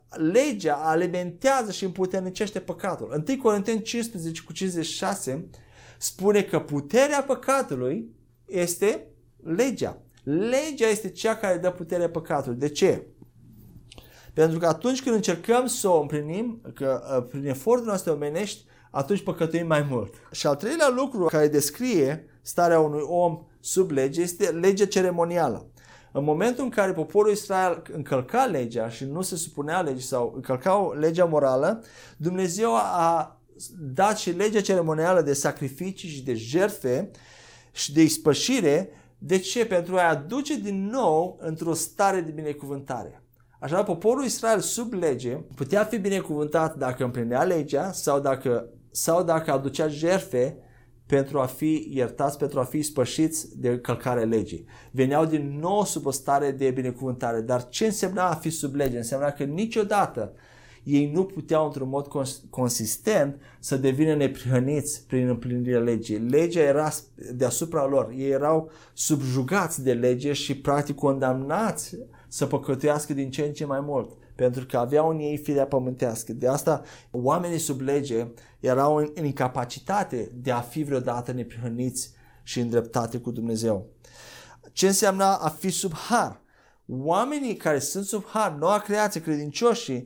legea 0.10 0.76
alimentează 0.76 1.72
și 1.72 1.84
împuternicește 1.84 2.60
păcatul. 2.60 3.24
1 3.28 3.42
Corinteni 3.42 3.82
15 3.82 4.44
cu 4.44 4.54
56 4.54 5.48
spune 6.04 6.42
că 6.42 6.60
puterea 6.60 7.24
păcatului 7.24 8.16
este 8.46 9.08
legea. 9.44 10.02
Legea 10.24 10.88
este 10.88 11.10
cea 11.10 11.36
care 11.36 11.58
dă 11.58 11.72
puterea 11.72 12.10
păcatului. 12.10 12.58
De 12.58 12.70
ce? 12.70 13.08
Pentru 14.34 14.60
că 14.60 14.66
atunci 14.66 15.04
când 15.04 15.16
încercăm 15.16 15.68
să 15.68 15.88
o 15.88 16.02
împlinim, 16.02 16.62
că 16.74 17.04
uh, 17.18 17.28
prin 17.30 17.46
efortul 17.46 17.86
noastre 17.86 18.12
omenești, 18.12 18.66
atunci 18.92 19.24
păcătuim 19.24 19.68
mai 19.68 19.88
mult. 19.90 20.14
Și 20.32 20.48
al 20.48 20.56
treilea 20.56 20.90
lucru 20.90 21.26
care 21.26 21.48
descrie 21.48 22.26
starea 22.42 22.80
unui 22.80 23.04
om 23.08 23.46
sub 23.60 23.92
lege 23.92 24.22
este 24.22 24.50
legea 24.50 24.86
ceremonială. 24.86 25.68
În 26.12 26.24
momentul 26.24 26.64
în 26.64 26.70
care 26.70 26.92
poporul 26.92 27.32
Israel 27.32 27.82
încălca 27.92 28.46
legea 28.46 28.90
și 28.90 29.06
nu 29.06 29.22
se 29.22 29.36
supunea 29.36 29.82
legii 29.82 30.08
sau 30.08 30.32
încălcau 30.36 30.94
legea 30.94 31.26
morală, 31.26 31.84
Dumnezeu 32.18 32.76
a 32.76 33.38
dat 33.80 34.18
și 34.18 34.32
legea 34.32 34.62
ceremonială 34.62 35.22
de 35.22 35.34
sacrificii 35.34 36.10
și 36.10 36.24
de 36.24 36.34
jertfe 36.34 37.12
și 37.72 37.94
de 37.94 38.02
ispășire. 38.02 38.90
De 39.18 39.38
ce? 39.38 39.66
Pentru 39.66 39.96
a 39.96 40.10
aduce 40.10 40.56
din 40.60 40.90
nou 40.90 41.38
într-o 41.42 41.74
stare 41.74 42.22
de 42.22 42.32
binecuvântare. 42.32 43.24
Așa, 43.60 43.84
poporul 43.84 44.24
Israel 44.24 44.60
sub 44.60 44.94
lege 44.94 45.36
putea 45.56 45.84
fi 45.84 45.98
binecuvântat 45.98 46.78
dacă 46.78 47.04
împlinea 47.04 47.44
legea 47.44 47.92
sau 47.92 48.20
dacă, 48.20 48.70
sau 48.92 49.24
dacă 49.24 49.52
aducea 49.52 49.88
jerfe 49.88 50.58
pentru 51.06 51.40
a 51.40 51.46
fi 51.46 51.88
iertați, 51.90 52.38
pentru 52.38 52.60
a 52.60 52.64
fi 52.64 52.82
spășiți 52.82 53.60
de 53.60 53.80
călcare 53.80 54.24
legii. 54.24 54.66
Veneau 54.92 55.26
din 55.26 55.60
nou 55.60 55.86
sub 55.86 56.06
o 56.06 56.12
stare 56.12 56.52
de 56.52 56.72
binecuvântare. 56.72 57.42
Dar 57.42 57.70
ce 57.70 57.86
însemna 57.86 58.30
a 58.30 58.36
fi 58.36 58.50
sub 58.50 58.76
lege? 58.76 58.98
Însemna 58.98 59.32
că 59.32 59.44
niciodată 59.44 60.34
ei 60.84 61.12
nu 61.12 61.24
puteau 61.24 61.66
într-un 61.66 61.90
mod 61.90 62.08
consistent 62.50 63.42
să 63.60 63.78
devină 63.78 64.16
neprihăniți 64.16 65.06
prin 65.08 65.28
împlinirea 65.28 65.80
legii. 65.80 66.18
Legea 66.18 66.62
era 66.62 66.90
deasupra 67.34 67.86
lor. 67.86 68.14
Ei 68.16 68.30
erau 68.30 68.72
subjugați 68.94 69.84
de 69.84 69.94
lege 69.94 70.34
și 70.34 70.58
practic 70.58 70.96
condamnați 70.96 71.98
să 72.28 72.46
păcătuiască 72.46 73.14
din 73.14 73.32
ce 73.32 73.42
în 73.42 73.54
ce 73.54 73.66
mai 73.66 73.80
mult 73.80 74.18
pentru 74.36 74.66
că 74.66 74.78
aveau 74.78 75.10
în 75.10 75.20
ei 75.20 75.38
firea 75.38 75.66
pământească. 75.66 76.34
De 76.34 76.48
asta 76.48 76.82
oamenii 77.12 77.58
sub 77.58 77.82
lege 77.82 78.28
erau 78.60 78.96
în, 78.96 79.12
în 79.16 79.26
incapacitate 79.26 80.32
de 80.34 80.52
a 80.52 80.60
fi 80.60 80.84
vreodată 80.84 81.32
neprihăniți 81.32 82.12
și 82.44 82.60
îndreptate 82.60 83.18
cu 83.18 83.32
Dumnezeu. 83.32 83.88
Ce 84.72 84.88
înseamnă 84.88 85.24
a 85.24 85.50
fi 85.50 85.70
sub 85.70 85.94
har? 85.94 86.42
Oamenii 86.88 87.56
care 87.56 87.80
sunt 87.80 88.06
sub 88.06 88.26
har, 88.26 88.52
noua 88.52 88.80
creație, 88.80 89.22
credincioșii, 89.22 90.04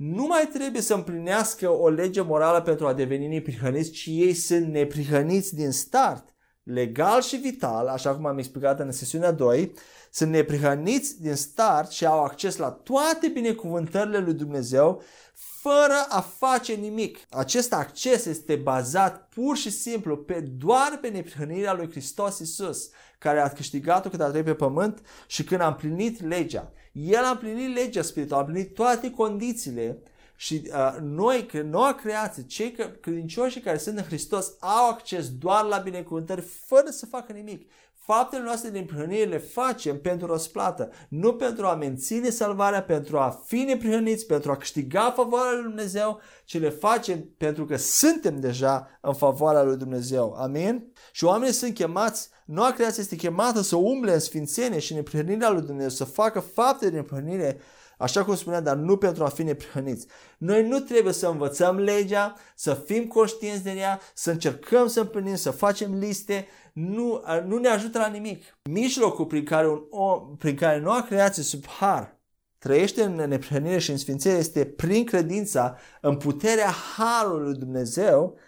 nu 0.00 0.26
mai 0.26 0.48
trebuie 0.52 0.82
să 0.82 0.94
împlinească 0.94 1.70
o 1.70 1.88
lege 1.88 2.20
morală 2.20 2.60
pentru 2.60 2.86
a 2.86 2.92
deveni 2.92 3.26
neprihăniți, 3.26 3.90
ci 3.90 4.06
ei 4.06 4.34
sunt 4.34 4.66
neprihăniți 4.66 5.54
din 5.54 5.70
start, 5.70 6.34
legal 6.62 7.22
și 7.22 7.36
vital, 7.36 7.86
așa 7.86 8.14
cum 8.14 8.26
am 8.26 8.38
explicat 8.38 8.80
în 8.80 8.92
sesiunea 8.92 9.32
2, 9.32 9.72
sunt 10.10 10.30
neprihăniți 10.30 11.20
din 11.22 11.34
start 11.34 11.90
și 11.90 12.06
au 12.06 12.24
acces 12.24 12.56
la 12.56 12.70
toate 12.70 13.28
binecuvântările 13.28 14.18
lui 14.18 14.34
Dumnezeu 14.34 15.02
fără 15.34 16.06
a 16.08 16.20
face 16.20 16.72
nimic. 16.72 17.18
Acest 17.30 17.72
acces 17.72 18.24
este 18.24 18.56
bazat 18.56 19.28
pur 19.28 19.56
și 19.56 19.70
simplu 19.70 20.16
pe 20.16 20.40
doar 20.40 20.98
pe 21.00 21.08
neprihănirea 21.08 21.74
lui 21.74 21.90
Hristos 21.90 22.38
Isus, 22.38 22.90
care 23.18 23.40
a 23.40 23.48
câștigat-o 23.48 24.08
când 24.08 24.22
a 24.22 24.28
trăit 24.28 24.44
pe 24.44 24.54
pământ 24.54 25.02
și 25.26 25.44
când 25.44 25.60
a 25.60 25.66
împlinit 25.66 26.22
legea. 26.22 26.72
El 26.92 27.24
a 27.24 27.30
împlinit 27.30 27.74
legea 27.74 28.02
spirituală, 28.02 28.42
a 28.42 28.46
împlinit 28.46 28.74
toate 28.74 29.10
condițiile 29.10 30.02
și 30.36 30.62
uh, 30.66 30.96
noi, 31.00 31.46
că 31.46 31.62
noua 31.62 31.94
creație, 31.94 32.42
cei 32.42 32.76
credincioși 33.00 33.60
care 33.60 33.78
sunt 33.78 33.98
în 33.98 34.04
Hristos 34.04 34.52
au 34.60 34.88
acces 34.88 35.30
doar 35.30 35.64
la 35.64 35.78
binecuvântări 35.78 36.40
fără 36.40 36.90
să 36.90 37.06
facă 37.06 37.32
nimic. 37.32 37.70
Faptele 37.94 38.42
noastre 38.42 38.70
din 38.70 38.84
prihănire 38.84 39.24
le 39.24 39.38
facem 39.38 40.00
pentru 40.00 40.26
răsplată, 40.26 40.90
nu 41.08 41.34
pentru 41.34 41.66
a 41.66 41.74
menține 41.74 42.30
salvarea, 42.30 42.82
pentru 42.82 43.18
a 43.18 43.42
fi 43.44 43.56
neprihăniți, 43.56 44.26
pentru 44.26 44.50
a 44.50 44.56
câștiga 44.56 45.10
favoarea 45.10 45.52
lui 45.52 45.62
Dumnezeu, 45.62 46.20
ci 46.44 46.58
le 46.58 46.68
facem 46.68 47.34
pentru 47.36 47.64
că 47.64 47.76
suntem 47.76 48.40
deja 48.40 48.98
în 49.00 49.14
favoarea 49.14 49.62
lui 49.62 49.76
Dumnezeu. 49.76 50.32
Amin? 50.32 50.92
Și 51.12 51.24
oamenii 51.24 51.54
sunt 51.54 51.74
chemați, 51.74 52.28
noua 52.50 52.72
creație 52.72 53.02
este 53.02 53.16
chemată 53.16 53.60
să 53.60 53.76
umble 53.76 54.12
în 54.12 54.18
sfințenie 54.18 54.78
și 54.78 54.92
în 54.92 54.96
neprihănirea 54.96 55.50
lui 55.50 55.62
Dumnezeu, 55.62 55.88
să 55.88 56.04
facă 56.04 56.40
fapte 56.40 56.90
de 56.90 56.96
neprihănire 56.96 57.60
Așa 58.00 58.24
cum 58.24 58.36
spunea, 58.36 58.60
dar 58.60 58.76
nu 58.76 58.96
pentru 58.96 59.24
a 59.24 59.28
fi 59.28 59.42
neprihăniți. 59.42 60.06
Noi 60.38 60.68
nu 60.68 60.78
trebuie 60.78 61.12
să 61.12 61.28
învățăm 61.28 61.78
legea, 61.78 62.34
să 62.54 62.74
fim 62.74 63.06
conștienți 63.06 63.62
de 63.62 63.70
ea, 63.70 64.00
să 64.14 64.30
încercăm 64.30 64.86
să 64.86 65.00
împlinim, 65.00 65.34
să 65.34 65.50
facem 65.50 65.94
liste, 65.94 66.46
nu, 66.72 67.22
nu 67.46 67.58
ne 67.58 67.68
ajută 67.68 67.98
la 67.98 68.06
nimic. 68.06 68.58
Mijlocul 68.62 69.26
prin 69.26 69.44
care, 69.44 69.68
un 69.68 69.82
om, 69.90 70.36
prin 70.36 70.56
care 70.56 70.80
noua 70.80 71.02
creație 71.02 71.42
sub 71.42 71.66
har 71.66 72.20
trăiește 72.58 73.02
în 73.02 73.14
neprihănire 73.14 73.78
și 73.78 73.90
în 73.90 73.96
sfințire 73.96 74.34
este 74.34 74.64
prin 74.64 75.04
credința 75.04 75.76
în 76.00 76.16
puterea 76.16 76.70
harului 76.96 77.44
lui 77.44 77.58
Dumnezeu 77.58 78.38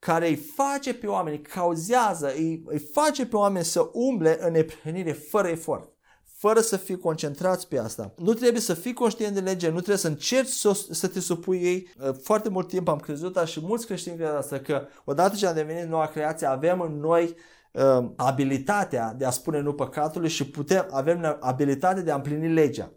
care 0.00 0.28
îi 0.28 0.36
face 0.36 0.94
pe 0.94 1.06
oameni, 1.06 1.40
cauzează, 1.40 2.32
îi, 2.34 2.62
îi 2.66 2.78
face 2.78 3.26
pe 3.26 3.36
oameni 3.36 3.64
să 3.64 3.90
umble 3.92 4.38
în 4.40 4.52
neprihănire 4.52 5.12
fără 5.12 5.48
efort 5.48 5.92
fără 6.40 6.60
să 6.60 6.76
fii 6.76 6.98
concentrați 6.98 7.68
pe 7.68 7.78
asta. 7.78 8.14
Nu 8.16 8.34
trebuie 8.34 8.60
să 8.60 8.74
fii 8.74 8.92
conștient 8.92 9.34
de 9.34 9.40
lege, 9.40 9.68
nu 9.68 9.74
trebuie 9.74 9.96
să 9.96 10.08
încerci 10.08 10.48
să, 10.48 10.86
să 10.90 11.08
te 11.08 11.20
supui 11.20 11.62
ei. 11.62 11.92
Uh, 11.98 12.14
foarte 12.22 12.48
mult 12.48 12.68
timp 12.68 12.88
am 12.88 12.98
crezut 12.98 13.36
asta 13.36 13.48
și 13.48 13.60
mulți 13.62 13.86
creștini 13.86 14.16
cred 14.16 14.34
asta, 14.34 14.58
că 14.58 14.86
odată 15.04 15.36
ce 15.36 15.46
am 15.46 15.54
devenit 15.54 15.88
noua 15.88 16.06
creație, 16.06 16.46
avem 16.46 16.80
în 16.80 17.00
noi 17.00 17.34
uh, 17.72 18.10
abilitatea 18.16 19.14
de 19.18 19.24
a 19.24 19.30
spune 19.30 19.60
nu 19.60 19.72
păcatului 19.72 20.28
și 20.28 20.50
putem, 20.50 20.86
avem 20.90 21.36
abilitatea 21.40 22.02
de 22.02 22.10
a 22.10 22.14
împlini 22.14 22.52
legea. 22.52 22.92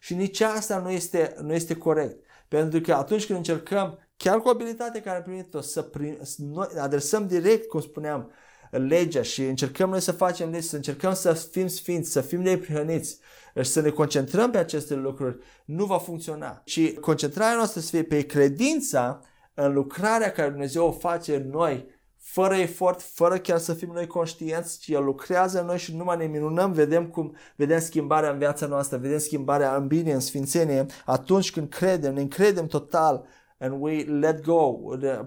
Și 0.00 0.14
nici 0.14 0.40
asta 0.40 0.78
nu 0.78 0.90
este, 0.90 1.34
nu 1.42 1.54
este 1.54 1.76
corect. 1.76 2.24
Pentru 2.48 2.80
că 2.80 2.94
atunci 2.94 3.26
când 3.26 3.38
încercăm, 3.38 3.98
chiar 4.16 4.40
cu 4.40 4.48
abilitatea 4.48 5.00
care 5.00 5.16
am 5.16 5.22
primit-o, 5.22 5.60
să, 5.60 5.82
prim, 5.82 6.18
să 6.22 6.36
noi 6.38 6.68
adresăm 6.78 7.26
direct, 7.26 7.68
cum 7.68 7.80
spuneam, 7.80 8.30
legea 8.70 9.22
și 9.22 9.42
încercăm 9.42 9.90
noi 9.90 10.00
să 10.00 10.12
facem 10.12 10.50
legi, 10.50 10.68
să 10.68 10.76
încercăm 10.76 11.14
să 11.14 11.32
fim 11.32 11.66
sfinți, 11.66 12.10
să 12.10 12.20
fim 12.20 12.40
neprihăniți 12.40 13.18
și 13.62 13.70
să 13.70 13.80
ne 13.80 13.90
concentrăm 13.90 14.50
pe 14.50 14.58
aceste 14.58 14.94
lucruri, 14.94 15.38
nu 15.64 15.84
va 15.84 15.98
funcționa. 15.98 16.62
Și 16.64 16.94
concentrarea 17.00 17.56
noastră 17.56 17.80
să 17.80 17.90
fie 17.90 18.02
pe 18.02 18.26
credința 18.26 19.20
în 19.54 19.72
lucrarea 19.72 20.32
care 20.32 20.48
Dumnezeu 20.48 20.86
o 20.86 20.92
face 20.92 21.36
în 21.36 21.50
noi, 21.50 21.94
fără 22.18 22.54
efort, 22.54 23.02
fără 23.02 23.38
chiar 23.38 23.58
să 23.58 23.74
fim 23.74 23.90
noi 23.92 24.06
conștienți, 24.06 24.78
ci 24.78 24.88
El 24.88 25.04
lucrează 25.04 25.60
în 25.60 25.66
noi 25.66 25.78
și 25.78 25.96
numai 25.96 26.16
ne 26.16 26.24
minunăm, 26.24 26.72
vedem 26.72 27.06
cum 27.06 27.36
vedem 27.56 27.80
schimbarea 27.80 28.30
în 28.30 28.38
viața 28.38 28.66
noastră, 28.66 28.96
vedem 28.96 29.18
schimbarea 29.18 29.76
în 29.76 29.86
bine, 29.86 30.12
în 30.12 30.20
sfințenie, 30.20 30.86
atunci 31.04 31.52
când 31.52 31.68
credem, 31.68 32.14
ne 32.14 32.20
încredem 32.20 32.66
total 32.66 33.26
and 33.58 33.80
we 33.80 34.04
let 34.04 34.42
go. 34.42 34.78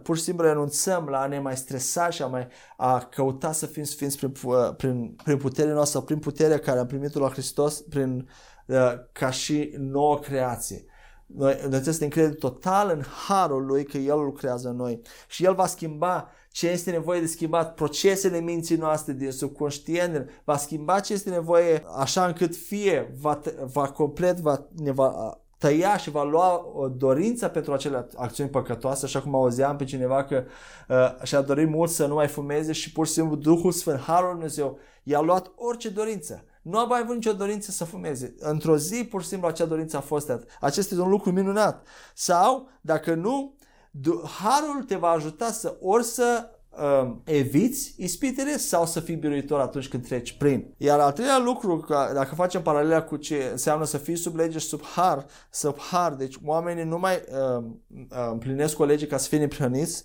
Pur 0.03 0.17
și 0.17 0.23
simplu 0.23 0.45
renunțăm 0.45 1.07
la 1.07 1.19
a 1.19 1.27
ne 1.27 1.39
mai 1.39 1.57
stresa 1.57 2.09
și 2.09 2.21
a, 2.21 2.27
mai, 2.27 2.47
a 2.77 2.99
căuta 2.99 3.51
să 3.51 3.65
fim 3.65 3.83
sfinți 3.83 4.17
prin, 4.17 4.31
prin, 4.77 5.15
prin 5.23 5.37
puterea 5.37 5.73
noastră, 5.73 5.99
prin 5.99 6.19
puterea 6.19 6.59
care 6.59 6.79
am 6.79 6.87
primit-o 6.87 7.19
la 7.19 7.29
Hristos, 7.29 7.81
prin, 7.81 8.29
uh, 8.65 8.93
ca 9.11 9.29
și 9.29 9.73
nouă 9.77 10.19
creație. 10.19 10.85
Noi, 11.25 11.53
noi 11.53 11.69
trebuie 11.69 11.93
să 11.93 11.99
ne 11.99 12.05
încredem 12.05 12.33
total 12.33 12.89
în 12.89 13.03
harul 13.27 13.65
lui 13.65 13.83
că 13.83 13.97
El 13.97 14.17
lucrează 14.17 14.69
în 14.69 14.75
noi 14.75 15.01
și 15.27 15.45
El 15.45 15.53
va 15.53 15.65
schimba 15.65 16.29
ce 16.51 16.69
este 16.69 16.91
nevoie 16.91 17.19
de 17.19 17.25
schimbat, 17.25 17.73
procesele 17.73 18.39
minții 18.39 18.75
noastre 18.75 19.13
din 19.13 19.31
subconștient, 19.31 20.29
va 20.43 20.57
schimba 20.57 20.99
ce 20.99 21.13
este 21.13 21.29
nevoie 21.29 21.83
așa 21.97 22.25
încât 22.25 22.55
fie 22.55 23.15
va, 23.19 23.41
va 23.73 23.91
complet, 23.91 24.39
va, 24.39 24.67
ne 24.75 24.91
va 24.91 25.39
tăia 25.59 25.97
și 25.97 26.09
va 26.09 26.23
lua 26.23 26.65
o 26.73 26.87
dorință 26.87 27.47
pentru 27.47 27.73
acele 27.73 28.07
acțiuni 28.15 28.49
păcătoase, 28.49 29.05
așa 29.05 29.21
cum 29.21 29.35
auzeam 29.35 29.75
pe 29.75 29.83
cineva 29.83 30.23
că 30.23 30.43
uh, 30.87 31.23
și-a 31.23 31.41
dorit 31.41 31.69
mult 31.69 31.89
să 31.89 32.05
nu 32.05 32.13
mai 32.13 32.27
fumeze 32.27 32.71
și 32.71 32.91
pur 32.91 33.07
și 33.07 33.13
simplu 33.13 33.35
Duhul 33.35 33.71
Sfânt, 33.71 33.99
Harul 33.99 34.31
Dumnezeu, 34.31 34.79
i-a 35.03 35.19
luat 35.19 35.51
orice 35.55 35.89
dorință. 35.89 36.43
Nu 36.61 36.77
a 36.77 36.85
mai 36.85 36.99
avut 36.99 37.15
nicio 37.15 37.33
dorință 37.33 37.71
să 37.71 37.83
fumeze. 37.83 38.35
Într-o 38.39 38.77
zi, 38.77 39.03
pur 39.05 39.21
și 39.21 39.27
simplu, 39.27 39.47
acea 39.47 39.65
dorință 39.65 39.97
a 39.97 40.01
fost 40.01 40.27
dat. 40.27 40.43
Acesta 40.59 40.93
este 40.93 41.03
un 41.03 41.09
lucru 41.09 41.31
minunat. 41.31 41.87
Sau, 42.13 42.69
dacă 42.81 43.13
nu, 43.13 43.55
Harul 44.23 44.83
te 44.83 44.95
va 44.95 45.09
ajuta 45.09 45.51
să 45.51 45.77
ori 45.81 46.03
să 46.03 46.49
uh, 46.69 47.11
eviți 47.23 47.93
ispitele 47.97 48.57
sau 48.57 48.85
să 48.85 48.99
fii 48.99 49.15
biruitor 49.15 49.59
atunci 49.59 49.87
când 49.87 50.05
treci 50.05 50.37
prin. 50.37 50.73
Iar 50.77 50.99
al 50.99 51.11
treilea 51.11 51.39
lucru, 51.39 51.85
dacă 51.89 52.35
facem 52.35 52.61
paralela 52.61 53.01
cu 53.01 53.15
ce 53.15 53.49
înseamnă 53.51 53.85
să 53.85 53.97
fii 53.97 54.15
sub 54.15 54.35
lege 54.35 54.57
și 54.57 54.67
sub 54.67 54.81
har, 54.83 55.25
sub 55.49 55.79
har, 55.79 56.13
deci 56.13 56.35
oamenii 56.45 56.83
nu 56.83 56.99
mai 56.99 57.13
uh, 57.13 57.63
uh, 57.89 58.27
împlinesc 58.31 58.79
o 58.79 58.85
lege 58.85 59.07
ca 59.07 59.17
să 59.17 59.27
fie 59.27 59.37
neprihăniți, 59.37 60.03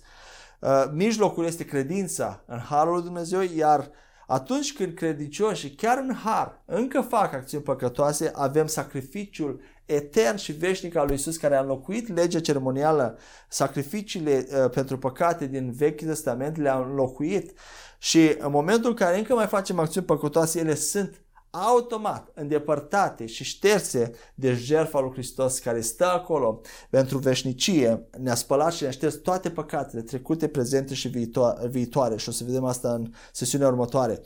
uh, 0.59 0.85
mijlocul 0.93 1.45
este 1.45 1.65
credința 1.65 2.43
în 2.45 2.59
harul 2.59 2.93
lui 2.93 3.03
Dumnezeu, 3.03 3.41
iar 3.55 3.89
atunci 4.27 4.73
când 4.73 4.93
credincioșii, 4.93 5.69
chiar 5.69 5.97
în 5.97 6.15
har, 6.23 6.61
încă 6.65 7.01
fac 7.01 7.33
acțiuni 7.33 7.63
păcătoase, 7.63 8.31
avem 8.35 8.67
sacrificiul 8.67 9.61
etern 9.85 10.37
și 10.37 10.51
veșnic 10.51 10.95
al 10.95 11.05
lui 11.05 11.15
Isus 11.15 11.37
care 11.37 11.55
a 11.55 11.61
înlocuit 11.61 12.13
legea 12.13 12.39
ceremonială, 12.39 13.17
sacrificiile 13.49 14.47
uh, 14.49 14.69
pentru 14.69 14.97
păcate 14.97 15.47
din 15.47 15.71
Vechiul 15.71 16.07
Testament 16.07 16.57
le-a 16.57 16.77
înlocuit. 16.77 17.53
Și 17.97 18.35
în 18.39 18.51
momentul 18.51 18.89
în 18.89 18.95
care 18.95 19.17
încă 19.17 19.33
mai 19.33 19.47
facem 19.47 19.79
acțiuni 19.79 20.05
păcătoase, 20.05 20.59
ele 20.59 20.75
sunt 20.75 21.19
automat 21.49 22.31
îndepărtate 22.33 23.25
și 23.25 23.43
șterse 23.43 24.11
de 24.35 24.53
jertfa 24.53 24.99
lui 24.99 25.11
Hristos 25.11 25.59
care 25.59 25.81
stă 25.81 26.05
acolo 26.05 26.61
pentru 26.89 27.17
veșnicie, 27.17 28.07
ne-a 28.17 28.35
spălat 28.35 28.73
și 28.73 28.81
ne-a 28.81 28.91
șters 28.91 29.15
toate 29.15 29.49
păcatele 29.49 30.01
trecute, 30.01 30.47
prezente 30.47 30.93
și 30.93 31.07
viitoare. 31.69 32.17
Și 32.17 32.29
o 32.29 32.31
să 32.31 32.43
vedem 32.43 32.63
asta 32.63 32.93
în 32.93 33.11
sesiunea 33.31 33.67
următoare. 33.67 34.21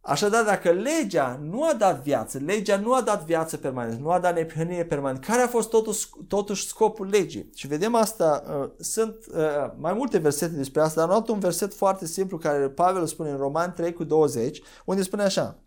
Așadar, 0.00 0.44
dacă 0.44 0.70
legea 0.70 1.40
nu 1.42 1.64
a 1.64 1.74
dat 1.74 2.02
viață, 2.02 2.38
legea 2.38 2.76
nu 2.76 2.94
a 2.94 3.00
dat 3.00 3.24
viață 3.24 3.56
permanentă, 3.56 4.02
nu 4.02 4.10
a 4.10 4.18
dat 4.18 4.34
neprihănire 4.34 4.84
permanentă, 4.84 5.26
care 5.26 5.42
a 5.42 5.46
fost 5.46 5.70
totuși, 5.70 6.08
totuși 6.28 6.66
scopul 6.66 7.08
legii? 7.08 7.50
Și 7.54 7.66
vedem 7.66 7.94
asta, 7.94 8.42
uh, 8.48 8.70
sunt 8.78 9.16
uh, 9.34 9.72
mai 9.76 9.92
multe 9.92 10.18
versete 10.18 10.54
despre 10.54 10.80
asta, 10.80 11.00
dar 11.00 11.04
am 11.04 11.10
luat 11.10 11.28
un 11.28 11.38
verset 11.38 11.74
foarte 11.74 12.06
simplu 12.06 12.38
care 12.38 12.68
Pavel 12.68 13.06
spune 13.06 13.30
în 13.30 13.36
Roman 13.36 13.72
3 13.72 13.92
cu 13.92 14.04
20, 14.04 14.62
unde 14.84 15.02
spune 15.02 15.22
așa, 15.22 15.62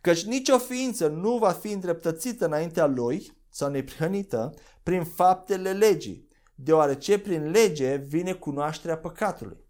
Căci 0.00 0.24
nicio 0.24 0.58
ființă 0.58 1.08
nu 1.08 1.36
va 1.36 1.50
fi 1.50 1.72
îndreptățită 1.72 2.44
înaintea 2.44 2.86
lui 2.86 3.36
sau 3.48 3.70
neprihănită 3.70 4.54
prin 4.82 5.04
faptele 5.04 5.72
legii, 5.72 6.28
deoarece 6.54 7.18
prin 7.18 7.50
lege 7.50 7.94
vine 7.94 8.32
cunoașterea 8.32 8.98
păcatului. 8.98 9.65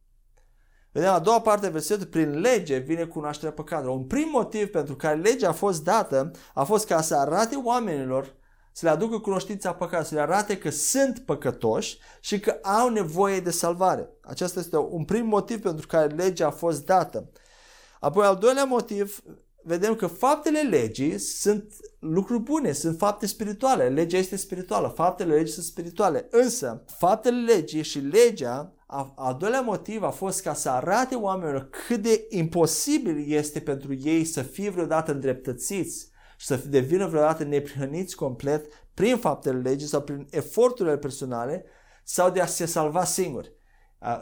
Vedem 0.97 1.13
a 1.13 1.19
doua 1.19 1.41
parte 1.41 1.67
a 1.67 1.71
versetului, 1.71 2.11
prin 2.11 2.41
lege 2.41 2.77
vine 2.77 3.05
cunoașterea 3.05 3.53
păcatului. 3.53 3.95
Un 3.95 4.05
prim 4.05 4.29
motiv 4.33 4.67
pentru 4.69 4.97
care 4.97 5.21
legea 5.21 5.49
a 5.49 5.53
fost 5.53 5.85
dată 5.85 6.31
a 6.55 6.65
fost 6.65 6.87
ca 6.87 7.01
să 7.01 7.17
arate 7.17 7.61
oamenilor 7.65 8.35
să 8.73 8.87
le 8.87 8.91
aducă 8.91 9.19
cunoștința 9.19 9.73
păcatului, 9.73 10.07
să 10.07 10.15
le 10.15 10.21
arate 10.21 10.59
că 10.59 10.71
sunt 10.71 11.19
păcătoși 11.19 11.99
și 12.21 12.41
că 12.41 12.59
au 12.63 12.89
nevoie 12.89 13.41
de 13.41 13.51
salvare. 13.51 14.09
Acesta 14.21 14.61
este 14.61 14.77
un 14.77 15.05
prim 15.05 15.27
motiv 15.27 15.61
pentru 15.61 15.87
care 15.87 16.15
legea 16.15 16.47
a 16.47 16.51
fost 16.51 16.85
dată. 16.85 17.31
Apoi, 18.01 18.27
al 18.27 18.37
doilea 18.37 18.65
motiv, 18.65 19.23
vedem 19.63 19.95
că 19.95 20.07
faptele 20.07 20.61
legii 20.61 21.19
sunt 21.19 21.73
lucruri 21.99 22.43
bune, 22.43 22.73
sunt 22.73 22.99
fapte 22.99 23.27
spirituale. 23.27 23.89
Legea 23.89 24.17
este 24.17 24.37
spirituală, 24.37 24.89
faptele 24.89 25.35
legii 25.35 25.53
sunt 25.53 25.65
spirituale. 25.65 26.27
Însă, 26.31 26.85
faptele 26.99 27.53
legii 27.53 27.83
și 27.83 27.99
legea, 27.99 28.76
a, 28.87 29.13
al 29.17 29.37
doilea 29.39 29.61
motiv 29.61 30.03
a 30.03 30.11
fost 30.11 30.43
ca 30.43 30.55
să 30.55 30.71
arate 30.71 31.15
oamenilor 31.15 31.69
cât 31.87 32.03
de 32.03 32.27
imposibil 32.29 33.25
este 33.33 33.61
pentru 33.61 33.95
ei 33.95 34.25
să 34.25 34.43
fie 34.43 34.71
vreodată 34.71 35.13
îndreptățiți 35.13 36.09
și 36.37 36.47
să 36.47 36.57
devină 36.57 37.07
vreodată 37.07 37.45
neprihăniți 37.45 38.17
complet 38.17 38.67
prin 38.95 39.17
faptele 39.17 39.59
legii 39.59 39.87
sau 39.87 40.03
prin 40.03 40.27
eforturile 40.31 40.99
personale 40.99 41.65
sau 42.05 42.31
de 42.31 42.41
a 42.41 42.47
se 42.47 42.67
salva 42.67 43.05
singuri. 43.05 43.55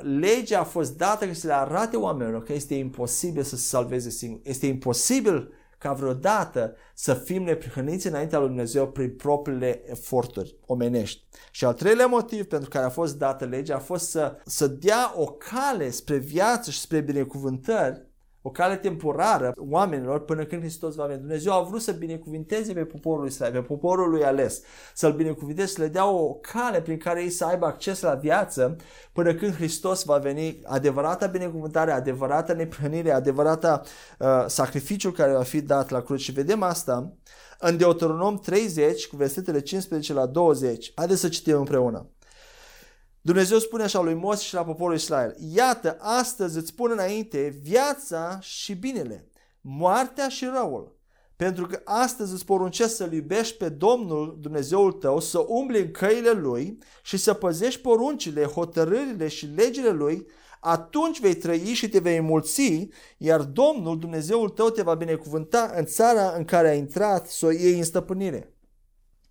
Legea 0.03 0.61
a 0.61 0.65
fost 0.65 0.97
dată 0.97 1.27
ca 1.27 1.33
să 1.33 1.47
le 1.47 1.53
arate 1.53 1.97
oamenilor 1.97 2.43
că 2.43 2.53
este 2.53 2.75
imposibil 2.75 3.43
să 3.43 3.57
se 3.57 3.67
salveze 3.67 4.11
singur. 4.11 4.41
Este 4.43 4.67
imposibil 4.67 5.53
ca 5.85 5.93
vreodată 5.93 6.77
să 6.95 7.15
fim 7.15 7.43
neprihăniți 7.43 8.07
înaintea 8.07 8.39
lui 8.39 8.49
Dumnezeu 8.49 8.89
prin 8.89 9.17
propriile 9.17 9.91
eforturi 9.91 10.57
omenești. 10.67 11.25
Și 11.51 11.65
al 11.65 11.73
treilea 11.73 12.07
motiv 12.07 12.45
pentru 12.45 12.69
care 12.69 12.85
a 12.85 12.89
fost 12.89 13.19
dată 13.19 13.45
legea 13.45 13.75
a 13.75 13.79
fost 13.79 14.11
să, 14.11 14.37
să 14.45 14.67
dea 14.67 15.13
o 15.17 15.25
cale 15.25 15.91
spre 15.91 16.17
viață 16.17 16.71
și 16.71 16.81
spre 16.81 17.01
binecuvântări 17.01 18.07
o 18.47 18.51
cale 18.51 18.77
temporară 18.77 19.53
oamenilor 19.57 20.25
până 20.25 20.45
când 20.45 20.61
Hristos 20.61 20.95
va 20.95 21.07
veni. 21.07 21.19
Dumnezeu 21.19 21.53
a 21.53 21.63
vrut 21.63 21.83
să 21.83 21.93
binecuvinteze 21.93 22.73
pe 22.73 22.85
poporul 22.85 23.27
Israel, 23.27 23.53
pe 23.53 23.61
poporul 23.61 24.11
lui 24.11 24.25
ales, 24.25 24.63
să-l 24.95 25.13
binecuvinteze, 25.13 25.73
să 25.73 25.83
le 25.83 25.89
dea 25.89 26.09
o 26.11 26.35
cale 26.35 26.83
prin 26.83 26.99
care 26.99 27.23
ei 27.23 27.31
să 27.31 27.45
aibă 27.45 27.67
acces 27.67 28.01
la 28.01 28.15
viață 28.15 28.77
până 29.13 29.35
când 29.35 29.55
Hristos 29.55 30.05
va 30.05 30.19
veni, 30.19 30.61
adevărata 30.65 31.27
binecuvântare, 31.27 31.91
adevărata 31.91 32.53
neprihănire, 32.53 33.13
adevărata 33.13 33.83
uh, 34.19 34.45
sacrificiu 34.47 35.11
care 35.11 35.33
va 35.33 35.43
fi 35.43 35.61
dat 35.61 35.91
la 35.91 36.01
cruce. 36.01 36.23
Și 36.23 36.33
vedem 36.33 36.63
asta 36.63 37.13
în 37.59 37.77
Deuteronom 37.77 38.39
30 38.39 39.07
cu 39.07 39.17
versetele 39.17 39.61
15 39.61 40.13
la 40.13 40.27
20. 40.27 40.93
Haideți 40.95 41.21
să 41.21 41.29
citim 41.29 41.57
împreună. 41.57 42.09
Dumnezeu 43.27 43.59
spune 43.59 43.83
așa 43.83 44.01
lui 44.01 44.15
Moise 44.15 44.43
și 44.43 44.55
la 44.55 44.65
poporul 44.65 44.95
Israel, 44.95 45.37
iată, 45.55 45.97
astăzi 46.01 46.57
îți 46.57 46.75
pun 46.75 46.91
înainte 46.91 47.59
viața 47.63 48.39
și 48.41 48.75
binele, 48.75 49.29
moartea 49.61 50.29
și 50.29 50.45
răul. 50.45 50.97
Pentru 51.37 51.67
că 51.67 51.81
astăzi 51.85 52.33
îți 52.33 52.45
poruncesc 52.45 52.97
să-L 52.97 53.13
iubești 53.13 53.57
pe 53.57 53.69
Domnul 53.69 54.39
Dumnezeul 54.41 54.93
tău, 54.93 55.21
să 55.21 55.45
umbli 55.49 55.81
în 55.81 55.91
căile 55.91 56.31
Lui 56.31 56.79
și 57.03 57.17
să 57.17 57.35
păzești 57.35 57.81
poruncile, 57.81 58.45
hotărârile 58.45 59.29
și 59.29 59.47
legile 59.47 59.91
Lui, 59.91 60.27
atunci 60.61 61.21
vei 61.21 61.35
trăi 61.35 61.73
și 61.73 61.89
te 61.89 61.99
vei 61.99 62.21
mulți, 62.21 62.89
iar 63.19 63.41
Domnul 63.43 63.99
Dumnezeul 63.99 64.49
tău 64.49 64.71
te 64.71 64.83
va 64.83 64.95
binecuvânta 64.95 65.73
în 65.77 65.85
țara 65.85 66.35
în 66.37 66.45
care 66.45 66.69
ai 66.69 66.79
intrat 66.79 67.27
să 67.27 67.47
o 67.47 67.51
iei 67.51 67.79
în 67.79 67.85
stăpânire. 67.85 68.54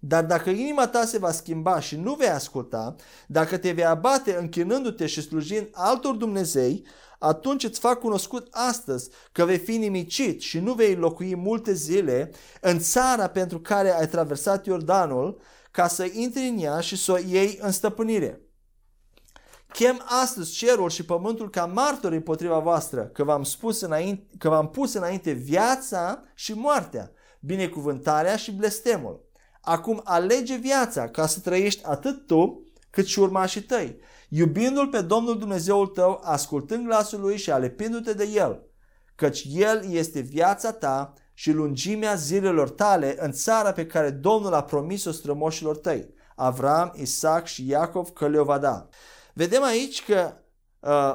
Dar 0.06 0.26
dacă 0.26 0.49
inima 0.49 0.88
ta 0.88 1.06
se 1.06 1.18
va 1.18 1.32
schimba 1.32 1.80
și 1.80 1.95
nu 1.95 2.14
vei 2.14 2.30
asculta, 2.30 2.95
dacă 3.28 3.58
te 3.58 3.72
vei 3.72 3.86
abate 3.86 4.36
închinându-te 4.36 5.06
și 5.06 5.22
slujind 5.22 5.68
altor 5.72 6.16
Dumnezei, 6.16 6.86
atunci 7.20 7.64
îți 7.64 7.80
fac 7.80 7.99
cunoscut 7.99 8.47
astăzi 8.51 9.10
că 9.32 9.45
vei 9.45 9.58
fi 9.58 9.78
nimicit 9.78 10.41
și 10.41 10.60
nu 10.60 10.74
vei 10.74 10.95
locui 10.95 11.36
multe 11.36 11.74
zile 11.74 12.32
în 12.62 12.80
țara 12.80 13.28
pentru 13.28 13.60
care 13.60 13.99
ai 13.99 14.08
traversat 14.08 14.66
Iordanul, 14.66 15.41
ca 15.72 15.88
să 15.88 16.10
intri 16.14 16.47
în 16.47 16.58
ea 16.60 16.80
și 16.80 16.97
să 16.97 17.12
o 17.12 17.18
iei 17.18 17.58
în 17.62 17.72
stăpânire. 17.72 18.41
Chem 19.68 20.01
astăzi 20.22 20.54
cerul 20.54 20.89
și 20.89 21.06
pământul 21.06 21.49
ca 21.49 21.66
martori 21.66 22.16
împotriva 22.16 22.60
voastră, 22.60 23.01
că 23.01 23.24
v-am, 23.24 23.43
spus 23.43 23.82
înainte, 23.82 24.28
că 24.38 24.49
v-am 24.49 24.70
pus 24.70 24.93
înainte 24.93 25.32
viața 25.32 26.24
și 26.34 26.54
moartea, 26.54 27.12
binecuvântarea 27.39 28.36
și 28.36 28.51
blestemul. 28.51 29.22
Acum 29.66 30.01
alege 30.03 30.55
viața 30.55 31.09
ca 31.09 31.28
să 31.28 31.39
trăiești 31.39 31.86
atât 31.86 32.28
tu 32.28 32.64
cât 32.89 33.05
și 33.05 33.20
urmașii 33.20 33.61
tăi, 33.61 33.99
iubindu-L 34.30 34.88
pe 34.88 35.01
Domnul 35.01 35.39
Dumnezeul 35.39 35.88
tău, 35.88 36.22
ascultând 36.24 36.86
glasul 36.86 37.20
Lui 37.20 37.38
și 37.38 37.51
alepindu-te 37.51 38.14
de 38.14 38.24
El, 38.34 38.64
căci 39.16 39.45
El 39.49 39.86
este 39.89 40.20
viața 40.20 40.72
ta 40.72 41.14
și 41.34 41.51
lungimea 41.51 42.16
zilelor 42.16 42.70
tale 42.70 43.16
în 43.20 43.32
țara 43.32 43.72
pe 43.72 43.86
care 43.86 44.09
Domnul 44.09 44.53
a 44.53 44.64
promis-o 44.64 45.11
strămoșilor 45.11 45.78
tăi, 45.78 46.14
Avram, 46.36 46.93
Isaac 46.95 47.45
și 47.45 47.68
Iacov 47.68 48.09
că 48.09 48.28
le-o 48.28 48.43
va 48.43 48.57
da. 48.57 48.88
Vedem 49.34 49.64
aici 49.64 50.03
că 50.03 50.34
Uh, 50.34 50.43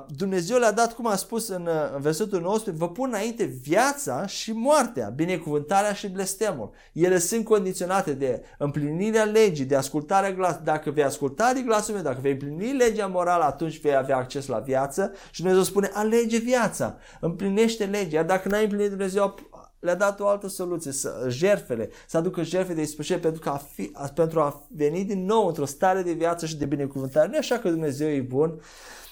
Dumnezeu 0.08 0.58
le-a 0.58 0.72
dat, 0.72 0.94
cum 0.94 1.06
a 1.06 1.16
spus 1.16 1.48
în, 1.48 1.66
uh, 1.66 1.94
în 1.94 2.00
versetul 2.00 2.40
nostru, 2.40 2.72
vă 2.72 2.88
pun 2.88 3.08
înainte 3.08 3.44
viața 3.44 4.26
și 4.26 4.52
moartea, 4.52 5.08
binecuvântarea 5.08 5.92
și 5.92 6.08
blestemul. 6.08 6.70
Ele 6.92 7.18
sunt 7.18 7.44
condiționate 7.44 8.12
de 8.12 8.42
împlinirea 8.58 9.24
legii, 9.24 9.64
de 9.64 9.76
ascultarea 9.76 10.32
glasului. 10.32 10.64
Dacă 10.64 10.90
vei 10.90 11.04
asculta 11.04 11.52
de 11.52 11.60
glasul 11.60 11.94
meu, 11.94 12.02
dacă 12.02 12.18
vei 12.20 12.32
împlini 12.32 12.72
legea 12.72 13.06
morală, 13.06 13.44
atunci 13.44 13.80
vei 13.80 13.96
avea 13.96 14.16
acces 14.16 14.46
la 14.46 14.58
viață 14.58 15.12
și 15.30 15.40
Dumnezeu 15.40 15.64
spune, 15.64 15.90
alege 15.92 16.38
viața, 16.38 16.96
împlinește 17.20 17.84
legea. 17.84 18.16
Iar 18.16 18.24
dacă 18.24 18.48
n-ai 18.48 18.62
împlinit 18.62 18.88
Dumnezeu, 18.88 19.34
le-a 19.78 19.94
dat 19.94 20.20
o 20.20 20.26
altă 20.26 20.48
soluție, 20.48 20.92
să, 20.92 21.26
jerfele, 21.28 21.90
să 22.06 22.16
aducă 22.16 22.42
jerfe 22.42 22.74
de 22.74 22.82
ispășire 22.82 23.18
pentru, 23.18 23.50
a 23.50 23.56
fi, 23.72 23.92
pentru 24.14 24.40
a 24.40 24.66
veni 24.68 25.04
din 25.04 25.24
nou 25.24 25.46
într-o 25.46 25.64
stare 25.64 26.02
de 26.02 26.12
viață 26.12 26.46
și 26.46 26.56
de 26.56 26.64
binecuvântare. 26.64 27.28
Nu 27.28 27.34
e 27.34 27.38
așa 27.38 27.58
că 27.58 27.70
Dumnezeu 27.70 28.08
e 28.08 28.20
bun. 28.20 28.60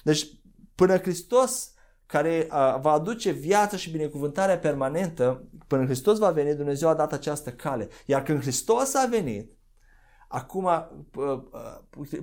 Deci 0.02 0.26
Până 0.77 0.99
Hristos 0.99 1.74
care 2.07 2.47
va 2.81 2.91
aduce 2.91 3.31
viață 3.31 3.77
și 3.77 3.91
binecuvântare 3.91 4.59
permanentă, 4.59 5.49
până 5.66 5.85
Hristos 5.85 6.18
va 6.18 6.31
veni, 6.31 6.55
Dumnezeu 6.55 6.89
a 6.89 6.95
dat 6.95 7.12
această 7.12 7.51
cale. 7.51 7.89
Iar 8.07 8.22
când 8.22 8.41
Hristos 8.41 8.95
a 8.95 9.07
venit, 9.11 9.53
acum 10.29 10.68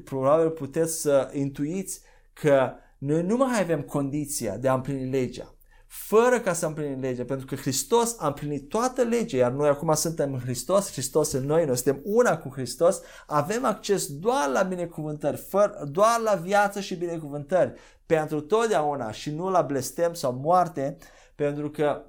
probabil 0.04 0.50
puteți 0.50 1.02
să 1.02 1.30
intuiți 1.34 2.02
că 2.34 2.74
noi 2.98 3.24
nu 3.24 3.38
mai 3.38 3.62
avem 3.62 3.82
condiția 3.82 4.58
de 4.58 4.68
a 4.68 4.74
împlini 4.74 5.10
legea 5.10 5.53
fără 5.94 6.40
ca 6.40 6.54
să 6.54 6.66
împlinim 6.66 7.00
legea, 7.00 7.24
pentru 7.24 7.46
că 7.46 7.56
Hristos 7.56 8.16
a 8.20 8.28
împlinit 8.28 8.70
toată 8.70 9.02
legea, 9.02 9.38
iar 9.38 9.52
noi 9.52 9.68
acum 9.68 9.94
suntem 9.94 10.34
în 10.34 10.40
Hristos, 10.40 10.92
Hristos 10.92 11.32
în 11.32 11.46
noi, 11.46 11.66
noi 11.66 11.76
suntem 11.76 12.02
una 12.04 12.38
cu 12.38 12.50
Hristos, 12.50 13.02
avem 13.28 13.66
acces 13.66 14.08
doar 14.08 14.50
la 14.50 14.62
binecuvântări, 14.62 15.38
fără, 15.38 15.84
doar 15.92 16.20
la 16.20 16.34
viață 16.34 16.80
și 16.80 16.96
binecuvântări, 16.96 17.74
pentru 18.06 18.42
totdeauna 18.42 19.12
și 19.12 19.32
nu 19.32 19.50
la 19.50 19.62
blestem 19.62 20.14
sau 20.14 20.34
moarte, 20.34 20.98
pentru 21.36 21.70
că 21.70 22.06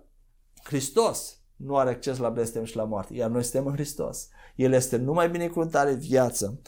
Hristos 0.63 1.39
nu 1.57 1.77
are 1.77 1.91
acces 1.91 2.19
la 2.19 2.29
blestem 2.29 2.65
și 2.65 2.77
la 2.77 2.85
moarte, 2.85 3.15
iar 3.15 3.31
noi 3.31 3.43
suntem 3.43 3.67
în 3.67 3.73
Hristos. 3.73 4.29
El 4.55 4.73
este 4.73 4.97
numai 4.97 5.31
binecuvântare, 5.31 5.93
viață. 5.93 6.61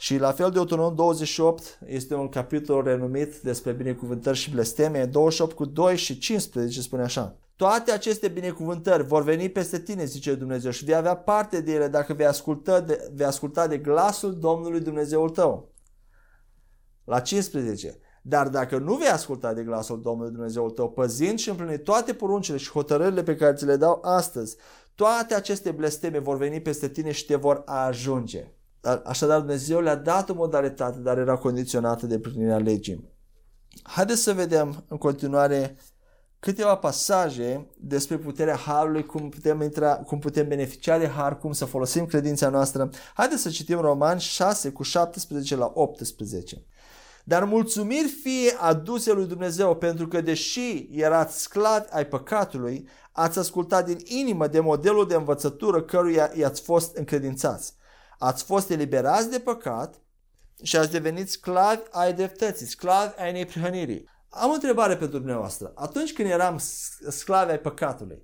Și 0.00 0.18
la 0.18 0.32
fel 0.32 0.50
de 0.50 0.58
Autonom 0.58 0.94
28 0.94 1.78
este 1.86 2.14
un 2.14 2.28
capitol 2.28 2.82
renumit 2.82 3.38
despre 3.38 3.72
binecuvântări 3.72 4.36
și 4.36 4.50
blesteme. 4.50 5.04
28 5.04 5.56
cu 5.56 5.64
2 5.64 5.96
și 5.96 6.18
15 6.18 6.80
spune 6.80 7.02
așa. 7.02 7.36
Toate 7.56 7.92
aceste 7.92 8.28
binecuvântări 8.28 9.06
vor 9.06 9.22
veni 9.22 9.48
peste 9.48 9.80
tine, 9.80 10.04
zice 10.04 10.34
Dumnezeu, 10.34 10.70
și 10.70 10.84
vei 10.84 10.94
avea 10.94 11.16
parte 11.16 11.60
de 11.60 11.72
ele 11.72 11.88
dacă 11.88 12.12
vei 12.12 12.26
asculta 12.26 12.80
de, 12.80 13.10
vei 13.14 13.26
asculta 13.26 13.66
de 13.66 13.78
glasul 13.78 14.38
Domnului 14.38 14.80
Dumnezeul 14.80 15.30
tău. 15.30 15.72
La 17.04 17.20
15. 17.20 17.98
Dar 18.22 18.48
dacă 18.48 18.78
nu 18.78 18.94
vei 18.94 19.08
asculta 19.08 19.52
de 19.52 19.62
glasul 19.62 20.00
Domnului 20.00 20.32
Dumnezeul 20.32 20.70
tău, 20.70 20.90
păzind 20.90 21.38
și 21.38 21.48
împlinind 21.48 21.82
toate 21.82 22.14
poruncile 22.14 22.56
și 22.56 22.70
hotărârile 22.70 23.22
pe 23.22 23.36
care 23.36 23.54
ți 23.54 23.64
le 23.64 23.76
dau 23.76 23.98
astăzi, 24.02 24.56
toate 24.94 25.34
aceste 25.34 25.70
blesteme 25.70 26.18
vor 26.18 26.36
veni 26.36 26.60
peste 26.60 26.88
tine 26.88 27.10
și 27.12 27.26
te 27.26 27.36
vor 27.36 27.62
ajunge. 27.66 28.54
Așadar, 29.04 29.38
Dumnezeu 29.38 29.80
le-a 29.80 29.94
dat 29.96 30.28
o 30.28 30.34
modalitate, 30.34 30.98
dar 30.98 31.18
era 31.18 31.36
condiționată 31.36 32.06
de 32.06 32.18
plinirea 32.18 32.58
legii. 32.58 33.10
Haideți 33.82 34.22
să 34.22 34.32
vedem 34.32 34.84
în 34.88 34.96
continuare 34.96 35.76
câteva 36.38 36.74
pasaje 36.74 37.66
despre 37.78 38.16
puterea 38.16 38.56
Harului, 38.56 39.06
cum 39.06 39.28
putem, 39.28 39.62
intra, 39.62 39.96
cum 39.96 40.18
putem 40.18 40.48
beneficia 40.48 40.98
de 40.98 41.08
Har, 41.08 41.38
cum 41.38 41.52
să 41.52 41.64
folosim 41.64 42.06
credința 42.06 42.48
noastră. 42.48 42.90
Haideți 43.14 43.42
să 43.42 43.48
citim 43.48 43.80
Roman 43.80 44.18
6 44.18 44.70
cu 44.70 44.82
17 44.82 45.56
la 45.56 45.70
18. 45.74 46.64
Dar 47.24 47.44
mulțumiri 47.44 48.08
fie 48.22 48.56
aduse 48.58 49.12
lui 49.12 49.26
Dumnezeu 49.26 49.76
pentru 49.76 50.08
că 50.08 50.20
deși 50.20 50.88
erați 50.92 51.40
sclavi 51.40 51.86
ai 51.90 52.06
păcatului, 52.06 52.88
ați 53.12 53.38
ascultat 53.38 53.86
din 53.86 53.98
inimă 54.04 54.46
de 54.46 54.60
modelul 54.60 55.06
de 55.06 55.14
învățătură 55.14 55.82
căruia 55.82 56.30
i-ați 56.34 56.60
fost 56.60 56.96
încredințați. 56.96 57.74
Ați 58.22 58.44
fost 58.44 58.70
eliberați 58.70 59.30
de 59.30 59.38
păcat 59.38 60.00
și 60.62 60.76
ați 60.76 60.90
devenit 60.90 61.30
sclavi 61.30 61.80
ai 61.90 62.14
dreptății, 62.14 62.66
sclavi 62.66 63.20
ai 63.20 63.32
neprihănirii. 63.32 64.08
Am 64.28 64.50
o 64.50 64.52
întrebare 64.52 64.96
pentru 64.96 65.18
dumneavoastră. 65.18 65.72
Atunci 65.74 66.12
când 66.12 66.30
eram 66.30 66.60
sclavi 67.08 67.50
ai 67.50 67.58
păcatului, 67.58 68.22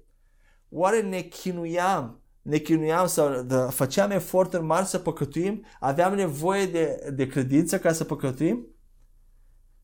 oare 0.69 1.03
ne 1.03 1.21
chinuiam, 1.21 2.23
ne 2.43 2.59
chinuiam 2.59 3.07
sau 3.07 3.43
de, 3.43 3.55
făceam 3.55 4.11
eforturi 4.11 4.63
mari 4.63 4.87
să 4.87 4.99
păcătuim? 4.99 5.65
Aveam 5.81 6.15
nevoie 6.15 6.67
de, 6.67 7.11
de 7.15 7.27
credință 7.27 7.79
ca 7.79 7.93
să 7.93 8.05
păcătuim? 8.05 8.67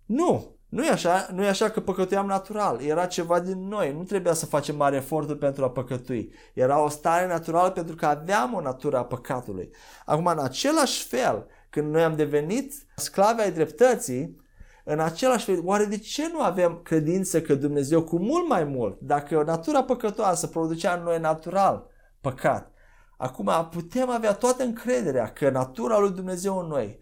Nu! 0.06 0.51
Nu 0.72 0.84
e 0.84 0.90
așa, 0.90 1.28
nu 1.32 1.44
e 1.44 1.48
așa 1.48 1.68
că 1.70 1.80
păcătuiam 1.80 2.26
natural, 2.26 2.80
era 2.80 3.06
ceva 3.06 3.40
din 3.40 3.68
noi, 3.68 3.92
nu 3.92 4.02
trebuia 4.02 4.32
să 4.32 4.46
facem 4.46 4.76
mare 4.76 4.96
eforturi 4.96 5.38
pentru 5.38 5.64
a 5.64 5.70
păcătui. 5.70 6.32
Era 6.54 6.82
o 6.82 6.88
stare 6.88 7.26
naturală 7.26 7.70
pentru 7.70 7.94
că 7.94 8.06
aveam 8.06 8.54
o 8.54 8.60
natură 8.60 8.98
a 8.98 9.04
păcatului. 9.04 9.70
Acum, 10.04 10.26
în 10.26 10.38
același 10.38 11.06
fel, 11.06 11.46
când 11.70 11.92
noi 11.92 12.02
am 12.02 12.16
devenit 12.16 12.74
sclavi 12.96 13.40
ai 13.40 13.52
dreptății, 13.52 14.40
în 14.84 15.00
același 15.00 15.44
fel, 15.44 15.60
oare 15.64 15.84
de 15.84 15.98
ce 15.98 16.30
nu 16.32 16.40
avem 16.40 16.80
credință 16.82 17.42
că 17.42 17.54
Dumnezeu 17.54 18.02
cu 18.02 18.18
mult 18.18 18.48
mai 18.48 18.64
mult, 18.64 19.00
dacă 19.00 19.42
natura 19.46 19.82
păcătoasă 19.82 20.46
producea 20.46 20.94
în 20.94 21.02
noi 21.02 21.18
natural 21.18 21.86
păcat, 22.20 22.72
acum 23.16 23.68
putem 23.70 24.10
avea 24.10 24.32
toată 24.32 24.62
încrederea 24.62 25.32
că 25.32 25.50
natura 25.50 25.98
lui 25.98 26.10
Dumnezeu 26.10 26.58
în 26.58 26.66
noi, 26.66 26.98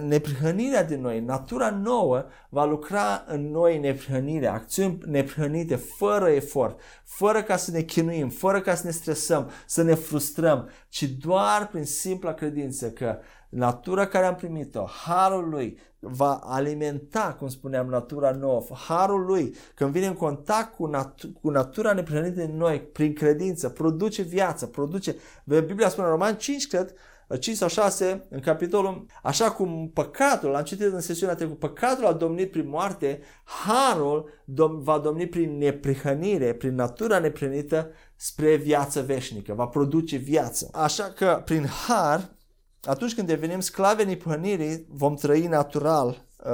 neprihănirea 0.00 0.84
din 0.84 1.00
noi, 1.00 1.20
natura 1.20 1.70
nouă 1.70 2.24
va 2.48 2.64
lucra 2.64 3.24
în 3.26 3.50
noi 3.50 3.78
neprihănirea, 3.78 4.52
acțiuni 4.52 4.98
neprihănite, 5.06 5.76
fără 5.76 6.28
efort, 6.28 6.80
fără 7.04 7.42
ca 7.42 7.56
să 7.56 7.70
ne 7.70 7.80
chinuim, 7.80 8.28
fără 8.28 8.60
ca 8.60 8.74
să 8.74 8.82
ne 8.86 8.90
stresăm, 8.90 9.50
să 9.66 9.82
ne 9.82 9.94
frustrăm, 9.94 10.68
ci 10.88 11.02
doar 11.02 11.68
prin 11.68 11.84
simpla 11.84 12.34
credință 12.34 12.90
că 12.90 13.18
natura 13.48 14.06
care 14.06 14.26
am 14.26 14.34
primit-o, 14.34 14.84
harul 14.84 15.48
lui, 15.48 15.78
va 16.06 16.34
alimenta, 16.34 17.36
cum 17.38 17.48
spuneam, 17.48 17.86
natura 17.86 18.30
nouă. 18.30 18.64
Harul 18.86 19.24
lui, 19.24 19.54
când 19.74 19.90
vine 19.90 20.06
în 20.06 20.14
contact 20.14 20.74
cu, 20.74 20.90
nat- 20.90 21.40
cu 21.40 21.50
natura 21.50 21.92
neprihănită 21.92 22.40
din 22.40 22.56
noi, 22.56 22.80
prin 22.80 23.12
credință, 23.12 23.68
produce 23.68 24.22
viață, 24.22 24.66
produce... 24.66 25.16
Biblia 25.44 25.88
spune 25.88 26.06
în 26.06 26.12
Roman 26.12 26.36
5, 26.36 26.66
cred, 26.66 26.94
5 27.40 27.56
sau 27.56 27.68
6, 27.68 28.26
în 28.30 28.40
capitolul, 28.40 29.06
așa 29.22 29.50
cum 29.50 29.90
păcatul, 29.94 30.50
l-am 30.50 30.62
citit 30.62 30.92
în 30.92 31.00
sesiunea 31.00 31.34
trecută, 31.34 31.66
păcatul 31.66 32.06
a 32.06 32.12
domnit 32.12 32.50
prin 32.50 32.68
moarte, 32.68 33.20
harul 33.44 34.28
dom- 34.44 34.82
va 34.82 34.98
domni 34.98 35.26
prin 35.26 35.58
neprihănire, 35.58 36.52
prin 36.52 36.74
natura 36.74 37.18
neprihănită 37.18 37.90
spre 38.16 38.56
viață 38.56 39.02
veșnică, 39.02 39.54
va 39.54 39.66
produce 39.66 40.16
viață. 40.16 40.68
Așa 40.72 41.04
că 41.04 41.42
prin 41.44 41.66
har, 41.66 42.36
atunci 42.82 43.14
când 43.14 43.26
devenim 43.26 43.60
sclave 43.60 44.04
neprihănirii, 44.04 44.86
vom 44.88 45.14
trăi 45.14 45.46
natural 45.46 46.26
uh, 46.44 46.52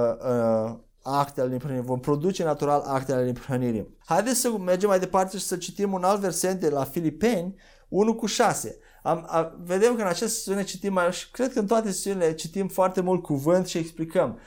uh, 0.69 0.79
actele 1.03 1.49
neprihănirii, 1.49 1.87
vom 1.87 2.01
produce 2.01 2.45
natural 2.45 2.83
actele 2.87 3.25
neprihănirii. 3.25 3.97
Haideți 4.05 4.41
să 4.41 4.51
mergem 4.51 4.89
mai 4.89 4.99
departe 4.99 5.37
și 5.37 5.45
să 5.45 5.57
citim 5.57 5.93
un 5.93 6.05
alt 6.05 6.21
verset 6.21 6.61
de 6.61 6.69
la 6.69 6.85
Filipeni 6.85 7.55
1 7.91 8.15
cu 8.15 8.27
6. 8.27 8.79
Am, 9.03 9.25
a, 9.29 9.57
vedem 9.65 9.95
că 9.95 10.01
în 10.01 10.07
această 10.07 10.27
sesiune 10.27 10.65
citim, 10.65 10.99
și 11.11 11.31
cred 11.31 11.53
că 11.53 11.59
în 11.59 11.67
toate 11.67 11.91
sesiunile 11.91 12.35
citim 12.35 12.69
foarte 12.69 13.01
mult 13.01 13.23
cuvânt 13.23 13.67
și 13.67 13.79
explicăm. 13.79 14.39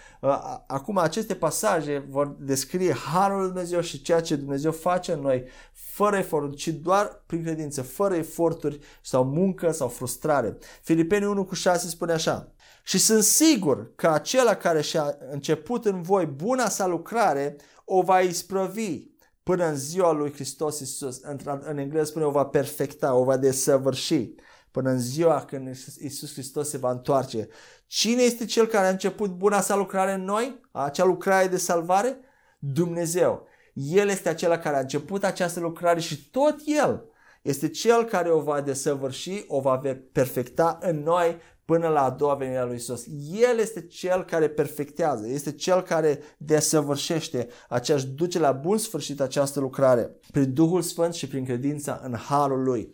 Acum 0.67 0.97
aceste 0.97 1.35
pasaje 1.35 2.05
vor 2.09 2.35
descrie 2.39 2.93
Harul 2.93 3.37
lui 3.37 3.47
Dumnezeu 3.47 3.81
și 3.81 4.01
ceea 4.01 4.21
ce 4.21 4.35
Dumnezeu 4.35 4.71
face 4.71 5.11
în 5.11 5.19
noi 5.19 5.43
fără 5.73 6.17
efort, 6.17 6.55
ci 6.55 6.67
doar 6.67 7.23
prin 7.25 7.43
credință, 7.43 7.81
fără 7.81 8.15
eforturi 8.15 8.79
sau 9.01 9.23
muncă 9.23 9.71
sau 9.71 9.87
frustrare. 9.87 10.57
Filipeni 10.81 11.25
1 11.25 11.45
cu 11.45 11.55
6 11.55 11.87
spune 11.87 12.11
așa. 12.11 12.51
Și 12.83 12.97
sunt 12.97 13.23
sigur 13.23 13.91
că 13.95 14.07
acela 14.07 14.55
care 14.55 14.81
și-a 14.81 15.17
început 15.31 15.85
în 15.85 16.01
voi 16.01 16.25
buna 16.25 16.69
sa 16.69 16.87
lucrare 16.87 17.55
o 17.85 18.01
va 18.01 18.19
isprăvi 18.19 19.12
până 19.43 19.65
în 19.65 19.75
ziua 19.75 20.11
lui 20.11 20.33
Hristos 20.33 20.79
Iisus. 20.79 21.21
În, 21.21 21.37
în 21.59 21.77
engleză 21.77 22.05
spune 22.05 22.25
o 22.25 22.31
va 22.31 22.45
perfecta, 22.45 23.15
o 23.15 23.23
va 23.23 23.37
desăvârși 23.37 24.33
până 24.71 24.89
în 24.89 24.99
ziua 24.99 25.45
când 25.45 25.67
Iisus 26.01 26.33
Hristos 26.33 26.69
se 26.69 26.77
va 26.77 26.91
întoarce. 26.91 27.47
Cine 27.87 28.21
este 28.21 28.45
cel 28.45 28.65
care 28.65 28.87
a 28.87 28.89
început 28.89 29.29
buna 29.29 29.61
sa 29.61 29.75
lucrare 29.75 30.13
în 30.13 30.23
noi? 30.23 30.59
Acea 30.71 31.03
lucrare 31.03 31.47
de 31.47 31.57
salvare? 31.57 32.17
Dumnezeu. 32.59 33.47
El 33.73 34.09
este 34.09 34.29
acela 34.29 34.57
care 34.57 34.75
a 34.75 34.79
început 34.79 35.23
această 35.23 35.59
lucrare 35.59 35.99
și 35.99 36.29
tot 36.29 36.55
El 36.65 37.05
este 37.41 37.69
Cel 37.69 38.03
care 38.03 38.31
o 38.31 38.41
va 38.41 38.61
desăvârși, 38.61 39.43
o 39.47 39.59
va 39.59 39.81
perfecta 40.11 40.77
în 40.81 41.03
noi 41.03 41.37
până 41.65 41.87
la 41.87 42.03
a 42.03 42.09
doua 42.09 42.35
venire 42.35 42.57
a 42.57 42.65
lui 42.65 42.75
Isus. 42.75 43.05
El 43.31 43.57
este 43.59 43.85
cel 43.85 44.25
care 44.25 44.49
perfectează, 44.49 45.27
este 45.27 45.51
cel 45.51 45.81
care 45.81 46.19
desăvârșește, 46.37 47.47
aceeași 47.69 48.07
duce 48.07 48.39
la 48.39 48.51
bun 48.51 48.77
sfârșit 48.77 49.21
această 49.21 49.59
lucrare 49.59 50.15
prin 50.31 50.53
Duhul 50.53 50.81
Sfânt 50.81 51.13
și 51.13 51.27
prin 51.27 51.45
credința 51.45 52.01
în 52.03 52.15
Harul 52.15 52.63
Lui. 52.63 52.91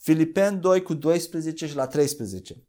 Filipen 0.00 0.60
2 0.60 0.82
cu 0.82 0.94
12 0.94 1.66
și 1.66 1.76
la 1.76 1.86
13. 1.86 2.64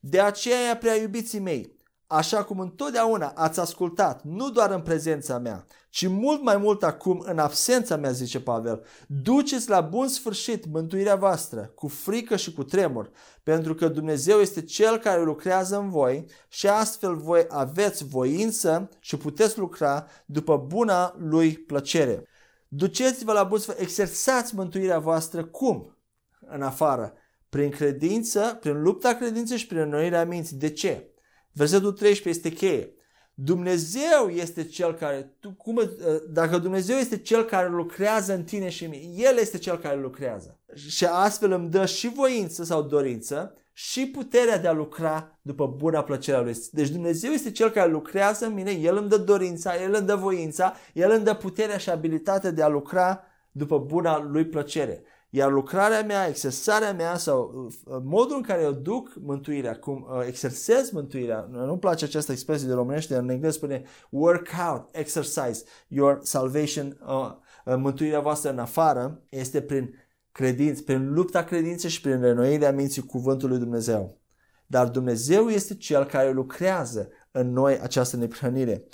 De 0.00 0.20
aceea, 0.20 0.76
prea 0.76 0.94
iubiții 0.94 1.38
mei, 1.38 1.76
așa 2.12 2.44
cum 2.44 2.60
întotdeauna 2.60 3.32
ați 3.34 3.60
ascultat, 3.60 4.22
nu 4.22 4.50
doar 4.50 4.70
în 4.70 4.80
prezența 4.80 5.38
mea, 5.38 5.66
ci 5.90 6.06
mult 6.06 6.42
mai 6.42 6.56
mult 6.56 6.82
acum 6.82 7.22
în 7.26 7.38
absența 7.38 7.96
mea, 7.96 8.10
zice 8.10 8.40
Pavel, 8.40 8.84
duceți 9.06 9.68
la 9.68 9.80
bun 9.80 10.08
sfârșit 10.08 10.66
mântuirea 10.66 11.16
voastră, 11.16 11.72
cu 11.74 11.88
frică 11.88 12.36
și 12.36 12.52
cu 12.52 12.64
tremur, 12.64 13.10
pentru 13.42 13.74
că 13.74 13.88
Dumnezeu 13.88 14.38
este 14.38 14.62
Cel 14.62 14.98
care 14.98 15.22
lucrează 15.22 15.78
în 15.78 15.90
voi 15.90 16.24
și 16.48 16.68
astfel 16.68 17.16
voi 17.16 17.44
aveți 17.48 18.04
voință 18.04 18.88
și 19.00 19.16
puteți 19.16 19.58
lucra 19.58 20.06
după 20.26 20.56
buna 20.56 21.14
Lui 21.18 21.52
plăcere. 21.52 22.26
Duceți-vă 22.68 23.32
la 23.32 23.44
bun 23.44 23.58
sfârșit, 23.58 23.82
exersați 23.82 24.54
mântuirea 24.54 24.98
voastră 24.98 25.44
cum? 25.44 25.96
În 26.40 26.62
afară. 26.62 27.12
Prin 27.48 27.70
credință, 27.70 28.58
prin 28.60 28.82
lupta 28.82 29.14
credinței 29.14 29.56
și 29.56 29.66
prin 29.66 29.78
înnoirea 29.78 30.24
minții. 30.24 30.56
De 30.56 30.70
ce? 30.70 31.11
Versetul 31.52 31.92
13 31.92 32.28
este 32.28 32.56
cheie. 32.66 32.94
Dumnezeu 33.34 34.28
este 34.28 34.64
cel 34.64 34.94
care, 34.94 35.36
tu, 35.40 35.50
cum, 35.50 35.76
ă, 35.78 35.86
dacă 36.28 36.58
Dumnezeu 36.58 36.96
este 36.96 37.18
cel 37.18 37.44
care 37.44 37.68
lucrează 37.68 38.34
în 38.34 38.44
tine 38.44 38.68
și 38.68 38.84
în 38.84 38.90
mine, 38.90 39.22
El 39.28 39.36
este 39.38 39.58
cel 39.58 39.78
care 39.78 40.00
lucrează. 40.00 40.58
Și 40.74 41.04
astfel 41.04 41.52
îmi 41.52 41.70
dă 41.70 41.86
și 41.86 42.08
voință 42.08 42.64
sau 42.64 42.82
dorință 42.82 43.56
și 43.72 44.06
puterea 44.06 44.58
de 44.58 44.68
a 44.68 44.72
lucra 44.72 45.38
după 45.42 45.66
buna 45.66 46.02
plăcerea 46.02 46.40
Lui. 46.40 46.56
Deci 46.70 46.88
Dumnezeu 46.88 47.30
este 47.30 47.50
Cel 47.50 47.70
care 47.70 47.90
lucrează 47.90 48.46
în 48.46 48.52
mine, 48.52 48.70
El 48.70 48.96
îmi 48.96 49.08
dă 49.08 49.16
dorința, 49.16 49.82
El 49.82 49.94
îmi 49.94 50.06
dă 50.06 50.14
voința, 50.14 50.74
El 50.92 51.10
îmi 51.10 51.24
dă 51.24 51.34
puterea 51.34 51.76
și 51.76 51.90
abilitatea 51.90 52.50
de 52.50 52.62
a 52.62 52.68
lucra 52.68 53.24
după 53.50 53.78
buna 53.78 54.22
Lui 54.22 54.46
plăcere. 54.46 55.02
Iar 55.34 55.50
lucrarea 55.50 56.02
mea, 56.02 56.28
exersarea 56.28 56.92
mea 56.92 57.16
sau 57.16 57.68
uh, 57.84 57.96
modul 58.02 58.36
în 58.36 58.42
care 58.42 58.62
eu 58.62 58.72
duc 58.72 59.12
mântuirea, 59.20 59.78
cum 59.78 60.06
uh, 60.10 60.26
exersez 60.26 60.90
mântuirea, 60.90 61.48
nu-mi 61.50 61.78
place 61.78 62.04
această 62.04 62.32
expresie 62.32 62.66
de 62.66 62.72
românește, 62.72 63.16
în 63.16 63.28
engleză 63.28 63.56
spune 63.56 63.82
work 64.10 64.48
out, 64.70 64.88
exercise 64.90 65.62
your 65.88 66.18
salvation, 66.22 66.98
uh, 67.06 67.30
uh, 67.64 67.74
mântuirea 67.76 68.20
voastră 68.20 68.50
în 68.50 68.58
afară, 68.58 69.22
este 69.28 69.60
prin 69.60 69.94
credință, 70.32 70.82
prin 70.82 71.12
lupta 71.12 71.44
credinței 71.44 71.90
și 71.90 72.00
prin 72.00 72.20
renoirea 72.20 72.72
minții 72.72 73.02
cuvântului 73.02 73.58
Dumnezeu. 73.58 74.20
Dar 74.66 74.88
Dumnezeu 74.88 75.48
este 75.48 75.74
Cel 75.74 76.04
care 76.04 76.32
lucrează 76.32 77.08
în 77.30 77.52
noi 77.52 77.78
această 77.80 78.16
neprihănire. 78.16 78.84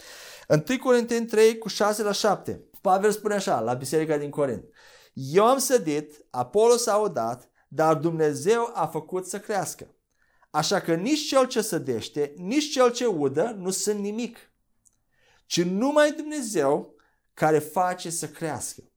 1 0.48 0.78
Corinteni 0.78 1.26
3 1.26 1.58
cu 1.58 1.68
6 1.68 2.02
la 2.02 2.12
7. 2.12 2.62
Pavel 2.80 3.10
spune 3.10 3.34
așa 3.34 3.60
la 3.60 3.74
biserica 3.74 4.16
din 4.16 4.30
Corint. 4.30 4.64
Eu 5.20 5.46
am 5.46 5.58
sădit, 5.58 6.24
Apollo 6.30 6.76
s-a 6.76 6.96
udat, 6.96 7.50
dar 7.68 7.96
Dumnezeu 7.96 8.70
a 8.74 8.86
făcut 8.86 9.26
să 9.26 9.40
crească. 9.40 9.94
Așa 10.50 10.80
că 10.80 10.94
nici 10.94 11.28
cel 11.28 11.46
ce 11.46 11.60
sădește, 11.60 12.34
nici 12.36 12.70
cel 12.70 12.92
ce 12.92 13.06
udă 13.06 13.54
nu 13.56 13.70
sunt 13.70 13.98
nimic, 13.98 14.38
ci 15.46 15.62
numai 15.62 16.12
Dumnezeu 16.12 16.94
care 17.34 17.58
face 17.58 18.10
să 18.10 18.28
crească. 18.28 18.87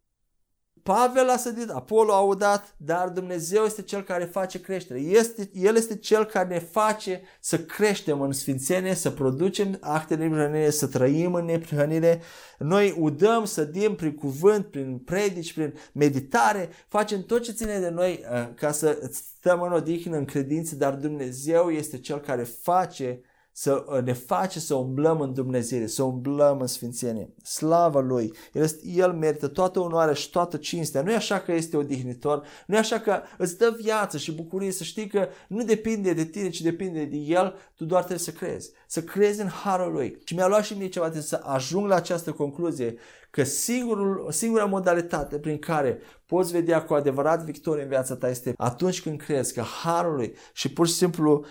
Pavel 0.84 1.30
a 1.30 1.38
sădit, 1.38 1.70
Apollo 1.70 2.14
a 2.14 2.20
udat, 2.20 2.76
dar 2.78 3.10
Dumnezeu 3.10 3.64
este 3.64 3.82
Cel 3.82 4.04
care 4.04 4.24
face 4.24 4.62
creștere. 4.62 5.00
Este, 5.00 5.50
El 5.54 5.76
este 5.76 5.96
Cel 5.96 6.26
care 6.26 6.48
ne 6.48 6.60
face 6.60 7.22
să 7.40 7.60
creștem 7.60 8.22
în 8.22 8.32
sfințenie, 8.32 8.94
să 8.94 9.12
producem 9.12 9.78
acte 9.82 10.16
de 10.16 10.24
neprihănire, 10.24 10.70
să 10.70 10.88
trăim 10.88 11.34
în 11.34 11.46
neprihănire. 11.46 12.22
Noi 12.58 12.96
udăm, 13.00 13.46
sădim 13.46 13.96
prin 13.96 14.16
cuvânt, 14.16 14.66
prin 14.66 14.98
predici, 14.98 15.54
prin 15.54 15.74
meditare, 15.94 16.70
facem 16.88 17.24
tot 17.24 17.42
ce 17.44 17.52
ține 17.52 17.80
de 17.80 17.90
noi 17.90 18.24
uh, 18.32 18.48
ca 18.56 18.72
să 18.72 19.10
stăm 19.12 19.62
în 19.62 19.72
odihnă, 19.72 20.18
în 20.18 20.26
credință, 20.26 20.76
dar 20.76 20.94
Dumnezeu 20.94 21.70
este 21.70 22.00
Cel 22.00 22.20
care 22.20 22.44
face 22.44 23.22
să 23.52 23.86
uh, 23.88 24.04
ne 24.04 24.14
face 24.14 24.60
să 24.60 24.76
umblăm 24.76 25.20
în 25.22 25.34
Dumnezeu, 25.34 25.86
să 25.86 26.04
umblăm 26.04 26.60
în 26.60 26.68
Sfințenie. 26.68 27.34
Slavă 27.44 28.00
Lui! 28.00 28.34
El, 28.54 28.64
este, 28.64 28.88
El 28.88 29.14
merită 29.14 29.48
toată 29.48 29.80
onoarea 29.80 30.14
și 30.14 30.30
toată 30.30 30.58
cinstea. 30.58 31.02
Nu 31.02 31.12
e 31.12 31.16
așa 31.16 31.40
că 31.40 31.52
este 31.52 31.78
odihnitor, 31.78 32.46
nu 32.68 32.76
e 32.76 32.80
așa 32.80 33.00
că 33.00 33.22
îți 33.38 33.58
dă 33.58 33.76
viață 33.82 34.18
și 34.18 34.32
bucurie 34.32 34.72
să 34.72 34.84
știi 34.84 35.08
că 35.08 35.28
nu 35.48 35.64
depinde 35.64 36.14
de 36.14 36.26
tine, 36.26 36.50
ci 36.50 36.62
depinde 36.62 37.06
de 37.06 37.18
El, 37.18 37.56
tu 37.76 37.86
doar 37.86 38.04
trebuie 38.04 38.26
să 38.26 38.32
crezi. 38.32 38.72
Să 38.88 39.02
crezi 39.02 39.42
în 39.42 39.48
Harul 39.48 39.92
Lui. 39.92 40.18
Și 40.24 40.36
mi-a 40.36 40.48
luat 40.48 40.64
și 40.64 40.78
mie 40.78 40.88
ceva 40.88 41.10
de 41.10 41.22
să 41.22 41.42
ajung 41.44 41.88
la 41.88 41.96
această 41.96 42.32
concluzie 42.32 42.96
că 43.32 43.44
singurul, 43.44 44.32
singura 44.32 44.66
modalitate 44.66 45.40
prin 45.40 45.58
care 45.58 46.00
poți 46.26 46.52
vedea 46.52 46.84
cu 46.84 46.94
adevărat 46.94 47.44
victorie 47.44 47.84
în 47.84 47.90
viața 47.90 48.16
ta 48.16 48.30
este 48.30 48.54
atunci 48.58 49.02
când 49.02 49.22
crezi 49.22 49.54
că 49.54 49.62
harul 49.62 50.16
lui 50.16 50.34
și 50.54 50.74
pur 50.74 50.88
și 50.88 50.94
simplu 50.94 51.46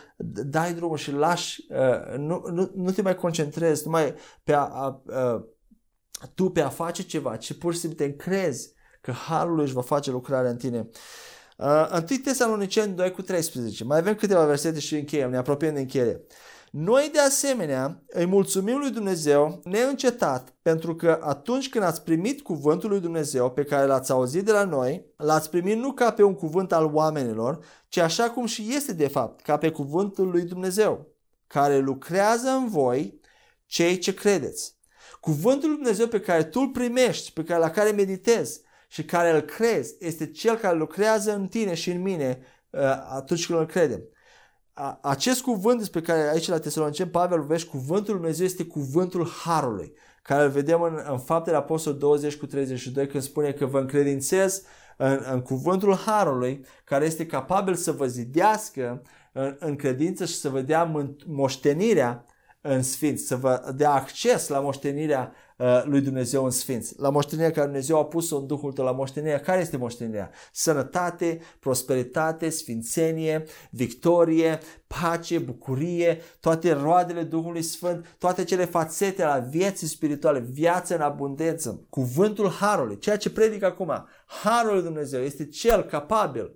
dai 0.44 0.74
drumul 0.74 0.96
și 0.96 1.12
lași, 1.12 1.66
uh, 1.68 2.16
nu, 2.16 2.44
nu, 2.52 2.70
nu 2.74 2.90
te 2.90 3.02
mai 3.02 3.14
concentrezi 3.14 3.82
numai 3.84 4.14
pe 4.44 4.52
a, 4.52 4.58
a, 4.58 5.02
a, 5.10 5.46
tu 6.34 6.50
pe 6.50 6.60
a 6.60 6.68
face 6.68 7.02
ceva, 7.02 7.36
ci 7.36 7.58
pur 7.58 7.72
și 7.72 7.78
simplu 7.78 7.98
te 7.98 8.04
încrezi 8.04 8.72
că 9.00 9.12
harul 9.12 9.54
lui 9.54 9.64
își 9.64 9.74
va 9.74 9.82
face 9.82 10.10
lucrarea 10.10 10.50
în 10.50 10.56
tine. 10.56 10.88
Uh, 11.56 11.90
1 11.92 12.00
Tesaloniceni 12.24 12.94
2 12.94 13.10
cu 13.10 13.22
13. 13.22 13.84
Mai 13.84 13.98
avem 13.98 14.14
câteva 14.14 14.44
versete 14.44 14.78
și 14.78 14.96
încheiem, 14.96 15.30
ne 15.30 15.36
apropiem 15.36 15.74
de 15.74 15.80
încheiere. 15.80 16.20
Noi 16.70 17.10
de 17.12 17.18
asemenea 17.18 18.02
îi 18.06 18.26
mulțumim 18.26 18.78
lui 18.78 18.90
Dumnezeu 18.90 19.60
neîncetat 19.64 20.54
pentru 20.62 20.94
că 20.94 21.18
atunci 21.22 21.68
când 21.68 21.84
ați 21.84 22.02
primit 22.02 22.40
cuvântul 22.40 22.90
lui 22.90 23.00
Dumnezeu 23.00 23.50
pe 23.50 23.64
care 23.64 23.86
l-ați 23.86 24.10
auzit 24.10 24.44
de 24.44 24.52
la 24.52 24.64
noi, 24.64 25.04
l-ați 25.16 25.50
primit 25.50 25.76
nu 25.76 25.92
ca 25.92 26.12
pe 26.12 26.22
un 26.22 26.34
cuvânt 26.34 26.72
al 26.72 26.84
oamenilor, 26.94 27.64
ci 27.88 27.96
așa 27.96 28.30
cum 28.30 28.46
și 28.46 28.74
este 28.74 28.92
de 28.92 29.08
fapt, 29.08 29.40
ca 29.40 29.56
pe 29.56 29.70
cuvântul 29.70 30.30
lui 30.30 30.42
Dumnezeu, 30.42 31.06
care 31.46 31.78
lucrează 31.78 32.48
în 32.48 32.68
voi 32.68 33.20
cei 33.66 33.98
ce 33.98 34.14
credeți. 34.14 34.76
Cuvântul 35.20 35.68
lui 35.68 35.78
Dumnezeu 35.78 36.06
pe 36.06 36.20
care 36.20 36.44
tu 36.44 36.60
îl 36.60 36.68
primești, 36.68 37.32
pe 37.32 37.42
care, 37.42 37.60
la 37.60 37.70
care 37.70 37.90
meditezi 37.90 38.60
și 38.88 39.04
care 39.04 39.30
îl 39.30 39.40
crezi, 39.40 39.96
este 39.98 40.30
cel 40.30 40.56
care 40.56 40.76
lucrează 40.76 41.34
în 41.34 41.46
tine 41.46 41.74
și 41.74 41.90
în 41.90 42.02
mine 42.02 42.38
uh, 42.70 42.80
atunci 43.08 43.46
când 43.46 43.58
îl 43.58 43.66
credem 43.66 44.00
acest 45.00 45.42
cuvânt 45.42 45.78
despre 45.78 46.00
care 46.00 46.30
aici 46.30 46.48
la 46.48 46.58
Tesalonicen 46.58 47.08
Pavel 47.08 47.38
vorbește, 47.38 47.68
cuvântul 47.68 48.12
Lui 48.12 48.20
Dumnezeu 48.20 48.46
este 48.46 48.64
cuvântul 48.64 49.28
Harului, 49.28 49.92
care 50.22 50.44
îl 50.44 50.50
vedem 50.50 50.82
în, 50.82 51.02
în 51.10 51.18
faptele 51.18 51.56
Apostol 51.56 51.98
20 51.98 52.36
cu 52.36 52.46
32 52.46 53.06
când 53.06 53.22
spune 53.22 53.52
că 53.52 53.66
vă 53.66 53.78
încredințez 53.78 54.62
în, 54.96 55.24
în 55.32 55.40
cuvântul 55.40 55.94
Harului, 55.94 56.64
care 56.84 57.04
este 57.04 57.26
capabil 57.26 57.74
să 57.74 57.92
vă 57.92 58.06
zidească 58.06 59.02
în, 59.32 59.56
în 59.58 59.76
credință 59.76 60.24
și 60.24 60.34
să 60.34 60.48
vă 60.48 60.60
dea 60.60 61.12
moștenirea 61.26 62.24
în 62.60 62.82
sfinți, 62.82 63.26
să 63.26 63.36
vă 63.36 63.72
dea 63.76 63.90
acces 63.92 64.48
la 64.48 64.60
moștenirea 64.60 65.32
uh, 65.32 65.49
lui 65.84 66.00
Dumnezeu 66.00 66.44
în 66.44 66.50
sfinți, 66.50 67.00
la 67.00 67.10
moștenirea 67.10 67.50
care 67.50 67.66
Dumnezeu 67.66 67.98
a 67.98 68.04
pus-o 68.04 68.36
în 68.36 68.46
Duhul 68.46 68.72
tău, 68.72 68.84
la 68.84 68.92
moștenirea 68.92 69.40
care 69.40 69.60
este 69.60 69.76
moștenirea? 69.76 70.30
Sănătate, 70.52 71.40
prosperitate, 71.58 72.48
sfințenie, 72.48 73.44
victorie, 73.70 74.58
pace, 74.86 75.38
bucurie, 75.38 76.20
toate 76.40 76.72
roadele 76.72 77.22
Duhului 77.22 77.62
Sfânt, 77.62 78.16
toate 78.18 78.44
cele 78.44 78.64
fațete 78.64 79.24
la 79.24 79.38
vieții 79.38 79.86
spirituale, 79.86 80.38
viață 80.38 80.94
în 80.94 81.00
abundență, 81.00 81.86
cuvântul 81.88 82.50
Harului, 82.50 82.98
ceea 82.98 83.16
ce 83.16 83.30
predic 83.30 83.62
acum, 83.62 84.06
Harul 84.26 84.72
lui 84.72 84.82
Dumnezeu 84.82 85.22
este 85.22 85.46
cel 85.46 85.82
capabil 85.82 86.54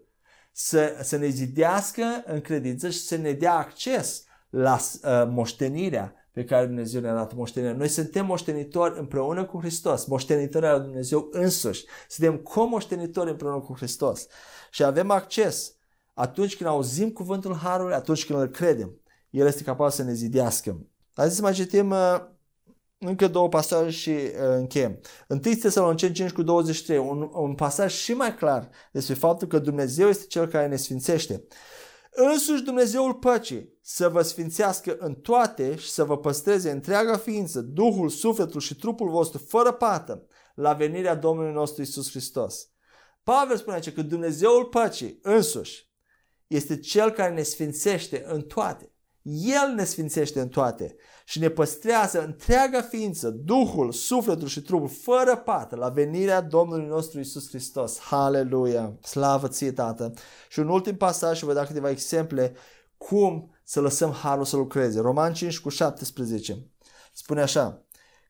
să, 0.52 0.98
să 1.02 1.16
ne 1.16 1.28
zidească 1.28 2.02
în 2.26 2.40
credință 2.40 2.90
și 2.90 2.98
să 2.98 3.16
ne 3.16 3.32
dea 3.32 3.54
acces 3.54 4.24
la 4.50 4.74
uh, 4.74 5.00
moștenirea 5.28 6.23
pe 6.34 6.44
care 6.44 6.66
Dumnezeu 6.66 7.00
ne-a 7.00 7.14
dat 7.14 7.34
moștenirea. 7.34 7.76
Noi 7.76 7.88
suntem 7.88 8.26
moștenitori 8.26 8.98
împreună 8.98 9.44
cu 9.44 9.58
Hristos, 9.58 10.04
moștenitori 10.04 10.66
al 10.66 10.80
Dumnezeu 10.82 11.28
însuși. 11.30 11.84
Suntem 12.08 12.36
comoștenitori 12.36 13.30
împreună 13.30 13.60
cu 13.60 13.74
Hristos 13.76 14.26
și 14.70 14.84
avem 14.84 15.10
acces 15.10 15.74
atunci 16.14 16.56
când 16.56 16.70
auzim 16.70 17.10
cuvântul 17.10 17.54
Harului, 17.54 17.94
atunci 17.94 18.26
când 18.26 18.40
îl 18.40 18.46
credem. 18.46 19.00
El 19.30 19.46
este 19.46 19.62
capabil 19.62 19.92
să 19.92 20.02
ne 20.02 20.12
zidească. 20.12 20.86
Hai 21.14 21.30
să 21.30 21.42
mai 21.42 21.52
citim 21.52 21.90
uh, 21.90 22.20
încă 22.98 23.28
două 23.28 23.48
pasaje 23.48 23.90
și 23.90 24.10
uh, 24.10 24.28
încheiem. 24.40 25.00
1 25.28 25.40
Tesaloniceni 25.40 26.14
5 26.14 26.30
cu 26.30 26.42
23, 26.42 26.98
un, 26.98 27.30
un 27.32 27.54
pasaj 27.54 27.92
și 27.92 28.12
mai 28.12 28.34
clar 28.34 28.68
despre 28.92 29.14
faptul 29.14 29.48
că 29.48 29.58
Dumnezeu 29.58 30.08
este 30.08 30.24
Cel 30.26 30.46
care 30.46 30.66
ne 30.66 30.76
sfințește. 30.76 31.44
Însuși 32.16 32.62
Dumnezeul 32.62 33.14
păcii 33.14 33.78
să 33.80 34.08
vă 34.08 34.22
sfințească 34.22 34.96
în 34.98 35.14
toate 35.14 35.76
și 35.76 35.90
să 35.90 36.04
vă 36.04 36.18
păstreze 36.18 36.70
întreaga 36.70 37.16
ființă, 37.16 37.60
Duhul, 37.60 38.08
sufletul 38.08 38.60
și 38.60 38.76
trupul 38.76 39.10
vostru 39.10 39.38
fără 39.38 39.72
pată 39.72 40.26
la 40.54 40.72
venirea 40.72 41.14
Domnului 41.14 41.52
nostru 41.52 41.82
Isus 41.82 42.10
Hristos. 42.10 42.68
Pavel 43.22 43.56
spune 43.56 43.74
aici 43.74 43.92
că 43.92 44.02
Dumnezeul 44.02 44.64
păcii 44.64 45.18
însuși 45.22 45.90
este 46.46 46.78
Cel 46.78 47.10
care 47.10 47.34
ne 47.34 47.42
sfințește 47.42 48.24
în 48.26 48.42
toate. 48.42 48.93
El 49.26 49.72
ne 49.74 49.84
sfințește 49.84 50.40
în 50.40 50.48
toate 50.48 50.96
și 51.24 51.38
ne 51.38 51.48
păstrează 51.48 52.24
întreaga 52.24 52.80
ființă, 52.80 53.30
Duhul, 53.30 53.92
sufletul 53.92 54.48
și 54.48 54.62
trupul, 54.62 54.88
fără 54.88 55.36
pată, 55.36 55.76
la 55.76 55.88
venirea 55.88 56.40
Domnului 56.40 56.86
nostru 56.86 57.20
Isus 57.20 57.48
Hristos. 57.48 57.98
Haleluia! 57.98 58.98
Slavă 59.02 59.48
ție, 59.48 59.72
Tată! 59.72 60.12
Și 60.48 60.58
un 60.58 60.68
ultim 60.68 60.96
pasaj 60.96 61.38
și 61.38 61.44
vă 61.44 61.52
da 61.52 61.64
câteva 61.64 61.90
exemple 61.90 62.56
cum 62.96 63.54
să 63.62 63.80
lăsăm 63.80 64.12
Harul 64.12 64.44
să 64.44 64.56
lucreze. 64.56 65.00
Roman 65.00 65.32
5 65.32 65.60
cu 65.60 65.68
17 65.68 66.66
spune 67.12 67.40
așa, 67.40 67.84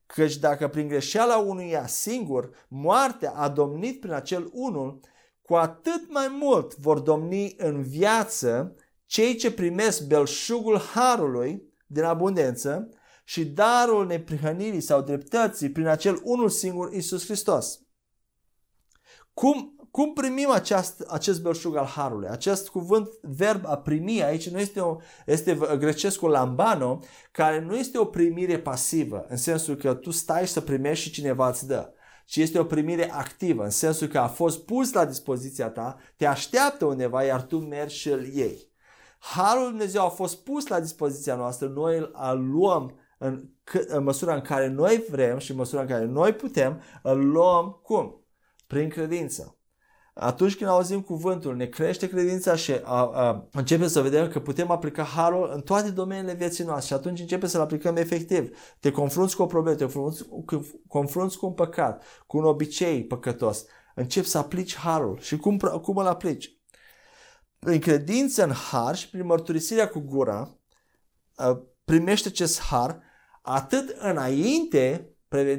căci 0.07 0.37
dacă 0.37 0.69
prin 0.69 0.89
greșeala 0.89 1.37
unuia 1.37 1.87
singur 1.87 2.51
moartea 2.69 3.31
a 3.31 3.49
domnit 3.49 4.01
prin 4.01 4.13
acel 4.13 4.51
unul, 4.53 5.01
cu 5.43 5.55
atât 5.55 6.13
mai 6.13 6.37
mult 6.41 6.77
vor 6.77 6.99
domni 6.99 7.55
în 7.59 7.83
viață 7.83 8.75
cei 9.07 9.37
ce 9.37 9.53
primesc 9.53 10.07
belșugul 10.07 10.79
Harului 10.79 11.73
din 11.87 12.03
abundență 12.03 12.89
și 13.25 13.45
darul 13.45 14.07
neprihănirii 14.07 14.81
sau 14.81 15.03
dreptății 15.03 15.71
prin 15.71 15.87
acel 15.87 16.21
unul 16.23 16.49
singur 16.49 16.93
Isus 16.93 17.25
Hristos. 17.25 17.81
Cum, 19.35 19.89
cum 19.91 20.13
primim 20.13 20.51
aceast, 20.51 21.01
acest 21.09 21.43
belșug 21.43 21.77
al 21.77 21.87
Harului? 21.87 22.29
Acest 22.29 22.69
cuvânt, 22.69 23.09
verb 23.23 23.67
a 23.67 23.77
primi, 23.77 24.23
aici 24.23 24.49
nu 24.49 24.59
este, 24.59 24.81
o, 24.81 24.97
este 25.27 25.59
grecescul 25.79 26.31
lambano, 26.31 27.01
care 27.33 27.61
nu 27.61 27.77
este 27.77 27.99
o 27.99 28.05
primire 28.05 28.59
pasivă, 28.59 29.27
în 29.29 29.37
sensul 29.37 29.77
că 29.77 29.95
tu 29.95 30.11
stai 30.11 30.49
să 30.49 30.61
primești 30.61 31.05
și 31.05 31.13
cineva 31.13 31.49
îți 31.49 31.67
dă 31.67 31.95
ci 32.25 32.37
este 32.37 32.59
o 32.59 32.65
primire 32.65 33.13
activă, 33.13 33.65
în 33.65 33.71
sensul 33.71 34.07
că 34.07 34.19
a 34.19 34.29
fost 34.29 34.65
pus 34.65 34.93
la 34.93 35.05
dispoziția 35.05 35.69
ta, 35.69 35.97
te 36.17 36.27
așteaptă 36.27 36.85
undeva, 36.85 37.23
iar 37.23 37.43
tu 37.43 37.59
mergi 37.59 37.97
și 37.97 38.09
îl 38.09 38.27
iei. 38.27 38.73
Harul 39.33 39.69
Dumnezeu 39.69 40.05
a 40.05 40.09
fost 40.09 40.43
pus 40.43 40.67
la 40.67 40.81
dispoziția 40.81 41.35
noastră, 41.35 41.67
noi 41.67 41.97
îl 41.99 42.51
luăm 42.51 42.95
în, 43.19 43.49
în 43.87 44.03
măsura 44.03 44.35
în 44.35 44.41
care 44.41 44.69
noi 44.69 45.05
vrem 45.11 45.39
și 45.39 45.51
în 45.51 45.57
măsura 45.57 45.81
în 45.81 45.87
care 45.87 46.05
noi 46.05 46.33
putem, 46.33 46.81
îl 47.03 47.27
luăm 47.27 47.81
cum? 47.83 48.25
Prin 48.67 48.89
credință. 48.89 49.59
Atunci 50.15 50.57
când 50.57 50.71
auzim 50.71 51.01
cuvântul, 51.01 51.57
ne 51.57 51.67
crește 51.67 52.09
credința 52.09 52.57
și 52.57 52.73
a, 52.73 53.11
a, 53.15 53.49
începem 53.53 53.89
să 53.89 54.01
vedem 54.01 54.29
că 54.29 54.41
putem 54.41 54.71
aplica 54.71 55.03
harul 55.03 55.51
în 55.55 55.61
toate 55.61 55.91
domeniile 55.91 56.35
vieții 56.35 56.65
noastre 56.65 56.87
și 56.87 56.93
atunci 56.93 57.21
începem 57.21 57.49
să-l 57.49 57.61
aplicăm 57.61 57.97
efectiv. 57.97 58.59
Te 58.81 58.91
confrunți 58.91 59.37
cu 59.37 59.43
o 59.43 59.47
problemă, 59.47 59.77
te 59.77 59.85
confrunți, 59.85 60.27
confrunți 60.89 61.39
cu 61.39 61.47
un 61.47 61.53
păcat, 61.53 62.05
cu 62.27 62.37
un 62.37 62.45
obicei 62.45 63.05
păcătos. 63.05 63.65
Începi 63.95 64.27
să 64.27 64.39
aplici 64.39 64.77
harul. 64.77 65.19
Și 65.21 65.37
cum, 65.37 65.59
cum 65.59 65.97
îl 65.97 66.07
aplici? 66.07 66.54
Prin 67.65 67.81
credință 67.81 68.45
în 68.45 68.51
har 68.51 68.97
și 68.97 69.11
prin 69.11 69.27
mărturisirea 69.27 69.89
cu 69.89 69.99
gura, 69.99 70.59
primește 71.85 72.29
acest 72.29 72.61
har 72.61 73.03
atât 73.43 73.97
înainte, 73.99 75.15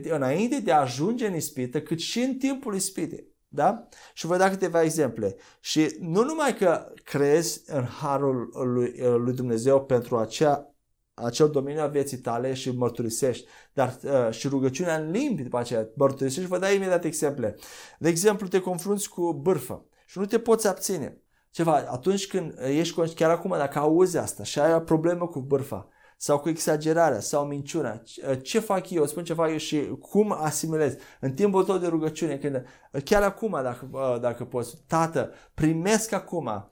înainte 0.10 0.60
de 0.60 0.72
a 0.72 0.80
ajunge 0.80 1.28
în 1.28 1.36
ispită, 1.36 1.82
cât 1.82 1.99
și 1.99 2.20
în 2.20 2.38
timpul 2.38 2.76
ispitei. 2.76 3.34
Da? 3.47 3.88
Și 4.14 4.26
vă 4.26 4.38
da 4.38 4.49
câteva 4.49 4.84
exemple. 4.84 5.36
Și 5.60 5.95
nu 5.99 6.24
numai 6.24 6.56
că 6.56 6.93
crezi 7.03 7.62
în 7.66 7.84
harul 7.84 8.49
lui, 8.53 8.95
lui 9.18 9.34
Dumnezeu 9.34 9.86
pentru 9.86 10.18
acea, 10.18 10.76
acel 11.14 11.49
domeniu 11.49 11.82
a 11.82 11.88
vieții 11.88 12.18
tale 12.18 12.53
și 12.53 12.72
mărturisești, 12.72 13.47
dar 13.74 13.97
uh, 14.03 14.32
și 14.32 14.47
rugăciunea 14.47 14.97
în 14.97 15.12
limbi 15.12 15.43
după 15.43 15.58
aceea 15.58 15.89
mărturisești. 15.95 16.49
Vă 16.49 16.60
dau 16.60 16.74
imediat 16.74 17.03
exemple. 17.03 17.56
De 17.99 18.10
exemplu, 18.10 18.47
te 18.47 18.60
confrunți 18.60 19.10
cu 19.10 19.34
bârfă 19.34 19.86
și 20.06 20.20
nu 20.20 20.26
te 20.26 20.39
poți 20.39 20.68
abține. 20.68 21.20
Ceva, 21.56 21.84
atunci 21.89 22.28
când 22.28 22.58
ești, 22.60 23.14
chiar 23.14 23.30
acum, 23.30 23.51
dacă 23.58 23.80
auzi 23.80 24.18
asta 24.18 24.43
și 24.43 24.60
ai 24.60 24.74
o 24.74 24.80
problemă 24.80 25.28
cu 25.28 25.39
bârfa, 25.39 25.88
sau 26.18 26.39
cu 26.39 26.49
exagerarea 26.49 27.20
sau 27.20 27.45
minciuna. 27.45 28.01
Ce 28.41 28.60
fac 28.60 28.89
eu? 28.89 29.06
Spun 29.06 29.24
ce 29.24 29.34
fac 29.34 29.49
eu 29.49 29.58
și 29.58 29.88
cum 29.99 30.32
asimilez. 30.32 30.95
În 31.20 31.34
timpul 31.34 31.64
tău 31.64 31.78
de 31.78 31.88
rugăciune, 31.88 32.38
când, 32.38 32.66
chiar 33.03 33.24
acum, 33.24 33.60
dacă, 33.64 33.89
dacă 34.22 34.45
poți, 34.45 34.84
Tată, 34.88 35.32
primesc 35.53 36.12
acum 36.12 36.70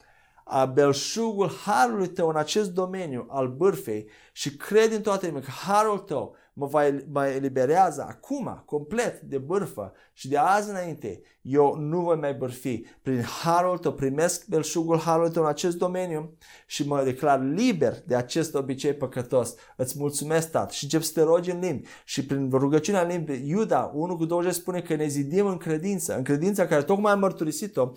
belșugul 0.74 1.52
harului 1.66 2.08
tău 2.08 2.30
în 2.30 2.36
acest 2.36 2.72
domeniu 2.72 3.26
al 3.30 3.48
bârfei 3.48 4.10
și 4.32 4.56
cred 4.56 4.92
în 4.92 5.02
toată 5.02 5.26
inima 5.26 5.42
că 5.42 5.52
harul 5.52 5.98
tău 5.98 6.36
mă, 6.54 6.66
va, 6.66 6.84
mă 7.12 7.26
eliberează 7.26 8.06
acum, 8.10 8.64
complet, 8.66 9.22
de 9.22 9.38
bârfă 9.38 9.94
și 10.14 10.28
de 10.30 10.38
azi 10.38 10.70
înainte, 10.70 11.22
eu 11.44 11.76
nu 11.76 12.02
voi 12.02 12.16
mai 12.16 12.34
bârfi. 12.34 12.82
Prin 13.02 13.22
harul 13.22 13.78
tău 13.78 13.94
primesc 13.94 14.48
belșugul 14.48 15.00
harului 15.00 15.32
tău 15.32 15.44
în 15.44 15.50
acest 15.50 15.78
domeniu 15.78 16.38
și 16.68 16.88
mă 16.88 17.04
declar 17.04 17.44
liber 17.44 18.04
de 18.06 18.16
acest 18.16 18.56
obicei 18.56 18.94
păcătos. 18.94 19.56
Îți 19.76 19.96
mulțumesc, 20.00 20.52
Tată, 20.52 20.74
și 20.74 20.84
încep 20.84 21.02
să 21.02 21.12
te 21.14 21.22
rogi 21.22 21.52
în 21.52 21.60
limbi. 21.60 21.88
Și 22.06 22.26
prin 22.26 22.50
rugăciunea 22.52 23.02
în 23.02 23.08
limbi, 23.08 23.50
Iuda 23.50 23.92
1 23.94 24.18
cu 24.18 24.26
20 24.26 24.54
spune 24.54 24.82
că 24.82 24.96
ne 24.96 25.08
zidim 25.08 25.46
în 25.46 25.58
credință, 25.58 26.16
în 26.16 26.24
credința 26.24 26.68
care 26.68 26.84
tocmai 26.84 27.12
am 27.12 27.20
mărturisit-o, 27.20 27.92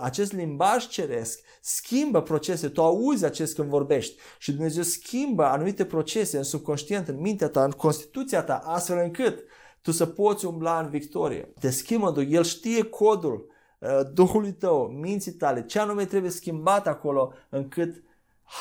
acest 0.00 0.32
limbaj 0.32 0.86
ceresc 0.86 1.40
schimbă 1.60 2.22
procese, 2.22 2.68
tu 2.68 2.82
auzi 2.82 3.24
acest 3.24 3.54
când 3.54 3.68
vorbești 3.68 4.20
și 4.38 4.52
Dumnezeu 4.52 4.82
schimbă 4.82 5.44
anumite 5.44 5.84
procese 5.84 6.36
în 6.36 6.42
subconștient, 6.42 7.08
în 7.08 7.20
mintea 7.20 7.48
ta, 7.48 7.64
în 7.64 7.70
constituția 7.70 8.42
ta, 8.42 8.62
astfel 8.64 8.98
încât 9.02 9.44
tu 9.82 9.90
să 9.90 10.06
poți 10.06 10.46
umbla 10.46 10.78
în 10.78 10.88
victorie. 10.88 11.52
Te 11.60 11.70
schimbă, 11.70 12.22
El 12.22 12.42
știe 12.42 12.82
codul 12.84 13.46
uh, 13.78 14.00
Duhului 14.12 14.52
tău, 14.52 14.86
minții 14.86 15.32
tale, 15.32 15.64
ce 15.64 15.78
anume 15.78 16.04
trebuie 16.04 16.30
schimbat 16.30 16.86
acolo 16.86 17.32
încât 17.48 18.02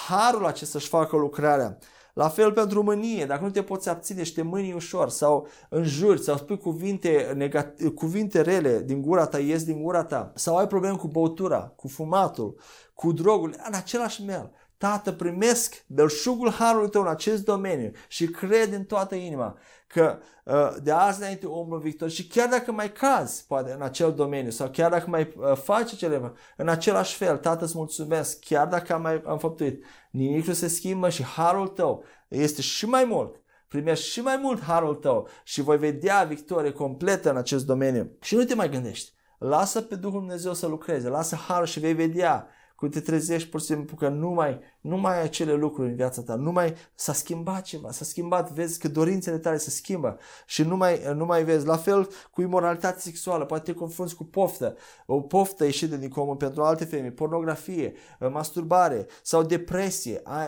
harul 0.07 0.45
acesta 0.45 0.79
să-și 0.79 0.89
facă 0.89 1.15
lucrarea. 1.15 1.77
La 2.13 2.29
fel 2.29 2.51
pentru 2.51 2.83
mânie, 2.83 3.25
dacă 3.25 3.43
nu 3.43 3.49
te 3.49 3.63
poți 3.63 3.89
abține 3.89 4.23
și 4.23 4.33
te 4.33 4.41
mâni 4.41 4.73
ușor 4.73 5.09
sau 5.09 5.47
înjuri 5.69 6.21
sau 6.21 6.37
spui 6.37 6.57
cuvinte, 6.57 7.37
negat- 7.37 7.93
cuvinte 7.95 8.41
rele 8.41 8.81
din 8.81 9.01
gura 9.01 9.25
ta, 9.25 9.39
ies 9.39 9.63
din 9.63 9.81
gura 9.81 10.03
ta 10.03 10.31
sau 10.35 10.57
ai 10.57 10.67
probleme 10.67 10.97
cu 10.97 11.07
băutura, 11.07 11.73
cu 11.75 11.87
fumatul, 11.87 12.59
cu 12.93 13.11
drogul, 13.11 13.55
în 13.67 13.73
același 13.73 14.23
mel. 14.25 14.51
Tată, 14.77 15.11
primesc 15.11 15.83
belșugul 15.87 16.49
harului 16.49 16.89
tău 16.89 17.01
în 17.01 17.07
acest 17.07 17.43
domeniu 17.43 17.91
și 18.07 18.27
cred 18.27 18.73
în 18.73 18.83
toată 18.83 19.15
inima 19.15 19.57
că 19.91 20.19
uh, 20.43 20.75
de 20.83 20.91
azi 20.91 21.19
înainte 21.19 21.45
omul 21.45 21.79
victor 21.79 22.09
și 22.09 22.27
chiar 22.27 22.49
dacă 22.49 22.71
mai 22.71 22.91
cazi 22.91 23.45
poate 23.47 23.71
în 23.71 23.81
acel 23.81 24.13
domeniu 24.13 24.49
sau 24.49 24.69
chiar 24.69 24.91
dacă 24.91 25.09
mai 25.09 25.33
uh, 25.37 25.55
faci 25.55 25.95
cele 25.95 26.33
în 26.57 26.67
același 26.67 27.15
fel, 27.15 27.37
Tată 27.37 27.63
îți 27.63 27.77
mulțumesc, 27.77 28.39
chiar 28.39 28.67
dacă 28.67 28.93
am 28.93 29.01
mai 29.01 29.21
am 29.25 29.37
făptuit, 29.37 29.85
nimic 30.11 30.45
nu 30.45 30.53
se 30.53 30.67
schimbă 30.67 31.09
și 31.09 31.23
harul 31.23 31.67
tău 31.67 32.03
este 32.27 32.61
și 32.61 32.85
mai 32.85 33.05
mult 33.05 33.41
primești 33.67 34.09
și 34.09 34.21
mai 34.21 34.39
mult 34.41 34.61
harul 34.61 34.95
tău 34.95 35.27
și 35.43 35.61
voi 35.61 35.77
vedea 35.77 36.23
victorie 36.23 36.71
completă 36.71 37.29
în 37.29 37.37
acest 37.37 37.65
domeniu. 37.65 38.11
Și 38.21 38.35
nu 38.35 38.43
te 38.43 38.55
mai 38.55 38.69
gândești. 38.69 39.13
Lasă 39.37 39.81
pe 39.81 39.95
Duhul 39.95 40.19
Dumnezeu 40.19 40.53
să 40.53 40.67
lucreze, 40.67 41.09
lasă 41.09 41.35
harul 41.35 41.65
și 41.65 41.79
vei 41.79 41.93
vedea 41.93 42.47
cum 42.75 42.89
te 42.89 42.99
trezești 42.99 43.49
pur 43.49 43.59
și 43.59 43.65
simplu 43.65 43.95
că 43.95 44.07
nu 44.07 44.29
mai, 44.29 44.59
nu 44.81 44.97
mai 44.97 45.17
ai 45.17 45.23
acele 45.23 45.53
lucruri 45.53 45.89
în 45.89 45.95
viața 45.95 46.21
ta, 46.21 46.35
nu 46.35 46.51
mai 46.51 46.75
s-a 46.95 47.13
schimbat 47.13 47.61
ceva, 47.61 47.91
s-a 47.91 48.05
schimbat, 48.05 48.51
vezi 48.51 48.79
că 48.79 48.87
dorințele 48.87 49.37
tale 49.37 49.57
se 49.57 49.69
schimbă. 49.69 50.17
Și 50.45 50.63
nu 50.63 50.77
mai, 50.77 51.01
nu 51.15 51.25
mai 51.25 51.43
vezi. 51.43 51.65
La 51.65 51.77
fel 51.77 52.09
cu 52.31 52.41
imoralitate 52.41 52.99
sexuală, 52.99 53.45
poate 53.45 53.71
te 53.71 53.77
confrunți 53.77 54.15
cu 54.15 54.23
poftă, 54.23 54.75
o 55.05 55.21
poftă 55.21 55.63
ieșită 55.63 55.95
din 55.95 56.09
comun 56.09 56.35
pentru 56.35 56.63
alte 56.63 56.85
femei, 56.85 57.11
pornografie, 57.11 57.93
masturbare 58.31 59.07
sau 59.21 59.43
depresie, 59.43 60.21
ai, 60.23 60.47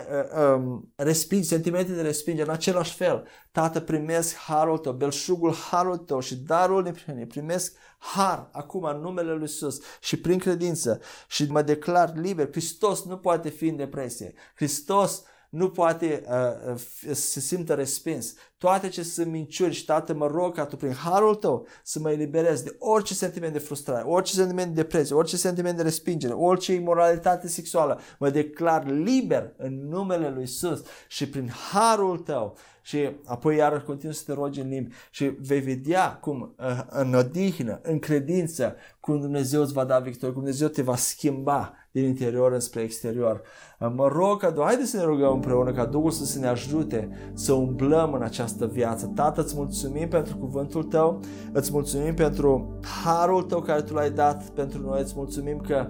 um, 0.54 0.92
respingi, 0.96 1.48
sentimente 1.48 1.92
de 1.92 2.02
respingere 2.02 2.48
în 2.48 2.54
același 2.54 2.94
fel. 2.94 3.26
Tată, 3.52 3.80
primesc 3.80 4.36
harul 4.36 4.78
tău, 4.78 4.92
belșugul 4.92 5.54
harul 5.70 5.96
tău 5.96 6.20
și 6.20 6.36
darul 6.36 6.82
neprihănit, 6.82 7.28
primesc 7.28 7.76
har 7.98 8.48
acum 8.52 8.82
în 8.82 9.00
numele 9.00 9.32
Lui 9.32 9.40
Iisus 9.40 9.80
și 10.00 10.20
prin 10.20 10.38
credință. 10.38 11.00
Și 11.28 11.46
mă 11.50 11.62
declar 11.62 12.12
liber. 12.16 12.48
Hristos 12.50 13.04
nu 13.04 13.16
poate 13.16 13.48
fi 13.48 13.66
în 13.66 13.76
depresie. 13.76 14.23
Hristos 14.54 15.22
nu 15.48 15.70
poate 15.70 16.24
uh, 16.26 16.74
uh 16.74 16.80
să 17.04 17.14
se 17.14 17.40
simtă 17.40 17.74
respins. 17.74 18.34
Toate 18.58 18.88
ce 18.88 19.02
sunt 19.02 19.26
minciuni 19.26 19.72
și 19.72 19.84
Tată, 19.84 20.14
mă 20.14 20.26
rog 20.26 20.54
ca 20.54 20.66
Tu 20.66 20.76
prin 20.76 20.92
harul 20.92 21.34
Tău 21.34 21.66
să 21.82 21.98
mă 21.98 22.10
eliberezi 22.10 22.64
de 22.64 22.76
orice 22.78 23.14
sentiment 23.14 23.52
de 23.52 23.58
frustrare, 23.58 24.04
orice 24.06 24.34
sentiment 24.34 24.74
de 24.74 24.80
depresie, 24.80 25.14
orice 25.14 25.36
sentiment 25.36 25.76
de 25.76 25.82
respingere, 25.82 26.32
orice 26.32 26.72
imoralitate 26.72 27.48
sexuală. 27.48 28.00
Mă 28.18 28.30
declar 28.30 28.86
liber 28.86 29.52
în 29.56 29.88
numele 29.88 30.30
Lui 30.30 30.42
Isus 30.42 30.82
și 31.08 31.28
prin 31.28 31.50
harul 31.72 32.18
Tău 32.18 32.56
și 32.86 33.10
apoi 33.24 33.56
iar 33.56 33.82
continui 33.82 34.14
să 34.14 34.22
te 34.26 34.32
rogi 34.32 34.60
în 34.60 34.68
limbi 34.68 34.94
și 35.10 35.24
vei 35.24 35.60
vedea 35.60 36.14
cum 36.16 36.54
uh, 36.58 36.80
în 36.88 37.14
odihnă, 37.14 37.80
în 37.82 37.98
credință, 37.98 38.76
cum 39.00 39.20
Dumnezeu 39.20 39.62
îți 39.62 39.72
va 39.72 39.84
da 39.84 39.98
victorie, 39.98 40.34
cum 40.34 40.42
Dumnezeu 40.42 40.68
te 40.68 40.82
va 40.82 40.96
schimba 40.96 41.74
din 41.90 42.04
interior 42.04 42.52
înspre 42.52 42.82
exterior. 42.82 43.42
Uh, 43.78 43.92
mă 43.94 44.08
rog 44.08 44.40
ca 44.40 44.46
Dumnezeu, 44.46 44.66
haideți 44.66 44.90
să 44.90 44.96
ne 44.96 45.02
rugăm 45.02 45.32
împreună 45.32 45.72
ca 45.72 45.84
Duhul 45.84 46.10
să, 46.10 46.24
se 46.24 46.38
ne 46.38 46.46
ajute 46.46 47.30
să 47.34 47.52
umblăm 47.52 48.12
în 48.12 48.22
această 48.22 48.53
viață. 48.62 49.10
Tată, 49.14 49.40
îți 49.40 49.54
mulțumim 49.56 50.08
pentru 50.08 50.36
cuvântul 50.36 50.82
Tău, 50.82 51.20
îți 51.52 51.72
mulțumim 51.72 52.14
pentru 52.14 52.68
harul 53.04 53.42
Tău 53.42 53.60
care 53.60 53.80
Tu 53.80 53.94
l-ai 53.94 54.10
dat 54.10 54.42
pentru 54.42 54.82
noi, 54.82 55.00
îți 55.00 55.12
mulțumim 55.16 55.58
că 55.58 55.86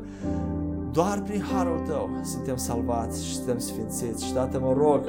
doar 0.93 1.23
prin 1.23 1.43
harul 1.55 1.79
Tău 1.87 2.09
suntem 2.23 2.57
salvați 2.57 3.27
și 3.27 3.35
suntem 3.35 3.59
sfințiți. 3.59 4.25
Și, 4.25 4.33
Tată, 4.33 4.61
mă 4.61 4.73
rog 4.73 5.05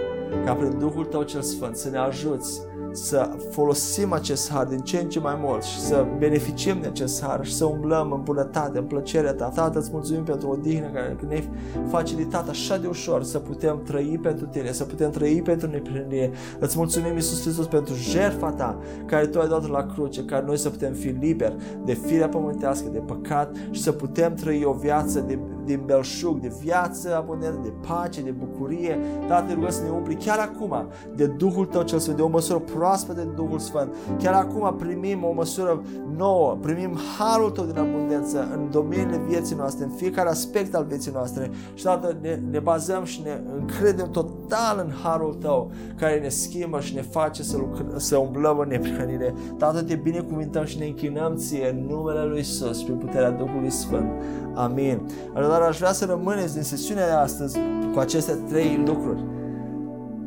ca 0.46 0.54
prin 0.54 0.80
Duhul 0.80 1.06
Tău 1.06 1.24
cel 1.24 1.42
Sfânt 1.42 1.76
să 1.76 1.90
ne 1.90 1.98
ajuți 1.98 2.62
să 2.96 3.30
folosim 3.50 4.14
acest 4.14 4.52
har 4.52 4.66
din 4.66 4.80
ce 4.80 4.98
în 4.98 5.10
ce 5.10 5.20
mai 5.20 5.40
mult 5.42 5.64
și 5.64 5.80
să 5.80 6.06
beneficiem 6.18 6.82
de 6.82 6.88
acest 6.88 7.24
har 7.24 7.46
și 7.46 7.54
să 7.56 7.66
umblăm 7.66 8.12
în 8.12 8.22
bunătate, 8.24 8.78
în 8.78 8.84
plăcerea 8.84 9.34
ta. 9.34 9.52
Tată, 9.56 9.80
îți 9.80 9.90
mulțumim 9.92 10.24
pentru 10.24 10.50
o 10.50 10.56
dihnă 10.56 10.88
care 10.88 11.16
ne-ai 11.28 11.50
facilitat 11.88 12.50
așa 12.50 12.78
de 12.78 12.88
ușor 12.88 13.24
să 13.24 13.40
putem 13.40 13.82
trăi 13.84 14.20
pentru 14.22 14.46
tine, 14.46 14.72
să 14.72 14.84
putem 14.84 15.10
trăi 15.10 15.42
pentru 15.42 15.68
neprihănire. 15.68 16.32
Îți 16.60 16.78
mulțumim, 16.78 17.14
Iisus 17.14 17.42
Hristos, 17.42 17.66
pentru 17.66 17.94
jertfa 17.94 18.52
ta 18.52 18.78
care 19.06 19.26
tu 19.26 19.40
ai 19.40 19.48
dat 19.48 19.70
la 19.70 19.86
cruce, 19.86 20.26
care 20.26 20.46
noi 20.46 20.58
să 20.58 20.70
putem 20.70 20.94
fi 20.94 21.08
liberi 21.08 21.56
de 21.86 21.94
firea 21.94 22.30
pământească, 22.30 22.88
de 22.92 23.00
păcat 23.00 23.56
și 23.72 23.82
să 23.82 23.92
putem 23.92 24.34
trăi 24.34 24.64
o 24.64 24.74
viață 24.74 25.20
de, 25.20 25.40
din 25.66 25.82
belșug, 25.86 26.40
de 26.40 26.54
viață 26.62 27.16
abundentă, 27.16 27.60
de 27.64 27.74
pace, 27.88 28.22
de 28.22 28.32
bucurie. 28.32 29.00
Tată, 29.28 29.54
rugăm 29.54 29.70
să 29.70 29.84
ne 29.84 29.90
umpli 29.90 30.16
chiar 30.16 30.40
acum 30.40 30.88
de 31.16 31.26
Duhul 31.26 31.66
Tău 31.66 31.82
cel 31.82 32.00
Sfânt, 32.00 32.18
de 32.18 32.24
o 32.24 32.28
măsură 32.28 32.60
proaspătă 32.60 33.20
de 33.22 33.30
Duhul 33.36 33.60
Sfânt. 33.60 33.96
Chiar 34.18 34.34
acum 34.34 34.76
primim 34.78 35.24
o 35.24 35.32
măsură 35.32 35.82
nouă, 36.18 36.58
primim 36.62 36.98
harul 37.18 37.50
Tău 37.50 37.66
din 37.66 37.80
abundență 37.80 38.48
în 38.54 38.70
domeniile 38.72 39.22
vieții 39.28 39.56
noastre, 39.56 39.84
în 39.86 39.92
fiecare 39.92 40.30
aspect 40.30 40.76
al 40.76 40.86
vieții 40.86 41.12
noastre 41.14 41.52
și 41.74 41.84
Tată, 41.84 42.18
ne, 42.22 42.40
ne 42.52 42.60
bazăm 42.60 43.04
și 43.04 43.22
ne 43.22 43.42
încredem 43.60 44.10
total 44.10 44.84
în 44.86 44.92
harul 45.04 45.34
Tău 45.34 45.72
care 45.98 46.20
ne 46.20 46.28
schimbă 46.28 46.80
și 46.80 46.94
ne 46.94 47.02
face 47.02 47.44
să, 47.44 47.58
lucr- 47.58 47.96
să 47.96 48.18
umblăm 48.18 48.60
în 48.60 48.68
neprihănire. 48.68 49.34
Tată, 49.58 49.84
te 49.84 49.96
binecuvântăm 49.96 50.66
și 50.66 50.78
ne 50.80 50.86
închinăm 50.86 51.36
ție 51.36 51.70
în 51.70 51.86
numele 51.90 52.24
Lui 52.24 52.40
Isus 52.40 52.84
prin 52.84 52.96
puterea 52.96 53.32
Duhului 53.32 53.70
Sfânt. 53.70 54.12
Amin. 54.54 55.02
Așadar, 55.34 55.55
aș 55.62 55.78
vrea 55.78 55.92
să 55.92 56.06
rămâneți 56.06 56.54
din 56.54 56.64
sesiunea 56.64 57.06
de 57.06 57.14
astăzi 57.14 57.60
cu 57.94 58.00
aceste 58.00 58.32
trei 58.50 58.84
lucruri. 58.86 59.24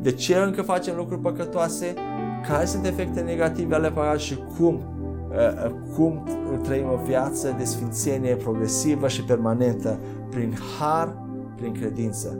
De 0.01 0.11
ce 0.11 0.35
încă 0.35 0.61
facem 0.61 0.95
lucruri 0.95 1.21
păcătoase? 1.21 1.93
Care 2.47 2.65
sunt 2.65 2.85
efecte 2.85 3.19
negative 3.19 3.75
ale 3.75 3.89
păcatului 3.89 4.21
și 4.21 4.39
cum 4.57 4.79
uh, 5.29 5.71
cum 5.95 6.23
trăim 6.63 6.85
o 6.85 7.05
viață 7.05 7.55
de 7.57 7.63
sfințenie 7.63 8.35
progresivă 8.35 9.07
și 9.07 9.23
permanentă 9.23 9.99
prin 10.29 10.53
har, 10.79 11.15
prin 11.55 11.73
credință. 11.73 12.37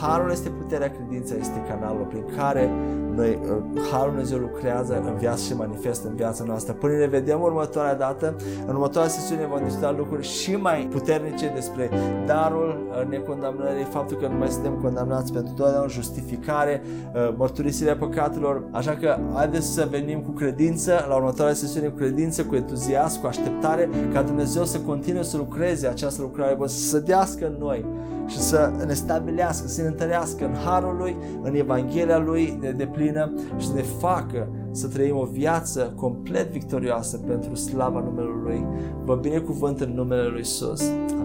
Harul 0.00 0.30
este 0.30 0.48
puterea, 0.48 0.90
credința 0.90 1.34
este 1.34 1.62
canalul 1.68 2.04
prin 2.04 2.24
care 2.36 2.70
noi, 3.14 3.38
uh, 3.42 3.80
Harul 3.90 4.10
Dumnezeu 4.10 4.38
lucrează 4.38 5.02
în 5.06 5.16
viață 5.16 5.42
și 5.42 5.54
manifestă 5.54 6.08
în 6.08 6.14
viața 6.14 6.44
noastră. 6.44 6.72
Până 6.72 6.92
ne 6.92 7.06
vedem 7.06 7.40
următoarea 7.40 7.94
dată, 7.94 8.34
în 8.66 8.74
următoarea 8.74 9.10
sesiune 9.10 9.46
vom 9.46 9.64
discuta 9.64 9.94
lucruri 9.98 10.26
și 10.26 10.56
mai 10.56 10.88
puternice 10.90 11.52
despre 11.54 11.90
darul 12.26 12.88
uh, 12.88 13.08
necondamnării, 13.08 13.84
faptul 13.84 14.16
că 14.16 14.26
nu 14.26 14.36
mai 14.36 14.48
suntem 14.48 14.78
condamnați 14.82 15.32
pentru 15.32 15.52
totdeauna, 15.54 15.86
justificare, 15.88 16.82
uh, 17.14 17.34
mărturisirea 17.36 17.96
păcatelor. 17.96 18.62
Așa 18.70 18.96
că 18.96 19.18
haideți 19.34 19.66
să 19.66 19.88
venim 19.90 20.20
cu 20.20 20.30
credință 20.30 21.06
la 21.08 21.14
următoarea 21.14 21.54
sesiune 21.54 21.86
cu 21.86 21.96
credință, 21.96 22.44
cu 22.44 22.54
entuziasm, 22.54 23.20
cu 23.20 23.26
așteptare, 23.26 23.88
ca 24.12 24.22
Dumnezeu 24.22 24.64
să 24.64 24.78
continue 24.78 25.22
să 25.22 25.36
lucreze 25.36 25.86
această 25.86 26.22
lucrare, 26.22 26.56
să 26.60 26.78
sădească 26.78 27.46
în 27.46 27.56
noi 27.58 27.84
și 28.26 28.38
să 28.38 28.70
ne 28.86 28.94
stabilească, 28.94 29.68
să 29.68 29.80
ne 29.80 29.86
întărească 29.86 30.44
în 30.44 30.54
Harul 30.64 30.96
Lui, 30.98 31.16
în 31.42 31.54
Evanghelia 31.54 32.18
Lui 32.18 32.58
de, 32.60 32.70
de 32.70 32.86
plină 33.02 33.32
și 33.58 33.66
să 33.66 33.74
ne 33.74 33.82
facă 33.82 34.48
să 34.70 34.88
trăim 34.88 35.16
o 35.16 35.24
viață 35.24 35.92
complet 35.96 36.50
victorioasă 36.50 37.16
pentru 37.16 37.54
slava 37.54 38.00
numelui 38.00 38.40
Lui. 38.42 38.66
Vă 39.04 39.14
binecuvânt 39.14 39.80
în 39.80 39.92
numele 39.94 40.26
Lui 40.26 40.40
Isus. 40.40 40.80
Amin. 40.80 41.21